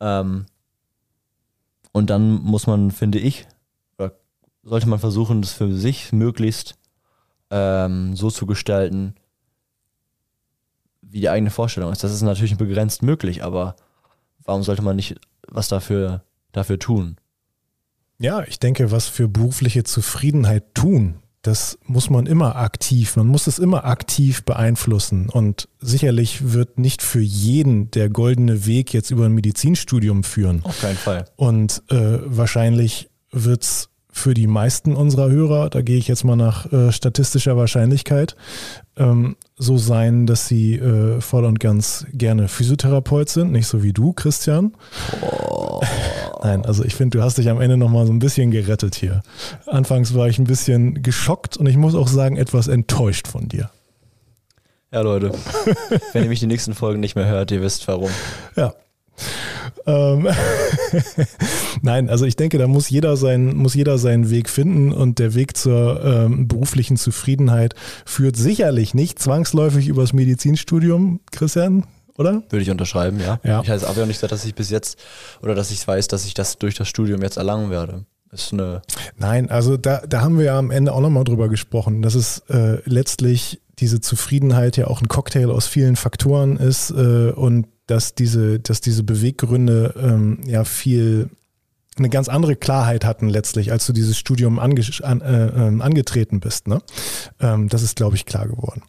Ähm, 0.00 0.46
und 1.92 2.10
dann 2.10 2.32
muss 2.42 2.66
man, 2.66 2.90
finde 2.90 3.18
ich, 3.18 3.46
oder 3.98 4.12
sollte 4.62 4.88
man 4.88 4.98
versuchen, 4.98 5.42
das 5.42 5.52
für 5.52 5.74
sich 5.74 6.12
möglichst 6.12 6.76
ähm, 7.50 8.16
so 8.16 8.30
zu 8.30 8.46
gestalten, 8.46 9.14
wie 11.02 11.20
die 11.20 11.28
eigene 11.28 11.50
Vorstellung 11.50 11.92
ist. 11.92 12.02
Das 12.02 12.12
ist 12.12 12.22
natürlich 12.22 12.56
begrenzt 12.56 13.02
möglich, 13.02 13.44
aber 13.44 13.76
warum 14.44 14.62
sollte 14.62 14.80
man 14.82 14.96
nicht 14.96 15.20
was 15.48 15.68
dafür, 15.68 16.22
dafür 16.52 16.78
tun? 16.78 17.16
Ja, 18.22 18.44
ich 18.44 18.60
denke, 18.60 18.92
was 18.92 19.08
für 19.08 19.28
berufliche 19.28 19.82
Zufriedenheit 19.82 20.74
tun, 20.74 21.16
das 21.42 21.76
muss 21.84 22.08
man 22.08 22.26
immer 22.26 22.54
aktiv, 22.54 23.16
man 23.16 23.26
muss 23.26 23.48
es 23.48 23.58
immer 23.58 23.84
aktiv 23.84 24.44
beeinflussen. 24.44 25.28
Und 25.28 25.68
sicherlich 25.80 26.52
wird 26.52 26.78
nicht 26.78 27.02
für 27.02 27.20
jeden 27.20 27.90
der 27.90 28.08
goldene 28.08 28.64
Weg 28.64 28.94
jetzt 28.94 29.10
über 29.10 29.24
ein 29.24 29.32
Medizinstudium 29.32 30.22
führen. 30.22 30.60
Auf 30.62 30.80
keinen 30.80 30.96
Fall. 30.96 31.24
Und 31.34 31.82
äh, 31.90 32.18
wahrscheinlich 32.24 33.10
wird 33.32 33.64
es 33.64 33.88
für 34.12 34.34
die 34.34 34.46
meisten 34.46 34.94
unserer 34.94 35.30
Hörer, 35.30 35.70
da 35.70 35.80
gehe 35.80 35.96
ich 35.96 36.06
jetzt 36.06 36.22
mal 36.22 36.36
nach 36.36 36.70
äh, 36.70 36.92
statistischer 36.92 37.56
Wahrscheinlichkeit, 37.56 38.36
ähm, 38.96 39.36
so 39.56 39.78
sein, 39.78 40.26
dass 40.26 40.46
sie 40.46 40.74
äh, 40.74 41.20
voll 41.22 41.46
und 41.46 41.58
ganz 41.58 42.06
gerne 42.12 42.48
Physiotherapeut 42.48 43.30
sind, 43.30 43.52
nicht 43.52 43.66
so 43.66 43.82
wie 43.82 43.94
du, 43.94 44.12
Christian. 44.12 44.74
Oh. 45.22 45.80
Nein, 46.42 46.66
also 46.66 46.84
ich 46.84 46.94
finde, 46.94 47.18
du 47.18 47.24
hast 47.24 47.38
dich 47.38 47.48
am 47.48 47.60
Ende 47.60 47.78
nochmal 47.78 48.06
so 48.06 48.12
ein 48.12 48.18
bisschen 48.18 48.50
gerettet 48.50 48.94
hier. 48.96 49.22
Anfangs 49.66 50.14
war 50.14 50.28
ich 50.28 50.38
ein 50.38 50.44
bisschen 50.44 51.02
geschockt 51.02 51.56
und 51.56 51.66
ich 51.66 51.76
muss 51.76 51.94
auch 51.94 52.08
sagen, 52.08 52.36
etwas 52.36 52.68
enttäuscht 52.68 53.28
von 53.28 53.48
dir. 53.48 53.70
Ja, 54.92 55.00
Leute, 55.00 55.32
wenn 56.12 56.24
ihr 56.24 56.28
mich 56.28 56.40
die 56.40 56.46
nächsten 56.46 56.74
Folgen 56.74 57.00
nicht 57.00 57.16
mehr 57.16 57.26
hört, 57.26 57.50
ihr 57.50 57.62
wisst 57.62 57.88
warum. 57.88 58.10
Ja, 58.56 58.74
Nein, 61.82 62.08
also 62.08 62.24
ich 62.24 62.36
denke, 62.36 62.58
da 62.58 62.66
muss 62.66 62.90
jeder, 62.90 63.16
sein, 63.16 63.56
muss 63.56 63.74
jeder 63.74 63.98
seinen 63.98 64.30
Weg 64.30 64.48
finden 64.48 64.92
und 64.92 65.18
der 65.18 65.34
Weg 65.34 65.56
zur 65.56 66.04
ähm, 66.04 66.48
beruflichen 66.48 66.96
Zufriedenheit 66.96 67.74
führt 68.04 68.36
sicherlich 68.36 68.94
nicht 68.94 69.18
zwangsläufig 69.18 69.88
übers 69.88 70.12
Medizinstudium, 70.12 71.20
Christian, 71.30 71.84
oder? 72.16 72.42
Würde 72.50 72.62
ich 72.62 72.70
unterschreiben, 72.70 73.20
ja. 73.20 73.40
ja. 73.42 73.60
Ich 73.62 73.70
heiße 73.70 73.88
aber 73.88 74.02
auch 74.02 74.06
nicht 74.06 74.22
dass 74.22 74.44
ich 74.44 74.54
bis 74.54 74.70
jetzt 74.70 74.98
oder 75.42 75.54
dass 75.54 75.70
ich 75.70 75.86
weiß, 75.86 76.08
dass 76.08 76.24
ich 76.24 76.34
das 76.34 76.58
durch 76.58 76.74
das 76.74 76.88
Studium 76.88 77.22
jetzt 77.22 77.36
erlangen 77.36 77.70
werde. 77.70 78.04
Ist 78.30 78.52
eine 78.52 78.80
Nein, 79.18 79.50
also 79.50 79.76
da, 79.76 80.02
da 80.08 80.22
haben 80.22 80.38
wir 80.38 80.46
ja 80.46 80.58
am 80.58 80.70
Ende 80.70 80.92
auch 80.92 81.00
nochmal 81.00 81.24
drüber 81.24 81.48
gesprochen, 81.48 82.00
dass 82.00 82.14
es 82.14 82.38
äh, 82.48 82.78
letztlich 82.86 83.60
diese 83.78 84.00
Zufriedenheit 84.00 84.76
ja 84.76 84.86
auch 84.86 85.02
ein 85.02 85.08
Cocktail 85.08 85.50
aus 85.50 85.66
vielen 85.66 85.96
Faktoren 85.96 86.56
ist 86.56 86.90
äh, 86.90 87.30
und 87.30 87.66
dass 87.92 88.14
diese, 88.14 88.58
dass 88.58 88.80
diese 88.80 89.02
Beweggründe 89.02 89.94
ähm, 90.00 90.38
ja 90.46 90.64
viel 90.64 91.28
eine 91.98 92.08
ganz 92.08 92.30
andere 92.30 92.56
Klarheit 92.56 93.04
hatten 93.04 93.28
letztlich, 93.28 93.70
als 93.70 93.86
du 93.86 93.92
dieses 93.92 94.16
Studium 94.16 94.58
ange, 94.58 94.82
an, 95.02 95.20
äh, 95.20 95.48
ähm, 95.48 95.82
angetreten 95.82 96.40
bist. 96.40 96.68
Ne? 96.68 96.80
Ähm, 97.38 97.68
das 97.68 97.82
ist, 97.82 97.96
glaube 97.96 98.16
ich, 98.16 98.24
klar 98.24 98.48
geworden. 98.48 98.82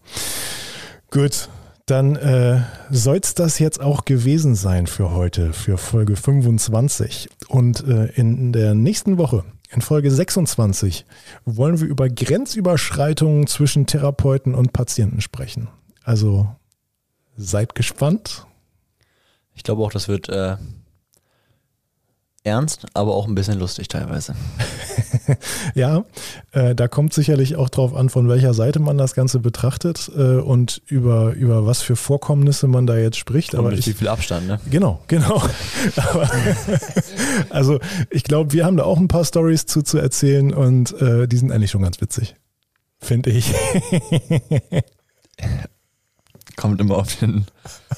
Gut, 1.12 1.50
dann 1.86 2.16
äh, 2.16 2.62
soll 2.90 3.20
es 3.22 3.34
das 3.34 3.60
jetzt 3.60 3.82
auch 3.82 4.06
gewesen 4.06 4.56
sein 4.56 4.88
für 4.88 5.12
heute, 5.12 5.52
für 5.52 5.78
Folge 5.78 6.16
25. 6.16 7.28
Und 7.50 7.86
äh, 7.86 8.06
in 8.16 8.54
der 8.54 8.74
nächsten 8.74 9.18
Woche, 9.18 9.44
in 9.70 9.82
Folge 9.82 10.10
26, 10.12 11.06
wollen 11.44 11.82
wir 11.82 11.88
über 11.88 12.08
Grenzüberschreitungen 12.08 13.48
zwischen 13.48 13.86
Therapeuten 13.86 14.56
und 14.56 14.72
Patienten 14.72 15.20
sprechen. 15.20 15.68
Also 16.06 16.48
seid 17.36 17.76
gespannt 17.76 18.48
ich 19.56 19.64
glaube 19.64 19.84
auch, 19.84 19.92
das 19.92 20.08
wird 20.08 20.30
äh, 20.30 20.58
ernst, 22.44 22.86
aber 22.94 23.16
auch 23.16 23.28
ein 23.28 23.36
bisschen 23.36 23.58
lustig 23.58 23.88
teilweise. 23.88 24.36
ja, 25.76 26.04
äh, 26.52 26.76
da 26.76 26.88
kommt 26.88 27.14
sicherlich 27.14 27.56
auch 27.56 27.70
drauf 27.70 27.96
an, 27.96 28.10
von 28.10 28.28
welcher 28.28 28.54
Seite 28.54 28.80
man 28.80 28.98
das 28.98 29.16
Ganze 29.16 29.40
betrachtet 29.40 30.12
äh, 30.16 30.38
und 30.38 30.82
über, 30.88 31.32
über 31.34 31.66
was 31.66 31.82
für 31.82 31.96
Vorkommnisse 31.96 32.68
man 32.68 32.86
da 32.86 32.98
jetzt 32.98 33.18
spricht. 33.18 33.54
Und 33.54 33.62
aber 33.62 33.70
mit 33.70 33.86
wie 33.88 33.94
viel 33.94 34.10
Abstand, 34.10 34.48
ne? 34.48 34.60
Genau, 34.70 35.00
genau. 35.08 35.42
aber, 35.96 36.30
also 37.50 37.80
ich 38.10 38.24
glaube, 38.24 38.52
wir 38.52 38.66
haben 38.66 38.78
da 38.78 38.84
auch 38.84 39.00
ein 39.00 39.08
paar 39.08 39.26
Stories 39.26 39.66
zu, 39.66 39.82
zu 39.82 39.98
erzählen 39.98 40.54
und 40.54 41.00
äh, 41.02 41.28
die 41.28 41.38
sind 41.38 41.52
eigentlich 41.52 41.72
schon 41.72 41.82
ganz 41.82 42.02
witzig. 42.02 42.36
Finde 43.00 43.32
ich. 43.32 43.54
Kommt 46.56 46.80
immer 46.80 46.98
auf 46.98 47.16
den, 47.18 47.46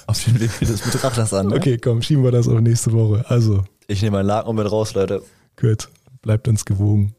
auf 0.08 0.24
den 0.24 0.40
Weg 0.40 0.60
des 0.60 0.82
Betrachters 0.82 1.34
an. 1.34 1.48
Ne? 1.48 1.56
Okay, 1.56 1.78
komm, 1.78 2.02
schieben 2.02 2.24
wir 2.24 2.32
das 2.32 2.48
auf 2.48 2.60
nächste 2.62 2.92
Woche. 2.94 3.26
Also. 3.28 3.64
Ich 3.88 4.02
nehme 4.02 4.18
meinen 4.18 4.28
Laken 4.28 4.50
und 4.50 4.56
bin 4.56 4.66
raus, 4.66 4.94
Leute. 4.94 5.22
Gut, 5.58 5.90
bleibt 6.22 6.48
uns 6.48 6.66
gewogen. 6.66 7.16